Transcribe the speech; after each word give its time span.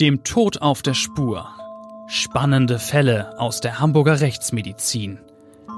Dem 0.00 0.22
Tod 0.22 0.62
auf 0.62 0.82
der 0.82 0.94
Spur. 0.94 1.48
Spannende 2.06 2.78
Fälle 2.78 3.36
aus 3.40 3.60
der 3.60 3.80
Hamburger 3.80 4.20
Rechtsmedizin. 4.20 5.18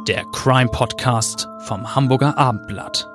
Der 0.06 0.24
Crime 0.26 0.68
Podcast 0.70 1.48
vom 1.60 1.94
Hamburger 1.94 2.36
Abendblatt. 2.36 3.08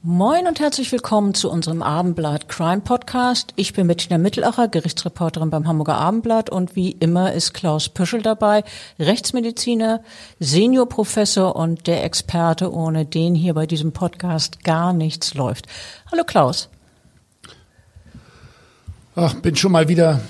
Moin 0.00 0.46
und 0.46 0.60
herzlich 0.60 0.92
willkommen 0.92 1.34
zu 1.34 1.50
unserem 1.50 1.82
Abendblatt 1.82 2.48
Crime 2.48 2.82
Podcast. 2.82 3.52
Ich 3.56 3.72
bin 3.72 3.88
Bettina 3.88 4.16
Mittelacher, 4.16 4.68
Gerichtsreporterin 4.68 5.50
beim 5.50 5.66
Hamburger 5.66 5.96
Abendblatt 5.96 6.48
und 6.48 6.76
wie 6.76 6.92
immer 6.92 7.32
ist 7.32 7.52
Klaus 7.52 7.88
Püschel 7.88 8.22
dabei, 8.22 8.62
Rechtsmediziner, 9.00 10.04
Seniorprofessor 10.38 11.56
und 11.56 11.88
der 11.88 12.04
Experte, 12.04 12.72
ohne 12.72 13.06
den 13.06 13.34
hier 13.34 13.54
bei 13.54 13.66
diesem 13.66 13.90
Podcast 13.90 14.62
gar 14.62 14.92
nichts 14.92 15.34
läuft. 15.34 15.66
Hallo 16.12 16.22
Klaus. 16.22 16.68
Ach, 19.14 19.34
bin 19.34 19.56
schon 19.56 19.72
mal 19.72 19.88
wieder 19.88 20.22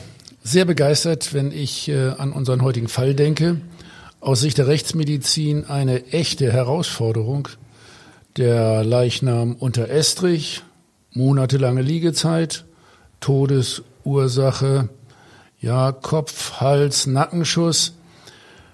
sehr 0.42 0.64
begeistert, 0.64 1.34
wenn 1.34 1.52
ich 1.52 1.88
äh, 1.88 2.08
an 2.18 2.32
unseren 2.32 2.62
heutigen 2.62 2.88
Fall 2.88 3.14
denke. 3.14 3.60
Aus 4.20 4.40
Sicht 4.40 4.58
der 4.58 4.66
Rechtsmedizin 4.66 5.66
eine 5.66 6.06
echte 6.06 6.52
Herausforderung 6.52 7.46
der 8.36 8.82
Leichnam 8.82 9.54
unter 9.54 9.88
Estrich, 9.88 10.62
monatelange 11.12 11.80
Liegezeit, 11.80 12.64
Todesursache, 13.20 14.88
ja, 15.60 15.92
Kopf, 15.92 16.54
Hals, 16.60 17.06
Nackenschuss. 17.06 17.92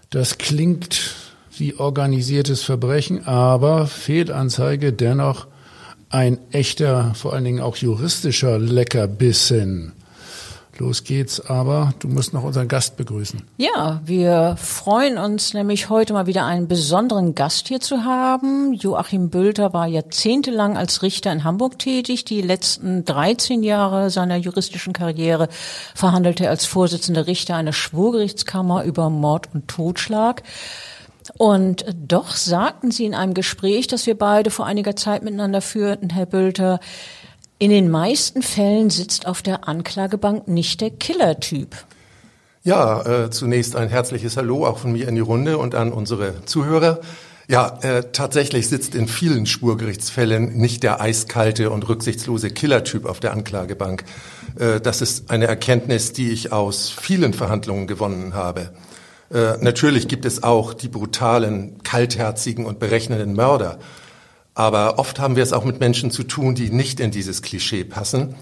Das 0.08 0.38
klingt 0.38 1.16
wie 1.54 1.74
organisiertes 1.74 2.62
Verbrechen, 2.62 3.26
aber 3.26 3.86
Fehlanzeige 3.86 4.94
dennoch 4.94 5.48
ein 6.08 6.38
echter, 6.50 7.14
vor 7.14 7.34
allen 7.34 7.44
Dingen 7.44 7.60
auch 7.60 7.76
juristischer 7.76 8.58
Leckerbissen. 8.58 9.92
Los 10.78 11.02
geht's, 11.02 11.40
aber 11.40 11.92
du 11.98 12.06
musst 12.06 12.32
noch 12.32 12.44
unseren 12.44 12.68
Gast 12.68 12.96
begrüßen. 12.96 13.42
Ja, 13.56 14.00
wir 14.04 14.56
freuen 14.56 15.18
uns 15.18 15.52
nämlich 15.52 15.88
heute 15.90 16.12
mal 16.12 16.26
wieder 16.28 16.44
einen 16.44 16.68
besonderen 16.68 17.34
Gast 17.34 17.66
hier 17.66 17.80
zu 17.80 18.04
haben. 18.04 18.74
Joachim 18.74 19.28
Bülter 19.28 19.72
war 19.72 19.88
jahrzehntelang 19.88 20.76
als 20.76 21.02
Richter 21.02 21.32
in 21.32 21.42
Hamburg 21.42 21.80
tätig. 21.80 22.24
Die 22.24 22.42
letzten 22.42 23.04
13 23.04 23.64
Jahre 23.64 24.10
seiner 24.10 24.36
juristischen 24.36 24.92
Karriere 24.92 25.48
verhandelte 25.96 26.44
er 26.44 26.50
als 26.50 26.64
Vorsitzender 26.64 27.26
Richter 27.26 27.56
einer 27.56 27.72
Schwurgerichtskammer 27.72 28.84
über 28.84 29.10
Mord 29.10 29.48
und 29.52 29.66
Totschlag. 29.66 30.44
Und 31.36 31.84
doch 31.94 32.30
sagten 32.30 32.90
Sie 32.90 33.04
in 33.04 33.14
einem 33.14 33.34
Gespräch, 33.34 33.88
das 33.88 34.06
wir 34.06 34.16
beide 34.16 34.50
vor 34.50 34.64
einiger 34.64 34.96
Zeit 34.96 35.22
miteinander 35.24 35.60
führten, 35.60 36.10
Herr 36.10 36.26
Bülter, 36.26 36.80
in 37.58 37.70
den 37.70 37.90
meisten 37.90 38.42
Fällen 38.42 38.90
sitzt 38.90 39.26
auf 39.26 39.42
der 39.42 39.68
Anklagebank 39.68 40.48
nicht 40.48 40.80
der 40.80 40.90
Killertyp. 40.90 41.76
Ja, 42.62 43.24
äh, 43.24 43.30
zunächst 43.30 43.76
ein 43.76 43.88
herzliches 43.88 44.36
Hallo 44.36 44.66
auch 44.66 44.78
von 44.78 44.92
mir 44.92 45.08
in 45.08 45.14
die 45.14 45.20
Runde 45.20 45.58
und 45.58 45.74
an 45.74 45.92
unsere 45.92 46.44
Zuhörer. 46.44 47.00
Ja, 47.48 47.78
äh, 47.80 48.04
tatsächlich 48.12 48.68
sitzt 48.68 48.94
in 48.94 49.08
vielen 49.08 49.46
Spurgerichtsfällen 49.46 50.58
nicht 50.58 50.82
der 50.82 51.00
eiskalte 51.00 51.70
und 51.70 51.88
rücksichtslose 51.88 52.50
Killertyp 52.50 53.06
auf 53.06 53.20
der 53.20 53.32
Anklagebank. 53.32 54.04
Äh, 54.58 54.80
das 54.80 55.00
ist 55.00 55.30
eine 55.30 55.46
Erkenntnis, 55.46 56.12
die 56.12 56.30
ich 56.30 56.52
aus 56.52 56.90
vielen 56.90 57.32
Verhandlungen 57.32 57.86
gewonnen 57.86 58.34
habe. 58.34 58.72
Äh, 59.32 59.56
natürlich 59.60 60.08
gibt 60.08 60.26
es 60.26 60.42
auch 60.42 60.74
die 60.74 60.88
brutalen, 60.88 61.82
kaltherzigen 61.82 62.66
und 62.66 62.78
berechnenden 62.78 63.34
Mörder. 63.34 63.78
Aber 64.58 64.98
oft 64.98 65.20
haben 65.20 65.36
wir 65.36 65.44
es 65.44 65.52
auch 65.52 65.62
mit 65.62 65.78
Menschen 65.78 66.10
zu 66.10 66.24
tun, 66.24 66.56
die 66.56 66.70
nicht 66.70 66.98
in 66.98 67.12
dieses 67.12 67.42
Klischee 67.42 67.84
passen. 67.84 68.34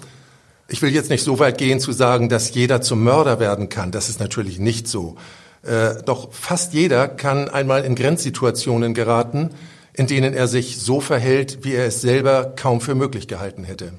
Ich 0.66 0.80
will 0.80 0.88
jetzt 0.88 1.10
nicht 1.10 1.22
so 1.22 1.38
weit 1.40 1.58
gehen 1.58 1.78
zu 1.78 1.92
sagen, 1.92 2.30
dass 2.30 2.54
jeder 2.54 2.80
zum 2.80 3.04
Mörder 3.04 3.38
werden 3.38 3.68
kann. 3.68 3.92
Das 3.92 4.08
ist 4.08 4.18
natürlich 4.18 4.58
nicht 4.58 4.88
so. 4.88 5.16
Äh, 5.62 6.02
doch 6.06 6.32
fast 6.32 6.72
jeder 6.72 7.06
kann 7.06 7.50
einmal 7.50 7.84
in 7.84 7.94
Grenzsituationen 7.94 8.94
geraten, 8.94 9.50
in 9.92 10.06
denen 10.06 10.32
er 10.32 10.48
sich 10.48 10.78
so 10.78 11.02
verhält, 11.02 11.58
wie 11.64 11.74
er 11.74 11.84
es 11.84 12.00
selber 12.00 12.54
kaum 12.56 12.80
für 12.80 12.94
möglich 12.94 13.28
gehalten 13.28 13.64
hätte. 13.64 13.92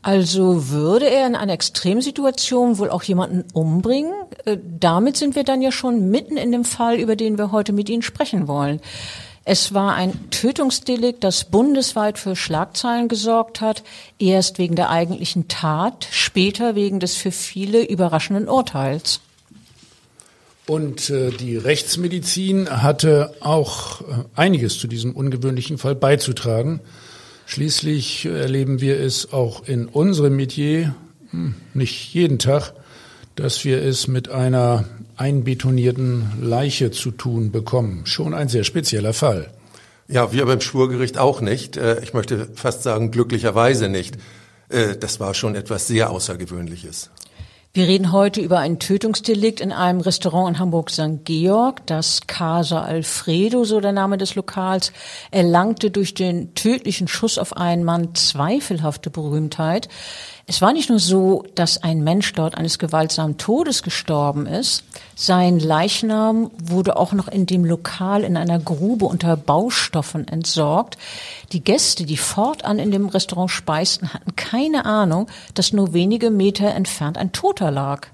Also 0.00 0.70
würde 0.70 1.10
er 1.10 1.26
in 1.26 1.36
einer 1.36 1.52
Extremsituation 1.52 2.78
wohl 2.78 2.88
auch 2.88 3.02
jemanden 3.02 3.44
umbringen? 3.52 4.14
Äh, 4.46 4.56
damit 4.64 5.18
sind 5.18 5.36
wir 5.36 5.44
dann 5.44 5.60
ja 5.60 5.72
schon 5.72 6.10
mitten 6.10 6.38
in 6.38 6.52
dem 6.52 6.64
Fall, 6.64 6.96
über 6.96 7.16
den 7.16 7.36
wir 7.36 7.52
heute 7.52 7.74
mit 7.74 7.90
Ihnen 7.90 8.00
sprechen 8.00 8.48
wollen. 8.48 8.80
Es 9.44 9.72
war 9.72 9.94
ein 9.94 10.30
Tötungsdelikt, 10.30 11.24
das 11.24 11.44
bundesweit 11.44 12.18
für 12.18 12.36
Schlagzeilen 12.36 13.08
gesorgt 13.08 13.60
hat, 13.60 13.82
erst 14.18 14.58
wegen 14.58 14.76
der 14.76 14.90
eigentlichen 14.90 15.48
Tat, 15.48 16.06
später 16.10 16.74
wegen 16.74 17.00
des 17.00 17.16
für 17.16 17.32
viele 17.32 17.82
überraschenden 17.84 18.48
Urteils. 18.48 19.20
Und 20.66 21.10
äh, 21.10 21.30
die 21.30 21.56
Rechtsmedizin 21.56 22.70
hatte 22.70 23.34
auch 23.40 24.02
äh, 24.02 24.04
einiges 24.36 24.78
zu 24.78 24.86
diesem 24.86 25.16
ungewöhnlichen 25.16 25.78
Fall 25.78 25.96
beizutragen. 25.96 26.80
Schließlich 27.46 28.26
erleben 28.26 28.80
wir 28.80 29.00
es 29.00 29.32
auch 29.32 29.66
in 29.66 29.86
unserem 29.86 30.36
Metier, 30.36 30.94
hm, 31.30 31.56
nicht 31.74 32.14
jeden 32.14 32.38
Tag, 32.38 32.74
dass 33.40 33.64
wir 33.64 33.82
es 33.82 34.06
mit 34.06 34.28
einer 34.30 34.84
einbetonierten 35.16 36.42
Leiche 36.42 36.90
zu 36.90 37.10
tun 37.10 37.50
bekommen. 37.50 38.02
Schon 38.04 38.34
ein 38.34 38.48
sehr 38.48 38.64
spezieller 38.64 39.14
Fall. 39.14 39.50
Ja, 40.08 40.30
wir 40.32 40.44
beim 40.44 40.60
Schwurgericht 40.60 41.16
auch 41.16 41.40
nicht. 41.40 41.78
Äh, 41.78 42.00
ich 42.02 42.12
möchte 42.12 42.48
fast 42.54 42.82
sagen, 42.82 43.10
glücklicherweise 43.10 43.88
nicht. 43.88 44.18
Äh, 44.68 44.96
das 44.96 45.20
war 45.20 45.32
schon 45.32 45.54
etwas 45.54 45.86
sehr 45.86 46.10
Außergewöhnliches. 46.10 47.10
Wir 47.72 47.86
reden 47.86 48.10
heute 48.10 48.40
über 48.40 48.58
ein 48.58 48.80
Tötungsdelikt 48.80 49.60
in 49.60 49.70
einem 49.70 50.00
Restaurant 50.00 50.56
in 50.56 50.58
Hamburg 50.58 50.90
St. 50.90 51.24
Georg. 51.24 51.86
Das 51.86 52.22
Casa 52.26 52.82
Alfredo, 52.82 53.62
so 53.62 53.80
der 53.80 53.92
Name 53.92 54.18
des 54.18 54.34
Lokals, 54.34 54.92
erlangte 55.30 55.92
durch 55.92 56.12
den 56.12 56.52
tödlichen 56.56 57.06
Schuss 57.06 57.38
auf 57.38 57.56
einen 57.56 57.84
Mann 57.84 58.16
zweifelhafte 58.16 59.08
Berühmtheit. 59.08 59.88
Es 60.50 60.60
war 60.60 60.72
nicht 60.72 60.88
nur 60.88 60.98
so, 60.98 61.44
dass 61.54 61.80
ein 61.84 62.02
Mensch 62.02 62.32
dort 62.32 62.58
eines 62.58 62.80
gewaltsamen 62.80 63.38
Todes 63.38 63.84
gestorben 63.84 64.46
ist, 64.46 64.82
sein 65.14 65.60
Leichnam 65.60 66.50
wurde 66.60 66.96
auch 66.96 67.12
noch 67.12 67.28
in 67.28 67.46
dem 67.46 67.64
Lokal 67.64 68.24
in 68.24 68.36
einer 68.36 68.58
Grube 68.58 69.04
unter 69.04 69.36
Baustoffen 69.36 70.26
entsorgt. 70.26 70.98
Die 71.52 71.62
Gäste, 71.62 72.04
die 72.04 72.16
fortan 72.16 72.80
in 72.80 72.90
dem 72.90 73.06
Restaurant 73.06 73.52
speisten, 73.52 74.12
hatten 74.12 74.34
keine 74.34 74.86
Ahnung, 74.86 75.28
dass 75.54 75.72
nur 75.72 75.92
wenige 75.92 76.30
Meter 76.30 76.74
entfernt 76.74 77.16
ein 77.16 77.30
Toter 77.30 77.70
lag. 77.70 78.08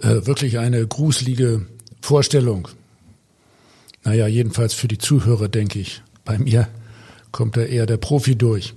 Äh, 0.00 0.24
wirklich 0.24 0.58
eine 0.60 0.86
gruselige 0.86 1.66
Vorstellung. 2.00 2.68
Naja, 4.02 4.26
jedenfalls 4.28 4.72
für 4.72 4.88
die 4.88 4.96
Zuhörer, 4.96 5.48
denke 5.48 5.78
ich. 5.78 6.00
Bei 6.24 6.38
mir 6.38 6.68
kommt 7.32 7.58
da 7.58 7.60
eher 7.60 7.84
der 7.84 7.98
Profi 7.98 8.34
durch. 8.34 8.72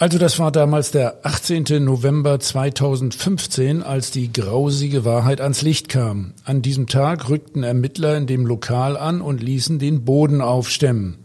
Also 0.00 0.16
das 0.18 0.38
war 0.38 0.52
damals 0.52 0.92
der 0.92 1.18
18. 1.24 1.82
November 1.82 2.38
2015, 2.38 3.82
als 3.82 4.12
die 4.12 4.32
grausige 4.32 5.04
Wahrheit 5.04 5.40
ans 5.40 5.62
Licht 5.62 5.88
kam. 5.88 6.34
An 6.44 6.62
diesem 6.62 6.86
Tag 6.86 7.28
rückten 7.28 7.64
Ermittler 7.64 8.16
in 8.16 8.28
dem 8.28 8.46
Lokal 8.46 8.96
an 8.96 9.20
und 9.20 9.42
ließen 9.42 9.80
den 9.80 10.04
Boden 10.04 10.40
aufstemmen. 10.40 11.18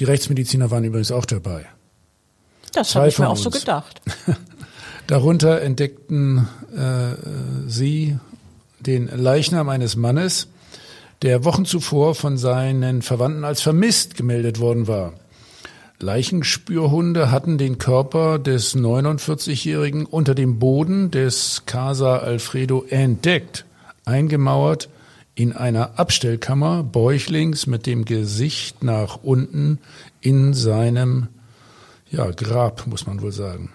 Die 0.00 0.04
Rechtsmediziner 0.04 0.72
waren 0.72 0.82
übrigens 0.82 1.12
auch 1.12 1.24
dabei. 1.24 1.66
Das 2.72 2.96
habe 2.96 3.06
ich 3.06 3.18
mir 3.18 3.28
auch 3.28 3.36
so 3.36 3.50
gedacht. 3.50 4.02
Darunter 5.06 5.62
entdeckten 5.62 6.48
äh, 6.74 7.68
sie 7.68 8.18
den 8.80 9.06
Leichnam 9.06 9.68
eines 9.68 9.94
Mannes, 9.94 10.48
der 11.22 11.44
Wochen 11.44 11.64
zuvor 11.64 12.16
von 12.16 12.38
seinen 12.38 13.02
Verwandten 13.02 13.44
als 13.44 13.62
vermisst 13.62 14.16
gemeldet 14.16 14.58
worden 14.58 14.88
war. 14.88 15.12
Leichenspürhunde 16.02 17.30
hatten 17.30 17.58
den 17.58 17.78
Körper 17.78 18.38
des 18.38 18.76
49-Jährigen 18.76 20.04
unter 20.04 20.34
dem 20.34 20.58
Boden 20.58 21.10
des 21.10 21.62
Casa 21.64 22.18
Alfredo 22.18 22.84
entdeckt, 22.88 23.64
eingemauert 24.04 24.88
in 25.34 25.52
einer 25.52 25.98
Abstellkammer, 25.98 26.82
bäuchlings 26.82 27.66
mit 27.66 27.86
dem 27.86 28.04
Gesicht 28.04 28.82
nach 28.82 29.20
unten 29.22 29.78
in 30.20 30.52
seinem 30.52 31.28
ja, 32.10 32.30
Grab, 32.32 32.86
muss 32.86 33.06
man 33.06 33.22
wohl 33.22 33.32
sagen. 33.32 33.70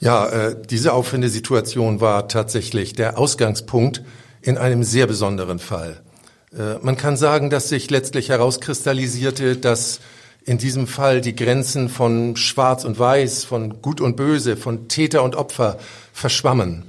Ja, 0.00 0.28
äh, 0.28 0.56
diese 0.68 0.92
auffällige 0.92 1.30
Situation 1.30 2.00
war 2.00 2.28
tatsächlich 2.28 2.92
der 2.92 3.18
Ausgangspunkt 3.18 4.02
in 4.42 4.58
einem 4.58 4.82
sehr 4.82 5.06
besonderen 5.06 5.60
Fall. 5.60 6.02
Äh, 6.52 6.78
man 6.82 6.96
kann 6.96 7.16
sagen, 7.16 7.48
dass 7.48 7.68
sich 7.68 7.88
letztlich 7.90 8.28
herauskristallisierte, 8.28 9.56
dass 9.56 10.00
in 10.44 10.58
diesem 10.58 10.86
Fall 10.86 11.20
die 11.20 11.36
Grenzen 11.36 11.88
von 11.88 12.36
Schwarz 12.36 12.84
und 12.84 12.98
Weiß, 12.98 13.44
von 13.44 13.80
Gut 13.82 14.00
und 14.00 14.16
Böse, 14.16 14.56
von 14.56 14.88
Täter 14.88 15.22
und 15.22 15.36
Opfer 15.36 15.78
verschwammen. 16.12 16.84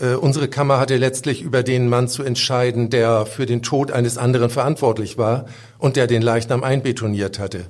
Äh, 0.00 0.14
unsere 0.14 0.48
Kammer 0.48 0.78
hatte 0.78 0.96
letztlich 0.96 1.42
über 1.42 1.62
den 1.62 1.88
Mann 1.88 2.08
zu 2.08 2.22
entscheiden, 2.22 2.90
der 2.90 3.26
für 3.26 3.46
den 3.46 3.62
Tod 3.62 3.92
eines 3.92 4.18
anderen 4.18 4.50
verantwortlich 4.50 5.18
war 5.18 5.46
und 5.78 5.96
der 5.96 6.06
den 6.06 6.22
Leichnam 6.22 6.64
einbetoniert 6.64 7.38
hatte. 7.38 7.66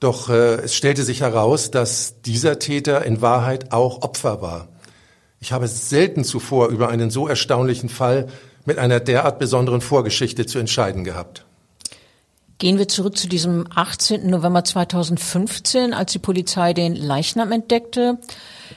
Doch 0.00 0.28
äh, 0.28 0.56
es 0.56 0.74
stellte 0.74 1.02
sich 1.02 1.22
heraus, 1.22 1.70
dass 1.70 2.20
dieser 2.22 2.58
Täter 2.58 3.04
in 3.04 3.22
Wahrheit 3.22 3.72
auch 3.72 4.02
Opfer 4.02 4.42
war. 4.42 4.68
Ich 5.40 5.52
habe 5.52 5.68
selten 5.68 6.24
zuvor 6.24 6.68
über 6.68 6.88
einen 6.88 7.10
so 7.10 7.28
erstaunlichen 7.28 7.88
Fall 7.88 8.26
mit 8.64 8.78
einer 8.78 9.00
derart 9.00 9.38
besonderen 9.38 9.80
Vorgeschichte 9.80 10.44
zu 10.44 10.58
entscheiden 10.58 11.04
gehabt. 11.04 11.45
Gehen 12.58 12.78
wir 12.78 12.88
zurück 12.88 13.18
zu 13.18 13.28
diesem 13.28 13.66
18. 13.74 14.30
November 14.30 14.64
2015, 14.64 15.92
als 15.92 16.12
die 16.12 16.18
Polizei 16.18 16.72
den 16.72 16.96
Leichnam 16.96 17.52
entdeckte. 17.52 18.16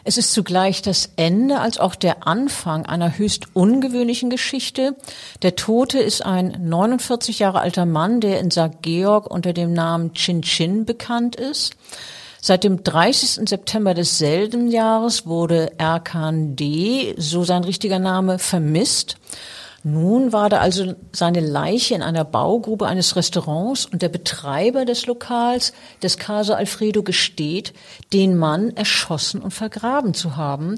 Es 0.03 0.17
ist 0.17 0.33
zugleich 0.33 0.81
das 0.81 1.11
Ende 1.15 1.61
als 1.61 1.77
auch 1.77 1.95
der 1.95 2.27
Anfang 2.27 2.85
einer 2.85 3.17
höchst 3.17 3.55
ungewöhnlichen 3.55 4.29
Geschichte. 4.29 4.97
Der 5.43 5.55
Tote 5.55 5.99
ist 5.99 6.25
ein 6.25 6.57
49 6.59 7.39
Jahre 7.39 7.61
alter 7.61 7.85
Mann, 7.85 8.19
der 8.19 8.41
in 8.41 8.51
St. 8.51 8.81
Georg 8.81 9.31
unter 9.31 9.53
dem 9.53 9.71
Namen 9.71 10.13
Chin 10.13 10.41
Chin 10.41 10.83
bekannt 10.83 11.37
ist. 11.37 11.77
Seit 12.41 12.65
dem 12.65 12.83
30. 12.83 13.47
September 13.47 13.93
desselben 13.93 14.69
Jahres 14.69 15.25
wurde 15.25 15.71
Erkan 15.77 16.57
D., 16.57 17.15
so 17.17 17.45
sein 17.45 17.63
richtiger 17.63 17.99
Name, 17.99 18.39
vermisst. 18.39 19.15
Nun 19.83 20.33
war 20.33 20.49
da 20.49 20.59
also 20.59 20.93
seine 21.13 21.39
Leiche 21.39 21.95
in 21.95 22.01
einer 22.01 22.25
Baugrube 22.25 22.85
eines 22.87 23.15
Restaurants 23.15 23.85
und 23.85 24.01
der 24.01 24.09
Betreiber 24.09 24.83
des 24.83 25.05
Lokals, 25.05 25.73
des 26.03 26.17
Caso 26.17 26.53
Alfredo, 26.53 27.01
gesteht, 27.01 27.73
den 28.11 28.37
Mann 28.37 28.75
erschossen 28.75 29.41
und 29.41 29.51
vergraben 29.51 30.13
zu 30.13 30.35
haben. 30.35 30.77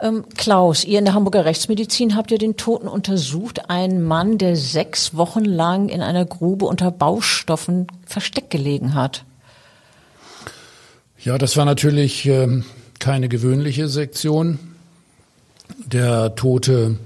Ähm, 0.00 0.24
Klaus, 0.36 0.84
ihr 0.84 0.98
in 0.98 1.04
der 1.04 1.14
Hamburger 1.14 1.44
Rechtsmedizin 1.44 2.16
habt 2.16 2.30
ja 2.30 2.38
den 2.38 2.56
Toten 2.56 2.88
untersucht, 2.88 3.68
einen 3.68 4.02
Mann, 4.02 4.38
der 4.38 4.56
sechs 4.56 5.14
Wochen 5.14 5.44
lang 5.44 5.88
in 5.88 6.00
einer 6.00 6.24
Grube 6.24 6.64
unter 6.64 6.90
Baustoffen 6.90 7.86
versteckt 8.06 8.50
gelegen 8.50 8.94
hat. 8.94 9.24
Ja, 11.20 11.38
das 11.38 11.56
war 11.56 11.64
natürlich 11.64 12.26
ähm, 12.26 12.64
keine 12.98 13.28
gewöhnliche 13.28 13.88
Sektion. 13.88 14.58
Der 15.86 16.34
Tote 16.34 16.98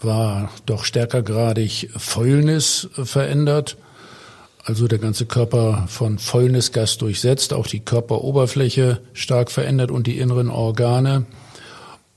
war 0.00 0.50
doch 0.66 0.84
stärkergradig 0.84 1.90
Fäulnis 1.96 2.88
verändert, 2.92 3.76
also 4.64 4.86
der 4.86 4.98
ganze 4.98 5.26
Körper 5.26 5.86
von 5.88 6.18
Fäulnisgas 6.18 6.98
durchsetzt, 6.98 7.52
auch 7.52 7.66
die 7.66 7.80
Körperoberfläche 7.80 9.00
stark 9.12 9.50
verändert 9.50 9.90
und 9.90 10.06
die 10.06 10.18
inneren 10.18 10.50
Organe. 10.50 11.24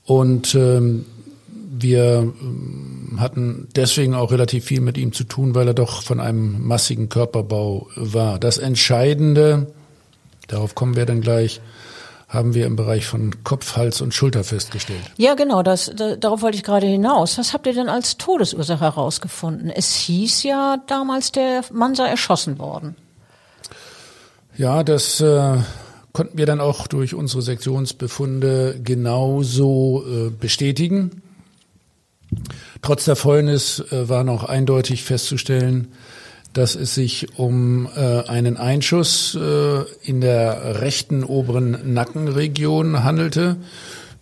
Und 0.04 0.54
ähm, 0.54 1.06
wir 1.82 2.32
ähm, 2.40 3.16
hatten 3.18 3.68
deswegen 3.74 4.14
auch 4.14 4.30
relativ 4.30 4.66
viel 4.66 4.80
mit 4.80 4.98
ihm 4.98 5.12
zu 5.12 5.24
tun, 5.24 5.54
weil 5.54 5.68
er 5.68 5.74
doch 5.74 6.02
von 6.02 6.20
einem 6.20 6.66
massigen 6.66 7.08
Körperbau 7.08 7.88
war. 7.96 8.38
Das 8.38 8.58
Entscheidende, 8.58 9.72
darauf 10.48 10.74
kommen 10.74 10.96
wir 10.96 11.06
dann 11.06 11.20
gleich, 11.20 11.60
haben 12.32 12.54
wir 12.54 12.64
im 12.64 12.76
Bereich 12.76 13.04
von 13.04 13.44
Kopf, 13.44 13.76
Hals 13.76 14.00
und 14.00 14.14
Schulter 14.14 14.42
festgestellt. 14.42 15.02
Ja, 15.18 15.34
genau, 15.34 15.62
das, 15.62 15.92
da, 15.94 16.16
darauf 16.16 16.40
wollte 16.40 16.56
ich 16.56 16.64
gerade 16.64 16.86
hinaus. 16.86 17.36
Was 17.36 17.52
habt 17.52 17.66
ihr 17.66 17.74
denn 17.74 17.90
als 17.90 18.16
Todesursache 18.16 18.80
herausgefunden? 18.80 19.68
Es 19.68 19.94
hieß 19.94 20.42
ja 20.44 20.78
damals, 20.86 21.32
der 21.32 21.62
Mann 21.72 21.94
sei 21.94 22.08
erschossen 22.08 22.58
worden. 22.58 22.96
Ja, 24.56 24.82
das 24.82 25.20
äh, 25.20 25.58
konnten 26.14 26.38
wir 26.38 26.46
dann 26.46 26.60
auch 26.60 26.86
durch 26.86 27.14
unsere 27.14 27.42
Sektionsbefunde 27.42 28.80
genauso 28.82 30.02
äh, 30.06 30.30
bestätigen. 30.30 31.22
Trotz 32.80 33.04
der 33.04 33.16
Fäulnis 33.16 33.80
äh, 33.90 34.08
war 34.08 34.24
noch 34.24 34.44
eindeutig 34.44 35.04
festzustellen, 35.04 35.92
dass 36.52 36.74
es 36.74 36.94
sich 36.94 37.38
um 37.38 37.88
äh, 37.96 38.24
einen 38.28 38.56
Einschuss 38.56 39.34
äh, 39.34 39.82
in 40.02 40.20
der 40.20 40.80
rechten 40.80 41.24
oberen 41.24 41.94
Nackenregion 41.94 43.04
handelte. 43.04 43.56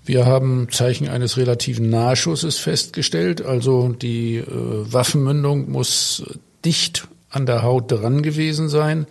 Wir 0.04 0.26
haben 0.26 0.68
Zeichen 0.70 1.08
eines 1.08 1.36
relativen 1.36 1.90
Nahschusses 1.90 2.58
festgestellt, 2.58 3.42
also 3.42 3.88
die 3.88 4.36
äh, 4.36 4.44
Waffenmündung 4.46 5.70
muss 5.70 6.22
dicht 6.64 7.08
an 7.30 7.46
der 7.46 7.62
Haut 7.62 7.90
dran 7.90 8.22
gewesen 8.22 8.68
sein. 8.68 9.06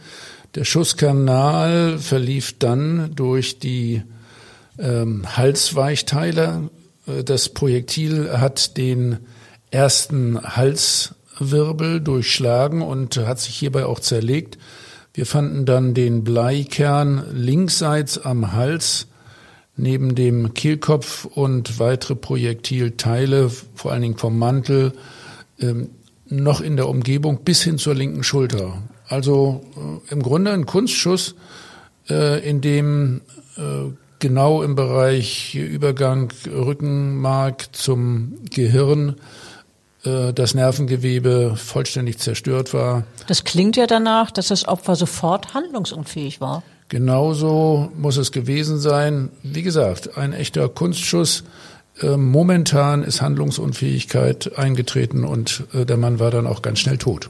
Der 0.55 0.63
Schusskanal 0.63 1.99
verlief 1.99 2.57
dann 2.57 3.11
durch 3.15 3.59
die 3.59 4.01
ähm, 4.79 5.37
Halsweichteile. 5.37 6.69
Äh, 7.07 7.23
das 7.23 7.49
Projektil 7.49 8.31
hat 8.39 8.77
den 8.77 9.17
ersten 9.71 10.41
Hals 10.41 11.13
Wirbel 11.39 12.01
durchschlagen 12.01 12.81
und 12.81 13.17
hat 13.17 13.39
sich 13.39 13.55
hierbei 13.55 13.85
auch 13.85 13.99
zerlegt. 13.99 14.57
Wir 15.13 15.25
fanden 15.25 15.65
dann 15.65 15.93
den 15.93 16.23
Bleikern 16.23 17.23
linksseits 17.33 18.17
am 18.19 18.53
Hals 18.53 19.07
neben 19.75 20.13
dem 20.13 20.53
Kehlkopf 20.53 21.25
und 21.25 21.79
weitere 21.79 22.15
Projektilteile, 22.15 23.49
vor 23.75 23.91
allen 23.91 24.01
Dingen 24.01 24.17
vom 24.17 24.37
Mantel, 24.37 24.93
ähm, 25.59 25.89
noch 26.27 26.61
in 26.61 26.75
der 26.75 26.87
Umgebung 26.87 27.43
bis 27.43 27.63
hin 27.63 27.77
zur 27.77 27.95
linken 27.95 28.23
Schulter. 28.23 28.81
Also 29.07 29.61
äh, 29.75 30.13
im 30.13 30.21
Grunde 30.21 30.51
ein 30.51 30.65
Kunstschuss, 30.65 31.35
äh, 32.09 32.47
in 32.47 32.61
dem 32.61 33.21
äh, 33.57 33.91
genau 34.19 34.61
im 34.61 34.75
Bereich 34.75 35.55
Übergang 35.55 36.31
Rückenmark 36.45 37.75
zum 37.75 38.35
Gehirn 38.51 39.15
das 40.03 40.53
Nervengewebe 40.53 41.55
vollständig 41.57 42.19
zerstört 42.19 42.73
war. 42.73 43.03
Das 43.27 43.43
klingt 43.43 43.75
ja 43.75 43.85
danach, 43.85 44.31
dass 44.31 44.47
das 44.47 44.65
Opfer 44.65 44.95
sofort 44.95 45.53
handlungsunfähig 45.53 46.39
war. 46.39 46.63
Genauso 46.89 47.91
muss 47.95 48.17
es 48.17 48.31
gewesen 48.31 48.79
sein. 48.79 49.29
Wie 49.43 49.61
gesagt, 49.61 50.17
ein 50.17 50.33
echter 50.33 50.69
Kunstschuss. 50.69 51.43
Äh, 52.01 52.17
momentan 52.17 53.03
ist 53.03 53.21
Handlungsunfähigkeit 53.21 54.57
eingetreten 54.57 55.23
und 55.23 55.65
äh, 55.73 55.85
der 55.85 55.97
Mann 55.97 56.19
war 56.19 56.31
dann 56.31 56.47
auch 56.47 56.61
ganz 56.61 56.79
schnell 56.79 56.97
tot. 56.97 57.29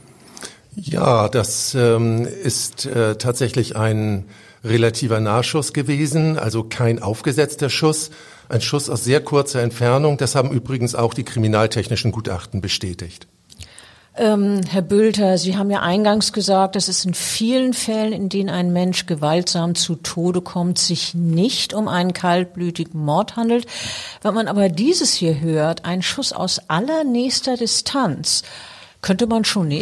Ja, 0.76 1.28
das 1.28 1.74
ähm, 1.74 2.26
ist 2.26 2.86
äh, 2.86 3.16
tatsächlich 3.16 3.76
ein 3.76 4.24
relativer 4.64 5.20
Nahschuss 5.20 5.72
gewesen, 5.72 6.38
also 6.38 6.62
kein 6.62 7.02
aufgesetzter 7.02 7.68
Schuss. 7.68 8.10
Ein 8.50 8.60
Schuss 8.60 8.90
aus 8.90 9.04
sehr 9.04 9.20
kurzer 9.20 9.62
Entfernung. 9.62 10.18
Das 10.18 10.34
haben 10.34 10.50
übrigens 10.50 10.96
auch 10.96 11.14
die 11.14 11.22
kriminaltechnischen 11.22 12.10
Gutachten 12.10 12.60
bestätigt. 12.60 13.28
Ähm, 14.16 14.62
Herr 14.68 14.82
Bülter, 14.82 15.38
Sie 15.38 15.56
haben 15.56 15.70
ja 15.70 15.82
eingangs 15.82 16.32
gesagt, 16.32 16.74
dass 16.74 16.88
es 16.88 17.04
in 17.04 17.14
vielen 17.14 17.74
Fällen, 17.74 18.12
in 18.12 18.28
denen 18.28 18.50
ein 18.50 18.72
Mensch 18.72 19.06
gewaltsam 19.06 19.76
zu 19.76 19.94
Tode 19.94 20.40
kommt, 20.40 20.80
sich 20.80 21.14
nicht 21.14 21.74
um 21.74 21.86
einen 21.86 22.12
kaltblütigen 22.12 23.00
Mord 23.00 23.36
handelt. 23.36 23.66
Wenn 24.20 24.34
man 24.34 24.48
aber 24.48 24.68
dieses 24.68 25.14
hier 25.14 25.40
hört, 25.40 25.84
ein 25.84 26.02
Schuss 26.02 26.32
aus 26.32 26.60
allernächster 26.66 27.56
Distanz, 27.56 28.42
könnte 29.00 29.28
man 29.28 29.44
schon 29.44 29.72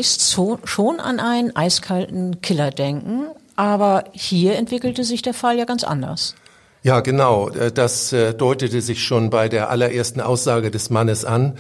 schon 0.65 1.01
an 1.01 1.21
einen 1.21 1.57
eiskalten 1.57 2.43
Killer 2.43 2.71
denken. 2.71 3.29
Aber 3.57 4.05
hier 4.13 4.57
entwickelte 4.57 5.05
sich 5.05 5.23
der 5.23 5.35
Fall 5.35 5.57
ja 5.57 5.65
ganz 5.65 5.85
anders. 5.85 6.35
Ja, 6.83 7.01
genau. 7.01 7.49
Äh, 7.51 7.73
das 7.73 8.13
äh, 8.13 8.35
deutete 8.35 8.81
sich 8.81 9.03
schon 9.03 9.31
bei 9.31 9.49
der 9.49 9.71
allerersten 9.71 10.21
Aussage 10.21 10.71
des 10.71 10.91
Mannes 10.91 11.25
an, 11.25 11.55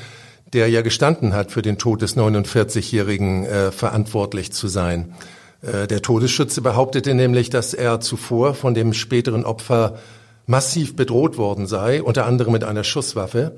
der 0.53 0.69
ja 0.69 0.83
gestanden 0.83 1.35
hat, 1.35 1.51
für 1.51 1.63
den 1.63 1.79
Tod 1.79 2.03
des 2.03 2.17
49-Jährigen 2.17 3.45
äh, 3.45 3.71
verantwortlich 3.71 4.53
zu 4.53 4.69
sein. 4.69 5.15
Der 5.61 6.03
Todesschütze 6.03 6.63
behauptete 6.63 7.15
nämlich, 7.15 7.51
dass 7.51 7.75
er 7.75 7.99
zuvor 7.99 8.55
von 8.55 8.75
dem 8.75 8.93
späteren 8.93 9.45
Opfer 9.45 9.99
massiv 10.47 10.95
bedroht 10.95 11.37
worden 11.37 11.67
sei, 11.67 12.01
unter 12.01 12.27
anderem 12.27 12.53
mit 12.53 12.63
einer 12.63 12.85
Schusswaffe. 12.85 13.57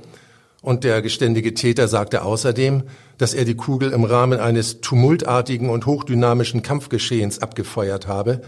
Und 0.62 0.83
der 0.83 1.02
geständige 1.02 1.52
Täter 1.52 1.88
sagte 1.88 2.23
außerdem, 2.23 2.85
dass 3.19 3.35
er 3.35 3.45
die 3.45 3.55
Kugel 3.55 3.93
im 3.93 4.05
Rahmen 4.05 4.40
eines 4.40 4.81
tumultartigen 4.81 5.69
und 5.69 5.85
hochdynamischen 5.85 6.62
Kampfgeschehens 6.62 7.43
abgefeuert 7.43 8.07
habe 8.09 8.40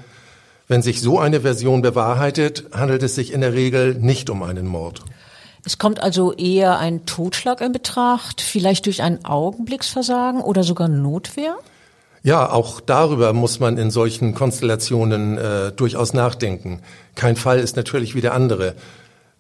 wenn 0.73 0.81
sich 0.81 1.03
so 1.03 1.19
eine 1.19 1.43
Version 1.43 1.83
bewahrheitet, 1.83 2.65
handelt 2.73 3.03
es 3.03 3.15
sich 3.15 3.35
in 3.35 3.43
der 3.43 3.53
Regel 3.53 3.95
nicht 3.95 4.31
um 4.31 4.43
einen 4.43 4.67
Mord. 4.67 5.03
Es 5.67 5.77
kommt 5.77 6.03
also 6.03 6.33
eher 6.33 6.79
ein 6.79 7.05
Totschlag 7.05 7.61
in 7.61 7.73
Betracht, 7.73 8.41
vielleicht 8.41 8.87
durch 8.87 9.03
ein 9.03 9.23
Augenblicksversagen 9.23 10.41
oder 10.41 10.63
sogar 10.65 10.89
Notwehr? 10.89 11.57
Ja, 12.23 12.51
auch 12.51 12.81
darüber 12.81 13.35
muss 13.35 13.61
man 13.61 13.77
in 13.77 13.91
solchen 13.91 14.33
Konstellationen 14.35 15.37
äh, 15.37 15.73
durchaus 15.73 16.15
nachdenken. 16.15 16.81
Kein 17.17 17.37
Fall 17.37 17.59
ist 17.59 17.77
natürlich 17.77 18.15
wie 18.15 18.23
der 18.23 18.33
andere. 18.33 18.75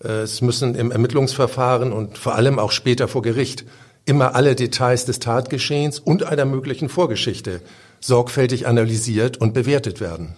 Äh, 0.04 0.08
es 0.08 0.42
müssen 0.42 0.74
im 0.74 0.90
Ermittlungsverfahren 0.90 1.92
und 1.92 2.18
vor 2.18 2.34
allem 2.34 2.58
auch 2.58 2.72
später 2.72 3.08
vor 3.08 3.22
Gericht 3.22 3.64
immer 4.04 4.34
alle 4.34 4.54
Details 4.54 5.06
des 5.06 5.18
Tatgeschehens 5.18 5.98
und 5.98 6.24
einer 6.24 6.44
möglichen 6.44 6.90
Vorgeschichte 6.90 7.62
sorgfältig 8.00 8.66
analysiert 8.66 9.38
und 9.38 9.54
bewertet 9.54 10.02
werden. 10.02 10.36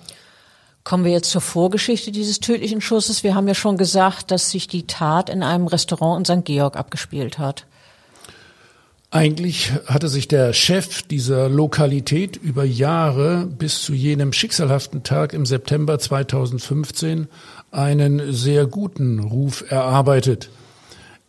Kommen 0.84 1.04
wir 1.04 1.12
jetzt 1.12 1.30
zur 1.30 1.40
Vorgeschichte 1.40 2.12
dieses 2.12 2.40
tödlichen 2.40 2.82
Schusses. 2.82 3.24
Wir 3.24 3.34
haben 3.34 3.48
ja 3.48 3.54
schon 3.54 3.78
gesagt, 3.78 4.30
dass 4.30 4.50
sich 4.50 4.68
die 4.68 4.86
Tat 4.86 5.30
in 5.30 5.42
einem 5.42 5.66
Restaurant 5.66 6.28
in 6.28 6.40
St. 6.40 6.44
Georg 6.44 6.76
abgespielt 6.76 7.38
hat. 7.38 7.64
Eigentlich 9.10 9.72
hatte 9.86 10.08
sich 10.08 10.28
der 10.28 10.52
Chef 10.52 11.02
dieser 11.02 11.48
Lokalität 11.48 12.36
über 12.36 12.64
Jahre 12.64 13.46
bis 13.46 13.80
zu 13.82 13.94
jenem 13.94 14.32
schicksalhaften 14.32 15.04
Tag 15.04 15.32
im 15.32 15.46
September 15.46 15.98
2015 15.98 17.28
einen 17.70 18.32
sehr 18.32 18.66
guten 18.66 19.20
Ruf 19.20 19.64
erarbeitet. 19.68 20.50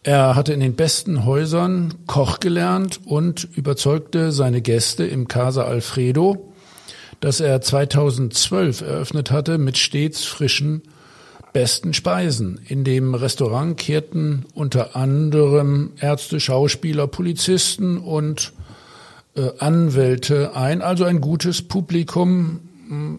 Er 0.03 0.35
hatte 0.35 0.51
in 0.51 0.59
den 0.59 0.75
besten 0.75 1.25
Häusern 1.25 1.93
Koch 2.07 2.39
gelernt 2.39 2.99
und 3.05 3.47
überzeugte 3.55 4.31
seine 4.31 4.61
Gäste 4.61 5.05
im 5.05 5.27
Casa 5.27 5.63
Alfredo, 5.63 6.53
das 7.19 7.39
er 7.39 7.61
2012 7.61 8.81
eröffnet 8.81 9.31
hatte 9.31 9.57
mit 9.57 9.77
stets 9.77 10.25
frischen 10.25 10.81
besten 11.53 11.93
Speisen. 11.93 12.59
In 12.67 12.83
dem 12.83 13.15
Restaurant 13.15 13.77
kehrten 13.77 14.45
unter 14.53 14.95
anderem 14.95 15.93
Ärzte, 15.99 16.39
Schauspieler, 16.39 17.07
Polizisten 17.07 17.97
und 17.97 18.51
äh, 19.35 19.51
Anwälte 19.59 20.55
ein, 20.55 20.81
also 20.81 21.05
ein 21.05 21.21
gutes 21.21 21.61
Publikum, 21.61 22.59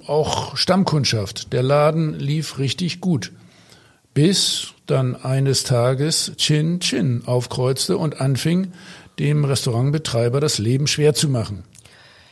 auch 0.06 0.56
Stammkundschaft. 0.56 1.52
Der 1.52 1.62
Laden 1.62 2.18
lief 2.18 2.58
richtig 2.58 3.00
gut, 3.00 3.32
bis 4.14 4.68
dann 4.86 5.16
eines 5.16 5.64
Tages 5.64 6.32
Chin 6.36 6.80
Chin 6.80 7.22
aufkreuzte 7.26 7.96
und 7.98 8.20
anfing, 8.20 8.72
dem 9.18 9.44
Restaurantbetreiber 9.44 10.40
das 10.40 10.58
Leben 10.58 10.86
schwer 10.86 11.14
zu 11.14 11.28
machen. 11.28 11.64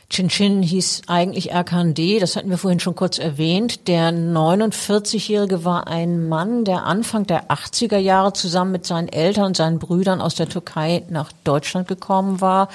Chin 0.09 0.29
Chin 0.29 0.61
hieß 0.61 1.03
eigentlich 1.07 1.51
Erkan 1.51 1.93
D., 1.95 2.19
das 2.19 2.35
hatten 2.35 2.49
wir 2.49 2.57
vorhin 2.57 2.79
schon 2.79 2.95
kurz 2.95 3.17
erwähnt. 3.17 3.87
Der 3.87 4.11
49-Jährige 4.11 5.65
war 5.65 5.87
ein 5.87 6.29
Mann, 6.29 6.63
der 6.63 6.85
Anfang 6.85 7.25
der 7.25 7.47
80er 7.47 7.97
Jahre 7.97 8.33
zusammen 8.33 8.71
mit 8.71 8.85
seinen 8.85 9.07
Eltern 9.07 9.45
und 9.45 9.57
seinen 9.57 9.79
Brüdern 9.79 10.21
aus 10.21 10.35
der 10.35 10.47
Türkei 10.47 11.03
nach 11.09 11.31
Deutschland 11.43 11.87
gekommen 11.87 12.39
war. 12.39 12.69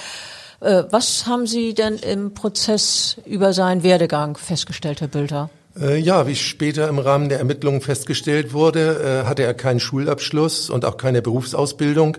Äh, 0.61 0.85
was 0.91 1.27
haben 1.27 1.47
Sie 1.47 1.73
denn 1.73 1.97
im 1.97 2.35
Prozess 2.35 3.17
über 3.25 3.53
seinen 3.53 3.83
Werdegang 3.83 4.37
festgestellt, 4.37 5.01
Herr 5.01 5.09
Bülter? 5.09 5.51
Äh, 5.81 5.99
ja, 5.99 6.27
wie 6.27 6.35
später 6.35 6.89
im 6.89 6.99
Rahmen 6.99 7.29
der 7.29 7.39
Ermittlungen 7.39 7.81
festgestellt 7.81 8.53
wurde, 8.53 9.23
äh, 9.23 9.29
hatte 9.29 9.45
er 9.45 9.55
keinen 9.55 9.81
Schulabschluss 9.81 10.69
und 10.69 10.85
auch 10.85 10.97
keine 10.97 11.23
Berufsausbildung. 11.23 12.17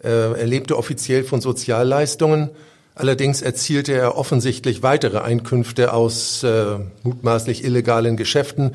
Er 0.00 0.46
lebte 0.46 0.78
offiziell 0.78 1.24
von 1.24 1.40
Sozialleistungen 1.40 2.50
Allerdings 2.98 3.42
erzielte 3.42 3.92
er 3.92 4.16
offensichtlich 4.16 4.82
weitere 4.82 5.18
Einkünfte 5.18 5.92
aus 5.92 6.42
äh, 6.42 6.80
mutmaßlich 7.04 7.62
illegalen 7.62 8.16
Geschäften, 8.16 8.72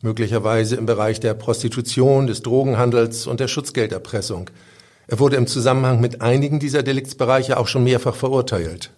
möglicherweise 0.00 0.76
im 0.76 0.86
Bereich 0.86 1.20
der 1.20 1.34
Prostitution, 1.34 2.26
des 2.26 2.40
Drogenhandels 2.40 3.26
und 3.26 3.38
der 3.38 3.48
Schutzgelderpressung. 3.48 4.48
Er 5.08 5.18
wurde 5.18 5.36
im 5.36 5.46
Zusammenhang 5.46 6.00
mit 6.00 6.22
einigen 6.22 6.58
dieser 6.58 6.82
Deliktsbereiche 6.82 7.58
auch 7.58 7.68
schon 7.68 7.84
mehrfach 7.84 8.14
verurteilt. 8.14 8.92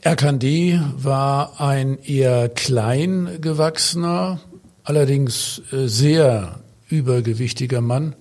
Erkan 0.00 0.38
D. 0.38 0.80
war 0.96 1.60
ein 1.60 1.98
eher 2.02 2.48
klein 2.48 3.36
gewachsener, 3.42 4.40
allerdings 4.82 5.60
äh, 5.72 5.88
sehr 5.88 6.60
übergewichtiger 6.88 7.82
Mann. 7.82 8.16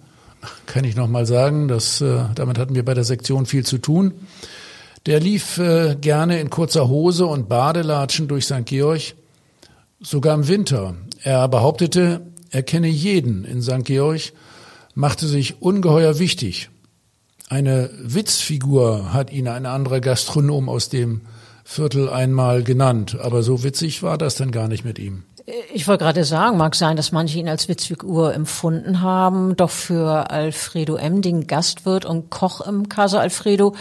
Kann 0.65 0.83
ich 0.83 0.97
noch 0.97 1.07
mal 1.07 1.25
sagen, 1.25 1.69
dass, 1.69 2.01
äh, 2.01 2.19
damit 2.35 2.57
hatten 2.57 2.75
wir 2.75 2.83
bei 2.83 2.95
der 2.95 3.05
Sektion 3.05 3.45
viel 3.45 3.65
zu 3.65 3.77
tun. 3.77 4.13
Der 5.05 5.19
lief 5.19 5.57
äh, 5.57 5.95
gerne 5.95 6.39
in 6.39 6.49
kurzer 6.49 6.87
Hose 6.87 7.25
und 7.25 7.49
Badelatschen 7.49 8.27
durch 8.27 8.45
St. 8.45 8.65
Georg, 8.65 9.15
sogar 10.01 10.35
im 10.35 10.47
Winter. 10.47 10.95
Er 11.23 11.47
behauptete, 11.47 12.21
er 12.49 12.63
kenne 12.63 12.87
jeden 12.87 13.45
in 13.45 13.61
St. 13.61 13.85
Georg, 13.85 14.33
machte 14.93 15.27
sich 15.27 15.61
ungeheuer 15.61 16.19
wichtig. 16.19 16.69
Eine 17.47 17.89
Witzfigur 18.01 19.13
hat 19.13 19.31
ihn 19.31 19.47
ein 19.47 19.65
anderer 19.65 20.01
Gastronom 20.01 20.69
aus 20.69 20.89
dem 20.89 21.21
Viertel 21.63 22.09
einmal 22.09 22.63
genannt, 22.63 23.17
aber 23.19 23.43
so 23.43 23.63
witzig 23.63 24.03
war 24.03 24.17
das 24.17 24.35
dann 24.35 24.51
gar 24.51 24.67
nicht 24.67 24.85
mit 24.85 24.99
ihm. 24.99 25.23
Ich 25.73 25.87
wollte 25.87 26.03
gerade 26.03 26.25
sagen, 26.25 26.57
mag 26.57 26.75
sein, 26.75 26.95
dass 26.95 27.11
manche 27.11 27.39
ihn 27.39 27.49
als 27.49 27.67
Witzfigur 27.67 28.35
empfunden 28.35 29.01
haben, 29.01 29.55
doch 29.55 29.71
für 29.71 30.29
Alfredo 30.29 30.95
M., 30.95 31.21
den 31.23 31.47
Gastwirt 31.47 32.05
und 32.05 32.29
Koch 32.29 32.61
im 32.61 32.87
Casa 32.87 33.19
Alfredo, 33.19 33.73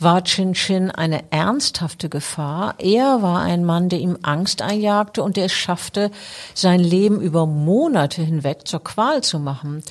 war 0.00 0.24
Chin 0.24 0.54
Chin 0.54 0.90
eine 0.90 1.22
ernsthafte 1.30 2.08
Gefahr. 2.08 2.74
Er 2.78 3.22
war 3.22 3.42
ein 3.42 3.64
Mann, 3.64 3.88
der 3.88 4.00
ihm 4.00 4.18
Angst 4.22 4.62
einjagte 4.62 5.22
und 5.22 5.36
der 5.36 5.44
es 5.44 5.52
schaffte, 5.52 6.10
sein 6.54 6.80
Leben 6.80 7.20
über 7.20 7.46
Monate 7.46 8.22
hinweg 8.22 8.66
zur 8.66 8.82
Qual 8.82 9.22
zu 9.22 9.38
machen. 9.38 9.84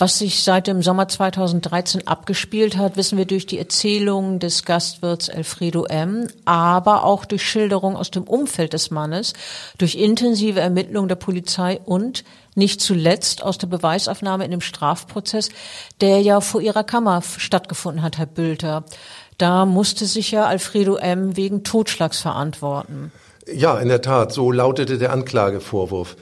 Was 0.00 0.20
sich 0.20 0.44
seit 0.44 0.68
dem 0.68 0.80
Sommer 0.80 1.08
2013 1.08 2.06
abgespielt 2.06 2.76
hat, 2.76 2.96
wissen 2.96 3.18
wir 3.18 3.24
durch 3.24 3.46
die 3.46 3.58
Erzählungen 3.58 4.38
des 4.38 4.64
Gastwirts 4.64 5.28
Alfredo 5.28 5.86
M., 5.86 6.28
aber 6.44 7.02
auch 7.02 7.24
durch 7.24 7.42
Schilderungen 7.42 7.96
aus 7.96 8.12
dem 8.12 8.22
Umfeld 8.22 8.74
des 8.74 8.92
Mannes, 8.92 9.32
durch 9.76 9.96
intensive 9.96 10.60
Ermittlungen 10.60 11.08
der 11.08 11.16
Polizei 11.16 11.80
und 11.84 12.22
nicht 12.54 12.80
zuletzt 12.80 13.42
aus 13.42 13.58
der 13.58 13.66
Beweisaufnahme 13.66 14.44
in 14.44 14.52
dem 14.52 14.60
Strafprozess, 14.60 15.48
der 16.00 16.20
ja 16.20 16.40
vor 16.40 16.60
ihrer 16.60 16.84
Kammer 16.84 17.20
stattgefunden 17.36 18.02
hat, 18.02 18.18
Herr 18.18 18.26
Bülter. 18.26 18.84
Da 19.36 19.66
musste 19.66 20.06
sich 20.06 20.30
ja 20.30 20.46
Alfredo 20.46 20.94
M. 20.94 21.36
wegen 21.36 21.64
Totschlags 21.64 22.20
verantworten. 22.20 23.10
Ja, 23.52 23.78
in 23.78 23.88
der 23.88 24.02
Tat, 24.02 24.32
so 24.32 24.52
lautete 24.52 24.96
der 24.96 25.12
Anklagevorwurf. 25.12 26.16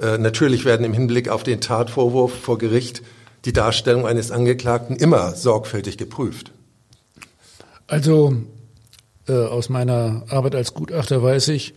Äh, 0.00 0.16
natürlich 0.16 0.64
werden 0.64 0.84
im 0.84 0.94
Hinblick 0.94 1.28
auf 1.28 1.42
den 1.42 1.60
Tatvorwurf 1.60 2.32
vor 2.32 2.56
Gericht 2.56 3.02
die 3.44 3.52
Darstellung 3.52 4.06
eines 4.06 4.30
Angeklagten 4.30 4.96
immer 4.96 5.34
sorgfältig 5.34 5.98
geprüft. 5.98 6.52
Also 7.86 8.34
äh, 9.28 9.32
aus 9.32 9.68
meiner 9.68 10.22
Arbeit 10.28 10.54
als 10.54 10.74
Gutachter 10.74 11.22
weiß 11.22 11.48
ich, 11.48 11.74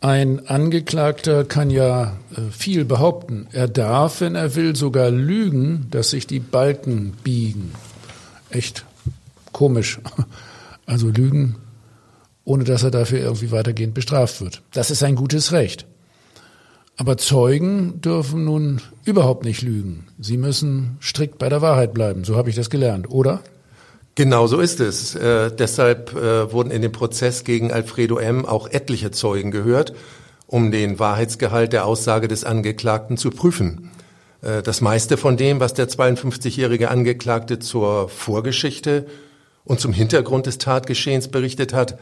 ein 0.00 0.48
Angeklagter 0.48 1.44
kann 1.44 1.70
ja 1.70 2.18
äh, 2.36 2.50
viel 2.50 2.84
behaupten. 2.84 3.46
Er 3.52 3.68
darf, 3.68 4.20
wenn 4.20 4.34
er 4.34 4.54
will, 4.54 4.76
sogar 4.76 5.10
lügen, 5.10 5.86
dass 5.90 6.10
sich 6.10 6.26
die 6.26 6.40
Balken 6.40 7.12
biegen. 7.22 7.72
Echt 8.50 8.84
komisch. 9.52 10.00
Also 10.86 11.08
lügen, 11.08 11.56
ohne 12.44 12.64
dass 12.64 12.82
er 12.82 12.90
dafür 12.90 13.18
irgendwie 13.18 13.50
weitergehend 13.50 13.94
bestraft 13.94 14.42
wird. 14.42 14.60
Das 14.74 14.90
ist 14.90 15.02
ein 15.02 15.14
gutes 15.14 15.50
Recht. 15.52 15.86
Aber 16.96 17.16
Zeugen 17.16 18.00
dürfen 18.00 18.44
nun 18.44 18.80
überhaupt 19.04 19.44
nicht 19.44 19.62
lügen. 19.62 20.06
Sie 20.18 20.36
müssen 20.36 20.96
strikt 21.02 21.38
bei 21.38 21.48
der 21.48 21.60
Wahrheit 21.60 21.92
bleiben. 21.92 22.24
So 22.24 22.36
habe 22.36 22.50
ich 22.50 22.56
das 22.56 22.70
gelernt, 22.70 23.10
oder? 23.10 23.40
Genau 24.14 24.46
so 24.46 24.60
ist 24.60 24.78
es. 24.78 25.16
Äh, 25.16 25.50
deshalb 25.50 26.14
äh, 26.14 26.52
wurden 26.52 26.70
in 26.70 26.82
dem 26.82 26.92
Prozess 26.92 27.42
gegen 27.42 27.72
Alfredo 27.72 28.18
M. 28.18 28.46
auch 28.46 28.68
etliche 28.70 29.10
Zeugen 29.10 29.50
gehört, 29.50 29.92
um 30.46 30.70
den 30.70 31.00
Wahrheitsgehalt 31.00 31.72
der 31.72 31.84
Aussage 31.84 32.28
des 32.28 32.44
Angeklagten 32.44 33.16
zu 33.16 33.30
prüfen. 33.30 33.90
Äh, 34.40 34.62
das 34.62 34.80
meiste 34.80 35.16
von 35.16 35.36
dem, 35.36 35.58
was 35.58 35.74
der 35.74 35.88
52-jährige 35.88 36.90
Angeklagte 36.90 37.58
zur 37.58 38.08
Vorgeschichte 38.08 39.06
und 39.64 39.80
zum 39.80 39.92
Hintergrund 39.92 40.46
des 40.46 40.58
Tatgeschehens 40.58 41.26
berichtet 41.26 41.74
hat, 41.74 41.98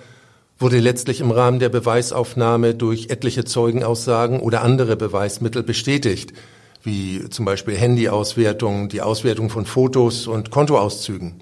wurde 0.62 0.78
letztlich 0.78 1.20
im 1.20 1.30
Rahmen 1.30 1.58
der 1.58 1.68
Beweisaufnahme 1.68 2.74
durch 2.74 3.10
etliche 3.10 3.44
Zeugenaussagen 3.44 4.40
oder 4.40 4.62
andere 4.62 4.96
Beweismittel 4.96 5.62
bestätigt, 5.62 6.32
wie 6.82 7.28
zum 7.28 7.44
Beispiel 7.44 7.76
Handyauswertung, 7.76 8.88
die 8.88 9.02
Auswertung 9.02 9.50
von 9.50 9.66
Fotos 9.66 10.26
und 10.26 10.50
Kontoauszügen. 10.50 11.34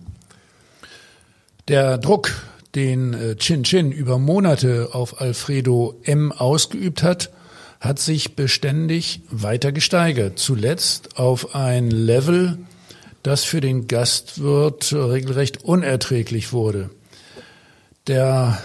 Der 1.69 1.99
Druck, 1.99 2.33
den 2.75 3.15
äh, 3.15 3.37
Chin 3.37 3.62
Chin 3.62 3.93
über 3.93 4.19
Monate 4.19 4.89
auf 4.93 5.21
Alfredo 5.21 5.95
M. 6.03 6.33
ausgeübt 6.33 7.03
hat, 7.03 7.31
hat 7.79 7.99
sich 7.99 8.37
beständig 8.37 9.23
weiter 9.31 9.73
gesteigert. 9.73 10.39
Zuletzt 10.39 11.19
auf 11.19 11.55
ein 11.55 11.91
Level, 11.91 12.59
das 13.23 13.45
für 13.45 13.61
den 13.61 13.87
Gastwirt 13.87 14.93
regelrecht 14.93 15.65
unerträglich 15.65 16.53
wurde. 16.53 16.91
Der 18.07 18.59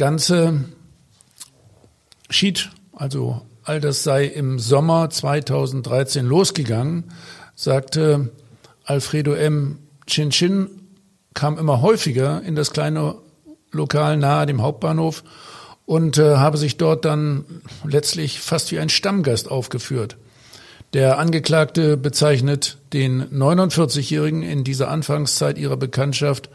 Ganze 0.00 0.64
schied, 2.30 2.70
also 2.94 3.42
all 3.64 3.82
das 3.82 4.02
sei 4.02 4.24
im 4.24 4.58
Sommer 4.58 5.10
2013 5.10 6.24
losgegangen, 6.24 7.12
sagte 7.54 8.30
Alfredo 8.86 9.34
M. 9.34 9.78
Chin 10.06 10.30
Chin, 10.30 10.70
kam 11.34 11.58
immer 11.58 11.82
häufiger 11.82 12.40
in 12.40 12.56
das 12.56 12.70
kleine 12.70 13.16
Lokal 13.72 14.16
nahe 14.16 14.46
dem 14.46 14.62
Hauptbahnhof 14.62 15.22
und 15.84 16.16
äh, 16.16 16.36
habe 16.36 16.56
sich 16.56 16.78
dort 16.78 17.04
dann 17.04 17.44
letztlich 17.84 18.40
fast 18.40 18.72
wie 18.72 18.78
ein 18.78 18.88
Stammgast 18.88 19.50
aufgeführt. 19.50 20.16
Der 20.94 21.18
Angeklagte 21.18 21.98
bezeichnet 21.98 22.78
den 22.94 23.24
49-Jährigen 23.38 24.42
in 24.44 24.64
dieser 24.64 24.88
Anfangszeit 24.88 25.58
ihrer 25.58 25.76
Bekanntschaft 25.76 26.48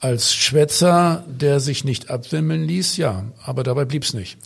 als 0.00 0.34
Schwätzer, 0.34 1.24
der 1.26 1.60
sich 1.60 1.84
nicht 1.84 2.10
abwimmeln 2.10 2.64
ließ, 2.64 2.96
ja, 2.96 3.24
aber 3.44 3.62
dabei 3.62 3.84
blieb's 3.84 4.14
nicht. 4.14 4.38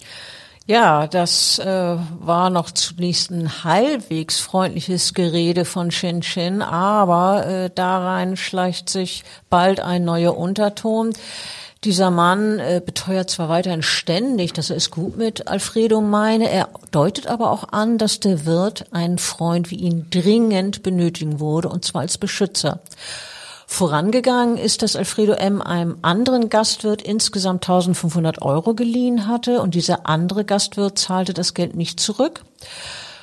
Ja, 0.66 1.08
das 1.08 1.58
äh, 1.58 1.96
war 2.20 2.48
noch 2.48 2.70
zunächst 2.70 3.30
ein 3.30 3.64
halbwegs 3.64 4.38
freundliches 4.38 5.14
Gerede 5.14 5.64
von 5.64 5.90
Shin 5.90 6.22
Shin, 6.22 6.62
aber 6.62 7.44
äh, 7.46 7.70
darein 7.74 8.36
schleicht 8.36 8.88
sich 8.88 9.24
bald 9.48 9.80
ein 9.80 10.04
neuer 10.04 10.36
Unterton. 10.36 11.12
Dieser 11.82 12.10
Mann 12.10 12.60
äh, 12.60 12.80
beteuert 12.84 13.30
zwar 13.30 13.48
weiterhin 13.48 13.82
ständig, 13.82 14.52
dass 14.52 14.70
er 14.70 14.76
es 14.76 14.90
gut 14.90 15.16
mit 15.16 15.48
Alfredo 15.48 16.00
meine, 16.02 16.48
er 16.50 16.68
deutet 16.90 17.26
aber 17.26 17.50
auch 17.50 17.72
an, 17.72 17.98
dass 17.98 18.20
der 18.20 18.44
Wirt 18.46 18.84
einen 18.92 19.18
Freund 19.18 19.70
wie 19.70 19.76
ihn 19.76 20.06
dringend 20.10 20.84
benötigen 20.84 21.40
würde, 21.40 21.68
und 21.68 21.84
zwar 21.84 22.02
als 22.02 22.16
Beschützer. 22.16 22.80
Vorangegangen 23.72 24.58
ist, 24.58 24.82
dass 24.82 24.96
Alfredo 24.96 25.32
M. 25.32 25.62
einem 25.62 25.98
anderen 26.02 26.48
Gastwirt 26.50 27.00
insgesamt 27.02 27.62
1500 27.62 28.42
Euro 28.42 28.74
geliehen 28.74 29.28
hatte 29.28 29.62
und 29.62 29.76
dieser 29.76 30.08
andere 30.08 30.44
Gastwirt 30.44 30.98
zahlte 30.98 31.34
das 31.34 31.54
Geld 31.54 31.76
nicht 31.76 32.00
zurück. 32.00 32.42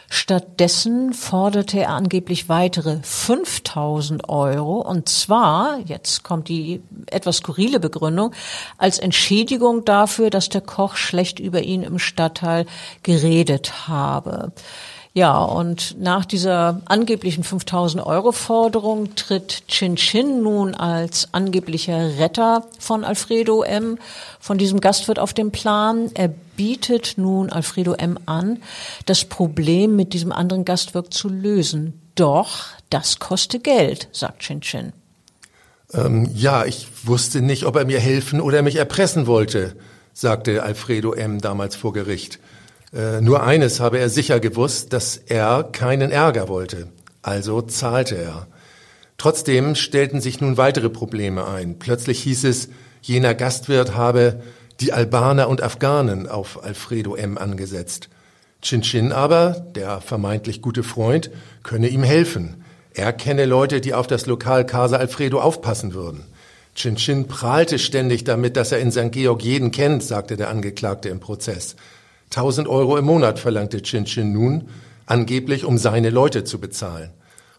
Stattdessen 0.09 1.13
forderte 1.13 1.79
er 1.81 1.89
angeblich 1.89 2.47
weitere 2.47 2.99
5000 3.03 4.29
Euro 4.29 4.79
und 4.79 5.09
zwar, 5.09 5.79
jetzt 5.85 6.23
kommt 6.23 6.47
die 6.47 6.81
etwas 7.07 7.37
skurrile 7.37 7.81
Begründung, 7.81 8.31
als 8.77 8.99
Entschädigung 8.99 9.83
dafür, 9.83 10.29
dass 10.29 10.47
der 10.47 10.61
Koch 10.61 10.95
schlecht 10.95 11.39
über 11.39 11.61
ihn 11.61 11.83
im 11.83 11.99
Stadtteil 11.99 12.65
geredet 13.03 13.89
habe. 13.89 14.53
Ja, 15.17 15.41
und 15.41 15.99
nach 15.99 16.25
dieser 16.25 16.79
angeblichen 16.85 17.43
5000 17.43 18.05
Euro 18.05 18.31
Forderung 18.31 19.15
tritt 19.15 19.63
Chin 19.67 19.95
Chin 19.95 20.43
nun 20.43 20.75
als 20.75 21.33
angeblicher 21.33 22.19
Retter 22.19 22.67
von 22.77 23.03
Alfredo 23.03 23.63
M. 23.63 23.97
von 24.39 24.59
diesem 24.59 24.79
Gastwirt 24.79 25.17
auf 25.17 25.33
den 25.33 25.51
Plan. 25.51 26.11
Er 26.13 26.27
bietet 26.27 27.15
nun 27.17 27.49
Alfredo 27.49 27.93
M. 27.93 28.19
an, 28.27 28.61
das 29.07 29.25
Problem 29.25 29.95
mit 29.95 30.13
diesem 30.13 30.31
anderen 30.31 30.65
Gastwirt 30.65 31.11
zu 31.11 31.29
lösen. 31.29 31.99
Doch 32.13 32.65
das 32.91 33.17
koste 33.17 33.59
Geld, 33.59 34.09
sagt 34.11 34.43
Chin 34.43 34.61
Chin. 34.61 34.93
Ähm, 35.95 36.29
ja, 36.35 36.63
ich 36.63 36.89
wusste 37.05 37.41
nicht, 37.41 37.65
ob 37.65 37.75
er 37.75 37.85
mir 37.85 37.99
helfen 37.99 38.39
oder 38.39 38.61
mich 38.61 38.75
erpressen 38.75 39.25
wollte, 39.25 39.77
sagte 40.13 40.61
Alfredo 40.61 41.13
M. 41.13 41.41
damals 41.41 41.75
vor 41.75 41.91
Gericht. 41.91 42.37
Äh, 42.97 43.21
nur 43.21 43.43
eines 43.43 43.79
habe 43.79 43.99
er 43.99 44.09
sicher 44.09 44.39
gewusst, 44.39 44.91
dass 44.91 45.17
er 45.17 45.63
keinen 45.71 46.11
Ärger 46.11 46.49
wollte. 46.49 46.87
Also 47.21 47.61
zahlte 47.61 48.15
er. 48.15 48.47
Trotzdem 49.17 49.75
stellten 49.75 50.19
sich 50.19 50.41
nun 50.41 50.57
weitere 50.57 50.89
Probleme 50.89 51.47
ein. 51.47 51.77
Plötzlich 51.77 52.21
hieß 52.23 52.45
es, 52.45 52.69
jener 53.01 53.35
Gastwirt 53.35 53.95
habe 53.95 54.41
die 54.79 54.93
Albaner 54.93 55.47
und 55.47 55.61
Afghanen 55.61 56.27
auf 56.27 56.63
Alfredo 56.63 57.15
M. 57.15 57.37
angesetzt. 57.37 58.09
Chin 58.61 58.81
Chin 58.81 59.11
aber, 59.11 59.65
der 59.75 60.01
vermeintlich 60.01 60.61
gute 60.61 60.83
Freund, 60.83 61.29
könne 61.63 61.87
ihm 61.87 62.03
helfen. 62.03 62.63
Er 62.93 63.13
kenne 63.13 63.45
Leute, 63.45 63.81
die 63.81 63.93
auf 63.93 64.07
das 64.07 64.25
Lokal 64.25 64.65
Casa 64.65 64.97
Alfredo 64.97 65.39
aufpassen 65.39 65.93
würden. 65.93 66.25
Chin 66.75 66.95
Chin 66.95 67.27
prahlte 67.27 67.79
ständig 67.79 68.23
damit, 68.23 68.55
dass 68.55 68.71
er 68.71 68.79
in 68.79 68.91
St. 68.91 69.11
Georg 69.11 69.43
jeden 69.43 69.71
kennt, 69.71 70.03
sagte 70.03 70.37
der 70.37 70.49
Angeklagte 70.49 71.09
im 71.09 71.19
Prozess. 71.19 71.75
1000 72.31 72.67
Euro 72.67 72.97
im 72.97 73.05
Monat 73.05 73.39
verlangte 73.39 73.81
Chin 73.81 74.05
Chin 74.05 74.31
nun, 74.33 74.69
angeblich 75.05 75.65
um 75.65 75.77
seine 75.77 76.09
Leute 76.09 76.43
zu 76.43 76.59
bezahlen. 76.59 77.11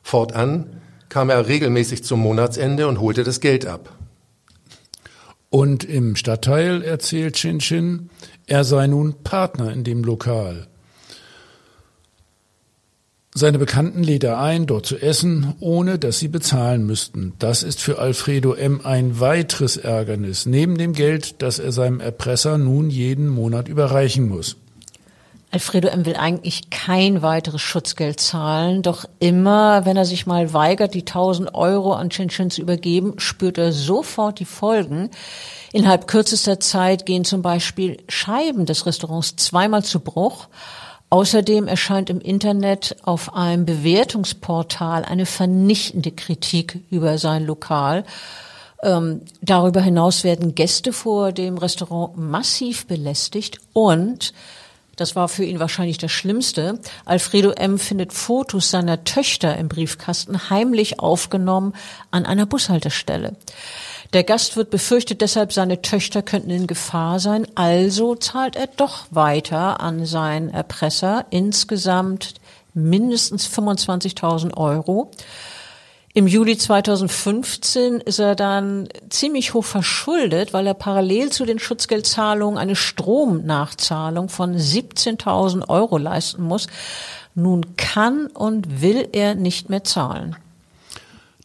Fortan 0.03 0.81
kam 1.09 1.31
er 1.31 1.49
regelmäßig 1.49 2.05
zum 2.05 2.21
Monatsende 2.21 2.87
und 2.87 3.01
holte 3.01 3.25
das 3.25 3.41
Geld 3.41 3.67
ab. 3.67 3.95
Und 5.51 5.85
im 5.85 6.17
Stadtteil 6.17 6.83
erzählt 6.83 7.37
Chin 7.37 7.59
Chin, 7.59 8.11
er 8.47 8.65
sei 8.65 8.87
nun 8.87 9.23
Partner 9.25 9.73
in 9.73 9.85
dem 9.85 10.05
Lokal. 10.05 10.67
Seine 13.38 13.61
Bekannten 13.61 14.02
lädt 14.02 14.25
er 14.25 14.40
ein, 14.40 14.66
dort 14.66 14.85
zu 14.85 14.97
essen, 14.97 15.54
ohne 15.61 16.00
dass 16.00 16.18
sie 16.18 16.26
bezahlen 16.26 16.85
müssten. 16.85 17.35
Das 17.38 17.62
ist 17.62 17.80
für 17.80 18.00
Alfredo 18.00 18.54
M. 18.54 18.80
ein 18.83 19.21
weiteres 19.21 19.76
Ärgernis, 19.76 20.45
neben 20.45 20.76
dem 20.76 20.92
Geld, 20.92 21.40
das 21.40 21.61
er 21.61 21.71
seinem 21.71 22.00
Erpresser 22.00 22.59
nun 22.59 22.90
jeden 22.90 23.28
Monat 23.28 23.68
überreichen 23.68 24.28
muss. 24.28 24.57
Alfredo 25.52 25.87
M. 25.87 26.04
will 26.04 26.16
eigentlich 26.16 26.68
kein 26.71 27.23
weiteres 27.23 27.62
Schutzgeld 27.62 28.18
zahlen, 28.18 28.83
doch 28.83 29.04
immer, 29.21 29.87
wenn 29.87 29.97
er 29.97 30.04
sich 30.04 30.26
mal 30.26 30.52
weigert, 30.52 30.94
die 30.94 31.03
1000 31.03 31.55
Euro 31.55 31.92
an 31.92 32.11
Chin 32.11 32.31
Chin 32.31 32.51
zu 32.51 32.61
übergeben, 32.61 33.20
spürt 33.20 33.57
er 33.57 33.70
sofort 33.70 34.40
die 34.40 34.46
Folgen. 34.46 35.11
Innerhalb 35.72 36.09
kürzester 36.09 36.59
Zeit 36.59 37.07
gehen 37.07 37.24
zum 37.24 37.42
Beispiel 37.42 37.98
Scheiben 38.09 38.66
des 38.66 38.85
Restaurants 38.85 39.37
zweimal 39.37 39.85
zu 39.85 40.01
Bruch. 40.01 40.48
Außerdem 41.11 41.68
erscheint 41.68 42.11
im 42.11 42.21
Internet 42.21 42.97
auf 43.03 43.35
einem 43.35 43.64
Bewertungsportal 43.64 45.05
eine 45.05 45.25
vernichtende 45.25 46.11
Kritik 46.12 46.81
über 46.90 47.16
sein 47.16 47.47
Lokal. 47.47 48.05
Ähm, 48.83 49.23
darüber 49.40 49.81
hinaus 49.81 50.23
werden 50.23 50.55
Gäste 50.55 50.92
vor 50.92 51.33
dem 51.33 51.57
Restaurant 51.57 52.16
massiv 52.16 52.87
belästigt 52.87 53.59
und 53.73 54.35
das 54.97 55.14
war 55.14 55.29
für 55.29 55.44
ihn 55.44 55.61
wahrscheinlich 55.61 55.99
das 55.99 56.11
Schlimmste. 56.11 56.81
Alfredo 57.05 57.53
M. 57.53 57.79
findet 57.79 58.12
Fotos 58.12 58.71
seiner 58.71 59.05
Töchter 59.05 59.57
im 59.57 59.68
Briefkasten 59.68 60.51
heimlich 60.51 60.99
aufgenommen 60.99 61.73
an 62.11 62.27
einer 62.27 62.47
Bushaltestelle. 62.47 63.37
Der 64.14 64.25
Gastwirt 64.25 64.71
befürchtet 64.71 65.21
deshalb, 65.21 65.53
seine 65.53 65.83
Töchter 65.83 66.23
könnten 66.23 66.49
in 66.49 66.66
Gefahr 66.66 67.21
sein, 67.21 67.47
also 67.57 68.14
zahlt 68.14 68.57
er 68.57 68.66
doch 68.66 69.07
weiter 69.11 69.81
an 69.81 70.07
seinen 70.07 70.49
Erpresser, 70.49 71.27
insgesamt 71.29 72.35
mindestens 72.73 73.47
25.000 73.47 74.57
Euro. 74.57 75.11
Im 76.14 76.27
Juli 76.27 76.57
2015 76.57 78.01
ist 78.01 78.18
er 78.18 78.35
dann 78.35 78.88
ziemlich 79.11 79.53
hoch 79.53 79.64
verschuldet, 79.64 80.55
weil 80.55 80.66
er 80.66 80.75
parallel 80.75 81.31
zu 81.31 81.44
den 81.44 81.59
Schutzgeldzahlungen 81.59 82.59
eine 82.59 82.77
Stromnachzahlung 82.77 84.31
von 84.31 84.57
17.000 84.57 85.68
Euro 85.68 85.99
leisten 85.99 86.42
muss. 86.42 86.66
Nun 87.35 87.77
kann 87.77 88.29
und 88.29 88.81
will 88.81 89.07
er 89.12 89.35
nicht 89.35 89.68
mehr 89.68 89.85
zahlen. 89.85 90.35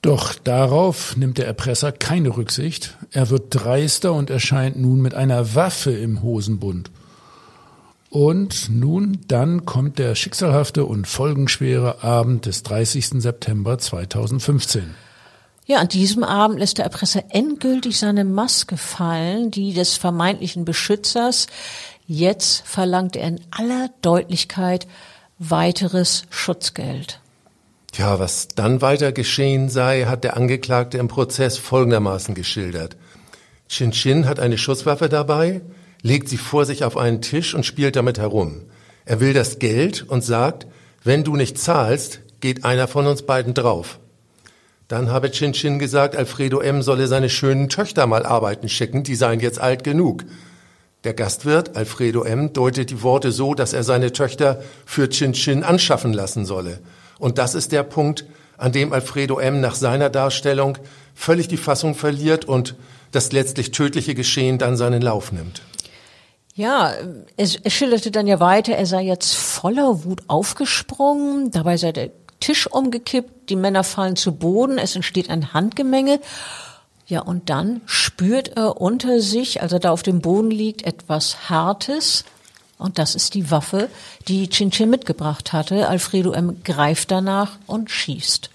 Doch 0.03 0.35
darauf 0.35 1.15
nimmt 1.15 1.37
der 1.37 1.47
Erpresser 1.47 1.93
keine 1.93 2.35
Rücksicht. 2.35 2.97
Er 3.11 3.29
wird 3.29 3.45
dreister 3.51 4.11
und 4.11 4.29
erscheint 4.29 4.77
nun 4.77 5.01
mit 5.01 5.15
einer 5.15 5.55
Waffe 5.55 5.91
im 5.91 6.21
Hosenbund. 6.21 6.91
Und 8.09 8.69
nun, 8.69 9.19
dann 9.29 9.65
kommt 9.65 9.99
der 9.99 10.13
schicksalhafte 10.15 10.83
und 10.83 11.07
folgenschwere 11.07 12.03
Abend 12.03 12.45
des 12.47 12.63
30. 12.63 13.21
September 13.21 13.77
2015. 13.79 14.93
Ja, 15.67 15.77
an 15.77 15.87
diesem 15.87 16.25
Abend 16.25 16.59
lässt 16.59 16.79
der 16.79 16.85
Erpresser 16.85 17.23
endgültig 17.29 17.97
seine 17.97 18.25
Maske 18.25 18.75
fallen, 18.75 19.51
die 19.51 19.73
des 19.73 19.95
vermeintlichen 19.95 20.65
Beschützers. 20.65 21.47
Jetzt 22.07 22.67
verlangt 22.67 23.15
er 23.15 23.29
in 23.29 23.39
aller 23.51 23.89
Deutlichkeit 24.01 24.85
weiteres 25.39 26.23
Schutzgeld. 26.29 27.21
Tja, 27.93 28.17
was 28.17 28.47
dann 28.47 28.81
weiter 28.81 29.11
geschehen 29.11 29.69
sei, 29.69 30.05
hat 30.05 30.23
der 30.23 30.35
Angeklagte 30.35 30.97
im 30.97 31.07
Prozess 31.07 31.59
folgendermaßen 31.59 32.33
geschildert. 32.33 32.97
Chin 33.69 33.91
Chin 33.91 34.25
hat 34.27 34.39
eine 34.39 34.57
Schusswaffe 34.57 35.09
dabei, 35.09 35.61
legt 36.01 36.27
sie 36.27 36.37
vor 36.37 36.65
sich 36.65 36.83
auf 36.83 36.97
einen 36.97 37.21
Tisch 37.21 37.53
und 37.53 37.67
spielt 37.67 37.95
damit 37.95 38.17
herum. 38.17 38.63
Er 39.05 39.19
will 39.19 39.33
das 39.33 39.59
Geld 39.59 40.01
und 40.09 40.23
sagt, 40.23 40.65
wenn 41.03 41.23
du 41.23 41.35
nicht 41.35 41.59
zahlst, 41.59 42.21
geht 42.39 42.65
einer 42.65 42.87
von 42.87 43.05
uns 43.05 43.21
beiden 43.21 43.53
drauf. 43.53 43.99
Dann 44.87 45.11
habe 45.11 45.29
Chin 45.29 45.53
Chin 45.53 45.77
gesagt, 45.77 46.15
Alfredo 46.15 46.61
M. 46.61 46.81
solle 46.81 47.05
seine 47.05 47.29
schönen 47.29 47.69
Töchter 47.69 48.07
mal 48.07 48.25
arbeiten 48.25 48.69
schicken, 48.69 49.03
die 49.03 49.15
seien 49.15 49.39
jetzt 49.39 49.61
alt 49.61 49.83
genug. 49.83 50.23
Der 51.03 51.13
Gastwirt, 51.13 51.75
Alfredo 51.75 52.23
M., 52.23 52.53
deutet 52.53 52.89
die 52.89 53.03
Worte 53.03 53.31
so, 53.31 53.53
dass 53.53 53.73
er 53.73 53.83
seine 53.83 54.11
Töchter 54.13 54.63
für 54.83 55.09
Chin 55.09 55.33
Chin 55.33 55.63
anschaffen 55.63 56.11
lassen 56.11 56.45
solle. 56.45 56.79
Und 57.19 57.37
das 57.37 57.55
ist 57.55 57.71
der 57.71 57.83
Punkt, 57.83 58.25
an 58.57 58.71
dem 58.71 58.93
Alfredo 58.93 59.39
M. 59.39 59.61
nach 59.61 59.75
seiner 59.75 60.09
Darstellung 60.09 60.77
völlig 61.15 61.47
die 61.47 61.57
Fassung 61.57 61.95
verliert 61.95 62.45
und 62.45 62.75
das 63.11 63.31
letztlich 63.31 63.71
tödliche 63.71 64.15
Geschehen 64.15 64.57
dann 64.57 64.77
seinen 64.77 65.01
Lauf 65.01 65.31
nimmt. 65.31 65.61
Ja, 66.55 66.93
es 67.35 67.59
schilderte 67.67 68.11
dann 68.11 68.27
ja 68.27 68.39
weiter, 68.39 68.73
er 68.73 68.85
sei 68.85 69.03
jetzt 69.03 69.33
voller 69.33 70.03
Wut 70.03 70.21
aufgesprungen, 70.27 71.49
dabei 71.49 71.77
sei 71.77 71.91
der 71.91 72.11
Tisch 72.39 72.67
umgekippt, 72.67 73.49
die 73.49 73.55
Männer 73.55 73.83
fallen 73.83 74.15
zu 74.15 74.33
Boden, 74.33 74.77
es 74.77 74.95
entsteht 74.95 75.29
ein 75.29 75.53
Handgemenge. 75.53 76.19
Ja, 77.07 77.21
und 77.21 77.49
dann 77.49 77.81
spürt 77.85 78.55
er 78.55 78.79
unter 78.79 79.19
sich, 79.19 79.61
als 79.61 79.71
er 79.71 79.79
da 79.79 79.91
auf 79.91 80.03
dem 80.03 80.21
Boden 80.21 80.51
liegt, 80.51 80.83
etwas 80.83 81.49
Hartes. 81.49 82.23
Und 82.83 82.99
das 82.99 83.15
ist 83.15 83.33
die 83.33 83.49
Waffe, 83.49 83.89
die 84.27 84.49
Chin 84.49 84.69
Chin 84.69 84.89
mitgebracht 84.89 85.53
hatte. 85.53 85.87
Alfredo 85.87 86.33
M. 86.33 86.61
greift 86.65 87.11
danach 87.11 87.57
und 87.65 87.89
schießt. 87.89 88.49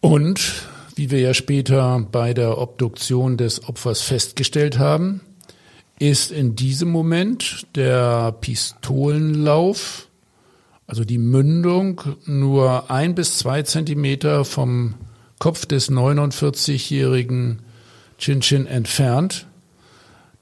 Und, 0.00 0.62
wie 0.94 1.10
wir 1.10 1.18
ja 1.18 1.34
später 1.34 2.06
bei 2.12 2.34
der 2.34 2.56
Obduktion 2.56 3.36
des 3.36 3.68
Opfers 3.68 4.02
festgestellt 4.02 4.78
haben, 4.78 5.22
ist 5.98 6.30
in 6.30 6.54
diesem 6.54 6.88
Moment 6.88 7.66
der 7.74 8.30
Pistolenlauf, 8.30 10.06
also 10.86 11.04
die 11.04 11.18
Mündung, 11.18 12.00
nur 12.26 12.92
ein 12.92 13.16
bis 13.16 13.38
zwei 13.38 13.64
Zentimeter 13.64 14.44
vom 14.44 14.94
Kopf 15.40 15.66
des 15.66 15.90
49-jährigen 15.90 17.58
Chin 18.18 18.40
Chin 18.40 18.68
entfernt. 18.68 19.48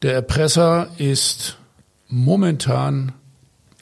Der 0.02 0.12
Erpresser 0.12 0.90
ist 0.98 1.56
momentan 2.08 3.12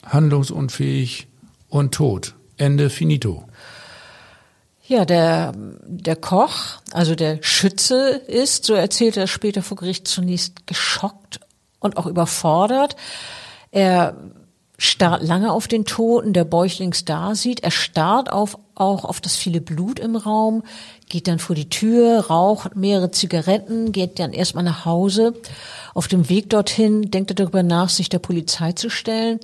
handlungsunfähig 0.03 1.27
und 1.69 1.93
tot. 1.93 2.35
Ende 2.57 2.89
finito. 2.89 3.43
Ja, 4.87 5.03
der, 5.03 5.53
der 5.87 6.15
Koch, 6.15 6.77
also 6.91 7.15
der 7.15 7.39
Schütze 7.41 8.21
ist, 8.27 8.65
so 8.65 8.75
erzählt 8.75 9.17
er 9.17 9.27
später 9.27 9.63
vor 9.63 9.77
Gericht, 9.77 10.07
zunächst 10.07 10.67
geschockt 10.67 11.39
und 11.79 11.97
auch 11.97 12.05
überfordert. 12.05 12.95
Er 13.71 14.15
starrt 14.77 15.23
lange 15.23 15.51
auf 15.51 15.67
den 15.67 15.85
Toten, 15.85 16.33
der 16.33 16.45
bäuchlings 16.45 17.03
da 17.03 17.33
sieht. 17.33 17.61
Er 17.63 17.71
starrt 17.71 18.31
auf, 18.31 18.59
auch 18.75 19.05
auf 19.05 19.21
das 19.21 19.35
viele 19.35 19.59
Blut 19.59 19.99
im 19.99 20.15
Raum, 20.15 20.63
geht 21.15 21.29
dann 21.29 21.39
vor 21.39 21.55
die 21.55 21.69
Tür, 21.69 22.25
raucht 22.25 22.75
mehrere 22.75 23.09
Zigaretten, 23.09 23.93
geht 23.93 24.19
dann 24.19 24.33
erstmal 24.33 24.65
nach 24.65 24.83
Hause. 24.83 25.33
Auf 25.93 26.09
dem 26.09 26.27
Weg 26.27 26.49
dorthin 26.49 27.09
denkt 27.09 27.31
er 27.31 27.35
darüber 27.35 27.63
nach, 27.63 27.87
sich 27.87 28.09
der 28.09 28.19
Polizei 28.19 28.73
zu 28.73 28.89
stellen, 28.89 29.39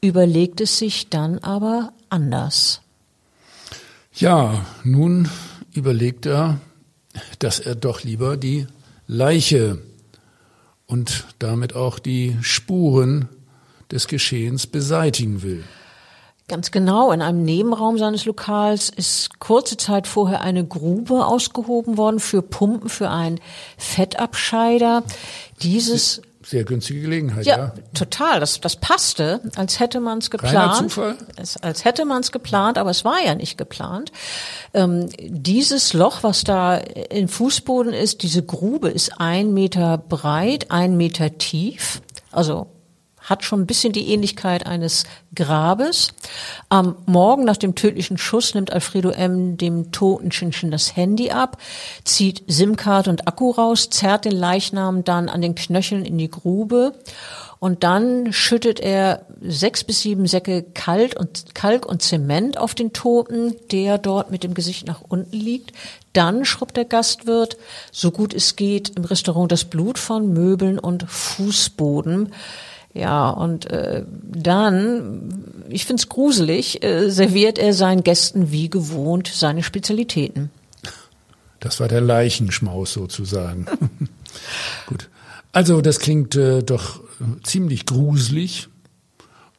überlegt 0.00 0.60
es 0.60 0.76
sich 0.76 1.10
dann 1.10 1.38
aber 1.38 1.92
anders. 2.08 2.80
Ja, 4.12 4.66
nun 4.82 5.28
überlegt 5.72 6.26
er, 6.26 6.58
dass 7.38 7.60
er 7.60 7.76
doch 7.76 8.02
lieber 8.02 8.36
die 8.36 8.66
Leiche 9.06 9.78
und 10.86 11.26
damit 11.38 11.76
auch 11.76 12.00
die 12.00 12.36
Spuren 12.42 13.28
des 13.92 14.08
Geschehens 14.08 14.66
beseitigen 14.66 15.42
will. 15.42 15.62
Ganz 16.46 16.70
genau. 16.70 17.10
In 17.10 17.22
einem 17.22 17.42
Nebenraum 17.42 17.96
seines 17.96 18.26
Lokals 18.26 18.90
ist 18.90 19.40
kurze 19.40 19.78
Zeit 19.78 20.06
vorher 20.06 20.42
eine 20.42 20.64
Grube 20.64 21.24
ausgehoben 21.24 21.96
worden 21.96 22.20
für 22.20 22.42
Pumpen 22.42 22.90
für 22.90 23.08
einen 23.08 23.40
Fettabscheider. 23.78 25.04
Dieses 25.62 26.20
sehr 26.44 26.64
günstige 26.64 27.00
Gelegenheit, 27.00 27.46
ja. 27.46 27.56
Ja, 27.56 27.74
total. 27.94 28.40
Das, 28.40 28.60
das 28.60 28.76
passte, 28.76 29.40
als 29.56 29.80
hätte 29.80 30.00
man 30.00 30.18
es 30.18 30.30
geplant. 30.30 30.54
Reiner 30.54 30.74
Zufall? 30.74 31.16
Es, 31.36 31.56
als 31.56 31.84
hätte 31.84 32.04
man 32.04 32.20
es 32.20 32.32
geplant, 32.32 32.76
aber 32.76 32.90
es 32.90 33.04
war 33.04 33.24
ja 33.24 33.34
nicht 33.34 33.56
geplant. 33.56 34.12
Ähm, 34.74 35.08
dieses 35.18 35.94
Loch, 35.94 36.22
was 36.22 36.44
da 36.44 36.76
im 36.76 37.28
Fußboden 37.28 37.94
ist, 37.94 38.22
diese 38.22 38.42
Grube 38.42 38.90
ist 38.90 39.18
ein 39.18 39.54
Meter 39.54 39.96
breit, 39.96 40.70
ein 40.70 40.98
Meter 40.98 41.38
tief. 41.38 42.02
Also 42.30 42.66
hat 43.24 43.44
schon 43.44 43.62
ein 43.62 43.66
bisschen 43.66 43.92
die 43.92 44.12
Ähnlichkeit 44.12 44.66
eines 44.66 45.04
Grabes. 45.34 46.12
Am 46.68 46.96
Morgen 47.06 47.44
nach 47.44 47.56
dem 47.56 47.74
tödlichen 47.74 48.18
Schuss 48.18 48.54
nimmt 48.54 48.72
Alfredo 48.72 49.10
M. 49.10 49.56
dem 49.56 49.90
toten 49.90 50.30
Chinchen 50.30 50.70
das 50.70 50.94
Handy 50.94 51.30
ab, 51.30 51.58
zieht 52.04 52.44
SIM-Karte 52.46 53.10
und 53.10 53.26
Akku 53.26 53.50
raus, 53.50 53.90
zerrt 53.90 54.26
den 54.26 54.32
Leichnam 54.32 55.04
dann 55.04 55.28
an 55.28 55.42
den 55.42 55.54
Knöcheln 55.54 56.04
in 56.04 56.18
die 56.18 56.30
Grube 56.30 56.92
und 57.64 57.82
dann 57.82 58.30
schüttet 58.30 58.78
er 58.78 59.24
sechs 59.40 59.84
bis 59.84 60.02
sieben 60.02 60.26
Säcke 60.26 60.62
Kalk 60.74 61.18
und, 61.18 61.54
Kalk 61.54 61.86
und 61.86 62.02
Zement 62.02 62.58
auf 62.58 62.74
den 62.74 62.92
Toten, 62.92 63.56
der 63.72 63.96
dort 63.96 64.30
mit 64.30 64.44
dem 64.44 64.52
Gesicht 64.52 64.86
nach 64.86 65.00
unten 65.00 65.34
liegt. 65.34 65.72
Dann 66.12 66.44
schrubbt 66.44 66.76
der 66.76 66.84
Gastwirt, 66.84 67.56
so 67.90 68.10
gut 68.10 68.34
es 68.34 68.56
geht, 68.56 68.90
im 68.98 69.06
Restaurant 69.06 69.50
das 69.50 69.64
Blut 69.64 69.98
von 69.98 70.30
Möbeln 70.34 70.78
und 70.78 71.04
Fußboden. 71.08 72.34
Ja, 72.94 73.30
und 73.30 73.66
äh, 73.66 74.04
dann, 74.24 75.64
ich 75.68 75.84
find's 75.84 76.08
gruselig, 76.08 76.84
äh, 76.84 77.10
serviert 77.10 77.58
er 77.58 77.74
seinen 77.74 78.04
Gästen 78.04 78.52
wie 78.52 78.70
gewohnt 78.70 79.26
seine 79.26 79.64
Spezialitäten. 79.64 80.50
Das 81.58 81.80
war 81.80 81.88
der 81.88 82.00
Leichenschmaus 82.00 82.92
sozusagen. 82.92 83.66
Gut. 84.86 85.08
Also 85.50 85.80
das 85.80 85.98
klingt 85.98 86.36
äh, 86.36 86.62
doch 86.62 87.00
ziemlich 87.42 87.86
gruselig 87.86 88.68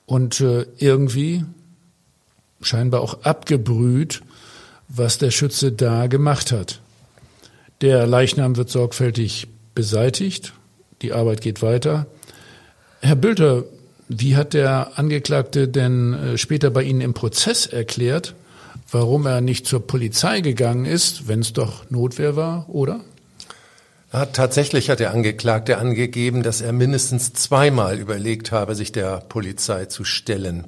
und 0.05 0.39
äh, 0.39 0.65
irgendwie 0.77 1.43
scheinbar 2.61 3.01
auch 3.01 3.23
abgebrüht, 3.23 4.21
was 4.87 5.17
der 5.17 5.31
Schütze 5.31 5.71
da 5.71 6.07
gemacht 6.07 6.51
hat. 6.51 6.79
Der 7.81 8.07
Leichnam 8.07 8.55
wird 8.55 8.69
sorgfältig 8.69 9.47
beseitigt, 9.73 10.53
die 11.01 11.11
Arbeit 11.11 11.41
geht 11.41 11.61
weiter. 11.61 12.07
Herr 13.05 13.15
Bülter, 13.15 13.65
wie 14.09 14.35
hat 14.35 14.55
der 14.55 14.97
Angeklagte 14.97 15.67
denn 15.67 16.13
äh, 16.13 16.37
später 16.39 16.71
bei 16.71 16.81
Ihnen 16.81 17.01
im 17.01 17.13
Prozess 17.13 17.67
erklärt, 17.67 18.33
warum 18.91 19.27
er 19.27 19.41
nicht 19.41 19.67
zur 19.67 19.85
Polizei 19.85 20.41
gegangen 20.41 20.85
ist, 20.85 21.27
wenn 21.27 21.41
es 21.41 21.53
doch 21.53 21.87
Notwehr 21.91 22.35
war, 22.35 22.67
oder? 22.67 23.01
Ja, 24.11 24.25
tatsächlich 24.25 24.89
hat 24.89 24.99
der 24.99 25.11
Angeklagte 25.11 25.77
angegeben, 25.77 26.41
dass 26.41 26.61
er 26.61 26.71
mindestens 26.71 27.33
zweimal 27.33 27.99
überlegt 27.99 28.51
habe, 28.51 28.73
sich 28.73 28.91
der 28.91 29.17
Polizei 29.29 29.85
zu 29.85 30.03
stellen. 30.03 30.65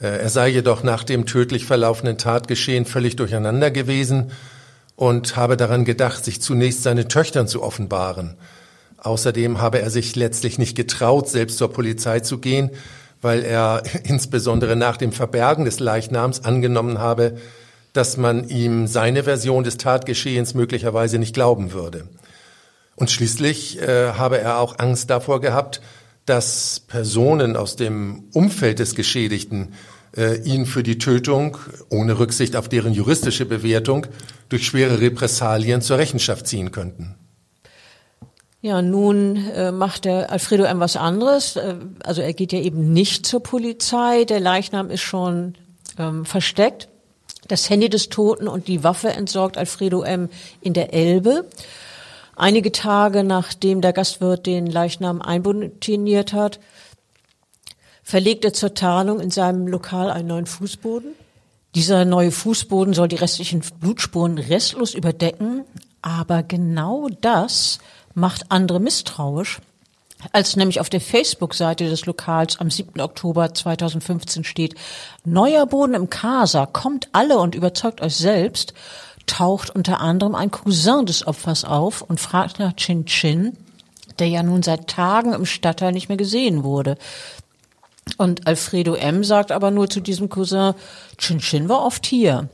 Äh, 0.00 0.06
er 0.06 0.30
sei 0.30 0.48
jedoch 0.48 0.82
nach 0.82 1.04
dem 1.04 1.26
tödlich 1.26 1.66
verlaufenden 1.66 2.16
Tatgeschehen 2.16 2.86
völlig 2.86 3.16
durcheinander 3.16 3.70
gewesen 3.70 4.30
und 4.96 5.36
habe 5.36 5.58
daran 5.58 5.84
gedacht, 5.84 6.24
sich 6.24 6.40
zunächst 6.40 6.82
seinen 6.82 7.10
Töchtern 7.10 7.46
zu 7.46 7.62
offenbaren. 7.62 8.38
Außerdem 8.98 9.60
habe 9.60 9.80
er 9.80 9.90
sich 9.90 10.16
letztlich 10.16 10.58
nicht 10.58 10.76
getraut, 10.76 11.28
selbst 11.28 11.58
zur 11.58 11.72
Polizei 11.72 12.20
zu 12.20 12.38
gehen, 12.38 12.70
weil 13.20 13.44
er 13.44 13.82
insbesondere 14.04 14.76
nach 14.76 14.96
dem 14.96 15.12
Verbergen 15.12 15.64
des 15.64 15.80
Leichnams 15.80 16.44
angenommen 16.44 16.98
habe, 16.98 17.36
dass 17.92 18.16
man 18.16 18.48
ihm 18.48 18.86
seine 18.86 19.24
Version 19.24 19.64
des 19.64 19.76
Tatgeschehens 19.76 20.54
möglicherweise 20.54 21.18
nicht 21.18 21.34
glauben 21.34 21.72
würde. 21.72 22.08
Und 22.96 23.10
schließlich 23.10 23.80
äh, 23.80 24.12
habe 24.12 24.38
er 24.38 24.58
auch 24.58 24.78
Angst 24.78 25.08
davor 25.10 25.40
gehabt, 25.40 25.80
dass 26.26 26.80
Personen 26.80 27.56
aus 27.56 27.76
dem 27.76 28.24
Umfeld 28.32 28.80
des 28.80 28.94
Geschädigten 28.94 29.72
äh, 30.16 30.40
ihn 30.42 30.66
für 30.66 30.82
die 30.82 30.98
Tötung, 30.98 31.56
ohne 31.88 32.18
Rücksicht 32.18 32.56
auf 32.56 32.68
deren 32.68 32.92
juristische 32.92 33.46
Bewertung, 33.46 34.06
durch 34.48 34.66
schwere 34.66 35.00
Repressalien 35.00 35.80
zur 35.80 35.98
Rechenschaft 35.98 36.46
ziehen 36.46 36.70
könnten. 36.70 37.14
Ja, 38.60 38.82
nun 38.82 39.36
äh, 39.36 39.70
macht 39.70 40.04
der 40.04 40.32
Alfredo 40.32 40.64
M. 40.64 40.80
was 40.80 40.96
anderes. 40.96 41.54
Äh, 41.56 41.76
also 42.02 42.22
er 42.22 42.32
geht 42.32 42.52
ja 42.52 42.58
eben 42.58 42.92
nicht 42.92 43.24
zur 43.24 43.40
Polizei. 43.40 44.24
Der 44.24 44.40
Leichnam 44.40 44.90
ist 44.90 45.02
schon 45.02 45.54
ähm, 45.96 46.24
versteckt. 46.24 46.88
Das 47.46 47.70
Handy 47.70 47.88
des 47.88 48.08
Toten 48.08 48.48
und 48.48 48.66
die 48.66 48.82
Waffe 48.82 49.10
entsorgt 49.10 49.56
Alfredo 49.56 50.02
M. 50.02 50.28
in 50.60 50.74
der 50.74 50.92
Elbe. 50.92 51.44
Einige 52.34 52.72
Tage 52.72 53.24
nachdem 53.24 53.80
der 53.80 53.92
Gastwirt 53.92 54.46
den 54.46 54.66
Leichnam 54.66 55.22
einbotiniert 55.22 56.32
hat, 56.32 56.58
verlegt 58.02 58.44
er 58.44 58.52
zur 58.52 58.74
Tarnung 58.74 59.20
in 59.20 59.30
seinem 59.30 59.68
Lokal 59.68 60.10
einen 60.10 60.28
neuen 60.28 60.46
Fußboden. 60.46 61.12
Dieser 61.74 62.04
neue 62.04 62.32
Fußboden 62.32 62.94
soll 62.94 63.08
die 63.08 63.16
restlichen 63.16 63.62
Blutspuren 63.80 64.38
restlos 64.38 64.94
überdecken, 64.94 65.64
aber 66.02 66.42
genau 66.42 67.08
das 67.20 67.78
macht 68.18 68.50
andere 68.50 68.80
misstrauisch. 68.80 69.60
Als 70.32 70.56
nämlich 70.56 70.80
auf 70.80 70.90
der 70.90 71.00
Facebook-Seite 71.00 71.88
des 71.88 72.06
Lokals 72.06 72.58
am 72.58 72.70
7. 72.70 73.00
Oktober 73.00 73.54
2015 73.54 74.42
steht, 74.42 74.74
neuer 75.24 75.64
Boden 75.66 75.94
im 75.94 76.10
Casa, 76.10 76.66
kommt 76.66 77.08
alle 77.12 77.38
und 77.38 77.54
überzeugt 77.54 78.00
euch 78.00 78.16
selbst, 78.16 78.74
taucht 79.26 79.70
unter 79.70 80.00
anderem 80.00 80.34
ein 80.34 80.50
Cousin 80.50 81.06
des 81.06 81.24
Opfers 81.26 81.64
auf 81.64 82.02
und 82.02 82.18
fragt 82.18 82.58
nach 82.58 82.74
Chin 82.74 83.06
Chin, 83.06 83.56
der 84.18 84.26
ja 84.26 84.42
nun 84.42 84.64
seit 84.64 84.88
Tagen 84.88 85.32
im 85.34 85.46
Stadtteil 85.46 85.92
nicht 85.92 86.08
mehr 86.08 86.18
gesehen 86.18 86.64
wurde. 86.64 86.98
Und 88.16 88.48
Alfredo 88.48 88.94
M. 88.94 89.22
sagt 89.22 89.52
aber 89.52 89.70
nur 89.70 89.88
zu 89.88 90.00
diesem 90.00 90.28
Cousin, 90.28 90.74
Chin 91.18 91.38
Chin 91.38 91.68
war 91.68 91.84
oft 91.84 92.06
hier. 92.06 92.48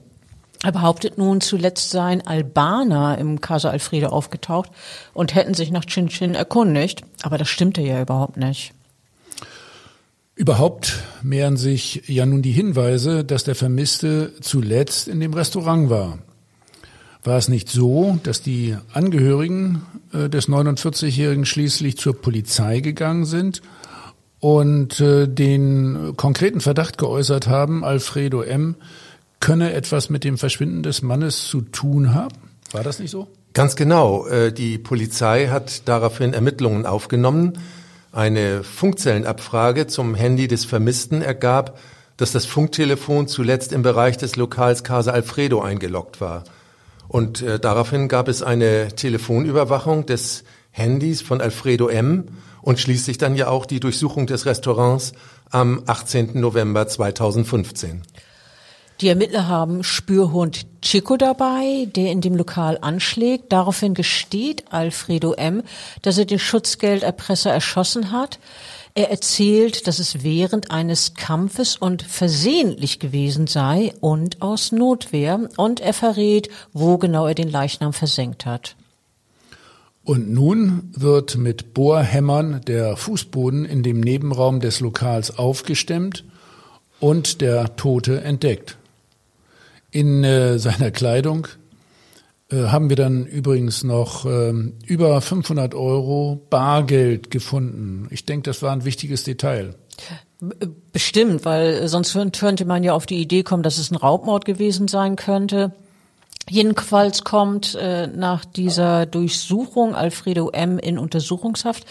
Er 0.64 0.72
behauptet 0.72 1.18
nun, 1.18 1.42
zuletzt 1.42 1.90
seien 1.90 2.26
Albaner 2.26 3.18
im 3.18 3.42
Casa 3.42 3.68
Alfredo 3.68 4.06
aufgetaucht 4.06 4.70
und 5.12 5.34
hätten 5.34 5.52
sich 5.52 5.70
nach 5.70 5.84
Chin 5.84 6.08
Chin 6.08 6.34
erkundigt. 6.34 7.02
Aber 7.22 7.36
das 7.36 7.50
stimmte 7.50 7.82
ja 7.82 8.00
überhaupt 8.00 8.38
nicht. 8.38 8.72
Überhaupt 10.34 11.02
mehren 11.22 11.58
sich 11.58 12.04
ja 12.06 12.24
nun 12.24 12.40
die 12.40 12.52
Hinweise, 12.52 13.26
dass 13.26 13.44
der 13.44 13.54
Vermisste 13.54 14.32
zuletzt 14.40 15.06
in 15.06 15.20
dem 15.20 15.34
Restaurant 15.34 15.90
war. 15.90 16.18
War 17.22 17.36
es 17.36 17.48
nicht 17.48 17.68
so, 17.68 18.18
dass 18.22 18.40
die 18.40 18.74
Angehörigen 18.94 19.82
äh, 20.14 20.30
des 20.30 20.48
49-Jährigen 20.48 21.44
schließlich 21.44 21.98
zur 21.98 22.18
Polizei 22.18 22.80
gegangen 22.80 23.26
sind 23.26 23.60
und 24.40 24.98
äh, 25.00 25.28
den 25.28 26.14
konkreten 26.16 26.62
Verdacht 26.62 26.96
geäußert 26.96 27.48
haben, 27.48 27.84
Alfredo 27.84 28.40
M 28.40 28.76
könne 29.44 29.74
etwas 29.74 30.08
mit 30.08 30.24
dem 30.24 30.38
Verschwinden 30.38 30.82
des 30.82 31.02
Mannes 31.02 31.48
zu 31.48 31.60
tun 31.60 32.14
haben. 32.14 32.34
War 32.72 32.82
das 32.82 32.98
nicht 32.98 33.10
so? 33.10 33.28
Ganz 33.52 33.76
genau. 33.76 34.26
Äh, 34.26 34.54
die 34.54 34.78
Polizei 34.78 35.48
hat 35.48 35.86
daraufhin 35.86 36.32
Ermittlungen 36.32 36.86
aufgenommen. 36.86 37.58
Eine 38.10 38.64
Funkzellenabfrage 38.64 39.86
zum 39.86 40.14
Handy 40.14 40.48
des 40.48 40.64
Vermissten 40.64 41.20
ergab, 41.20 41.78
dass 42.16 42.32
das 42.32 42.46
Funktelefon 42.46 43.28
zuletzt 43.28 43.74
im 43.74 43.82
Bereich 43.82 44.16
des 44.16 44.36
Lokals 44.36 44.82
Casa 44.82 45.10
Alfredo 45.10 45.60
eingeloggt 45.60 46.22
war. 46.22 46.44
Und 47.06 47.42
äh, 47.42 47.60
daraufhin 47.60 48.08
gab 48.08 48.28
es 48.28 48.42
eine 48.42 48.96
Telefonüberwachung 48.96 50.06
des 50.06 50.44
Handys 50.70 51.20
von 51.20 51.42
Alfredo 51.42 51.88
M. 51.88 52.28
und 52.62 52.80
schließlich 52.80 53.18
dann 53.18 53.36
ja 53.36 53.48
auch 53.48 53.66
die 53.66 53.80
Durchsuchung 53.80 54.26
des 54.26 54.46
Restaurants 54.46 55.12
am 55.50 55.82
18. 55.84 56.40
November 56.40 56.88
2015. 56.88 58.00
Die 59.00 59.08
Ermittler 59.08 59.48
haben 59.48 59.82
Spürhund 59.82 60.66
Chico 60.80 61.16
dabei, 61.16 61.88
der 61.96 62.12
in 62.12 62.20
dem 62.20 62.36
Lokal 62.36 62.78
anschlägt. 62.80 63.52
Daraufhin 63.52 63.94
gesteht 63.94 64.64
Alfredo 64.70 65.32
M., 65.32 65.62
dass 66.02 66.18
er 66.18 66.26
den 66.26 66.38
Schutzgelderpresser 66.38 67.50
erschossen 67.50 68.12
hat. 68.12 68.38
Er 68.94 69.10
erzählt, 69.10 69.88
dass 69.88 69.98
es 69.98 70.22
während 70.22 70.70
eines 70.70 71.14
Kampfes 71.14 71.76
und 71.76 72.02
versehentlich 72.02 73.00
gewesen 73.00 73.48
sei 73.48 73.92
und 74.00 74.40
aus 74.40 74.70
Notwehr. 74.70 75.48
Und 75.56 75.80
er 75.80 75.92
verrät, 75.92 76.48
wo 76.72 76.96
genau 76.96 77.26
er 77.26 77.34
den 77.34 77.50
Leichnam 77.50 77.92
versenkt 77.92 78.46
hat. 78.46 78.76
Und 80.04 80.30
nun 80.30 80.92
wird 80.94 81.36
mit 81.36 81.74
Bohrhämmern 81.74 82.60
der 82.66 82.96
Fußboden 82.96 83.64
in 83.64 83.82
dem 83.82 84.00
Nebenraum 84.00 84.60
des 84.60 84.78
Lokals 84.78 85.36
aufgestemmt 85.36 86.24
und 87.00 87.40
der 87.40 87.74
Tote 87.74 88.20
entdeckt. 88.20 88.76
In 89.94 90.24
äh, 90.24 90.58
seiner 90.58 90.90
Kleidung 90.90 91.46
äh, 92.50 92.64
haben 92.64 92.88
wir 92.88 92.96
dann 92.96 93.26
übrigens 93.26 93.84
noch 93.84 94.26
äh, 94.26 94.52
über 94.86 95.20
500 95.20 95.72
Euro 95.76 96.44
Bargeld 96.50 97.30
gefunden. 97.30 98.08
Ich 98.10 98.26
denke, 98.26 98.50
das 98.50 98.60
war 98.60 98.72
ein 98.72 98.84
wichtiges 98.84 99.22
Detail. 99.22 99.76
Bestimmt, 100.92 101.44
weil 101.44 101.86
sonst 101.86 102.18
könnte 102.32 102.64
man 102.64 102.82
ja 102.82 102.92
auf 102.92 103.06
die 103.06 103.22
Idee 103.22 103.44
kommen, 103.44 103.62
dass 103.62 103.78
es 103.78 103.92
ein 103.92 103.94
Raubmord 103.94 104.44
gewesen 104.44 104.88
sein 104.88 105.14
könnte. 105.14 105.72
Jedenfalls 106.48 107.24
kommt 107.24 107.74
äh, 107.74 108.06
nach 108.06 108.44
dieser 108.44 109.06
Durchsuchung 109.06 109.94
Alfredo 109.94 110.50
M. 110.50 110.78
in 110.78 110.98
Untersuchungshaft, 110.98 111.84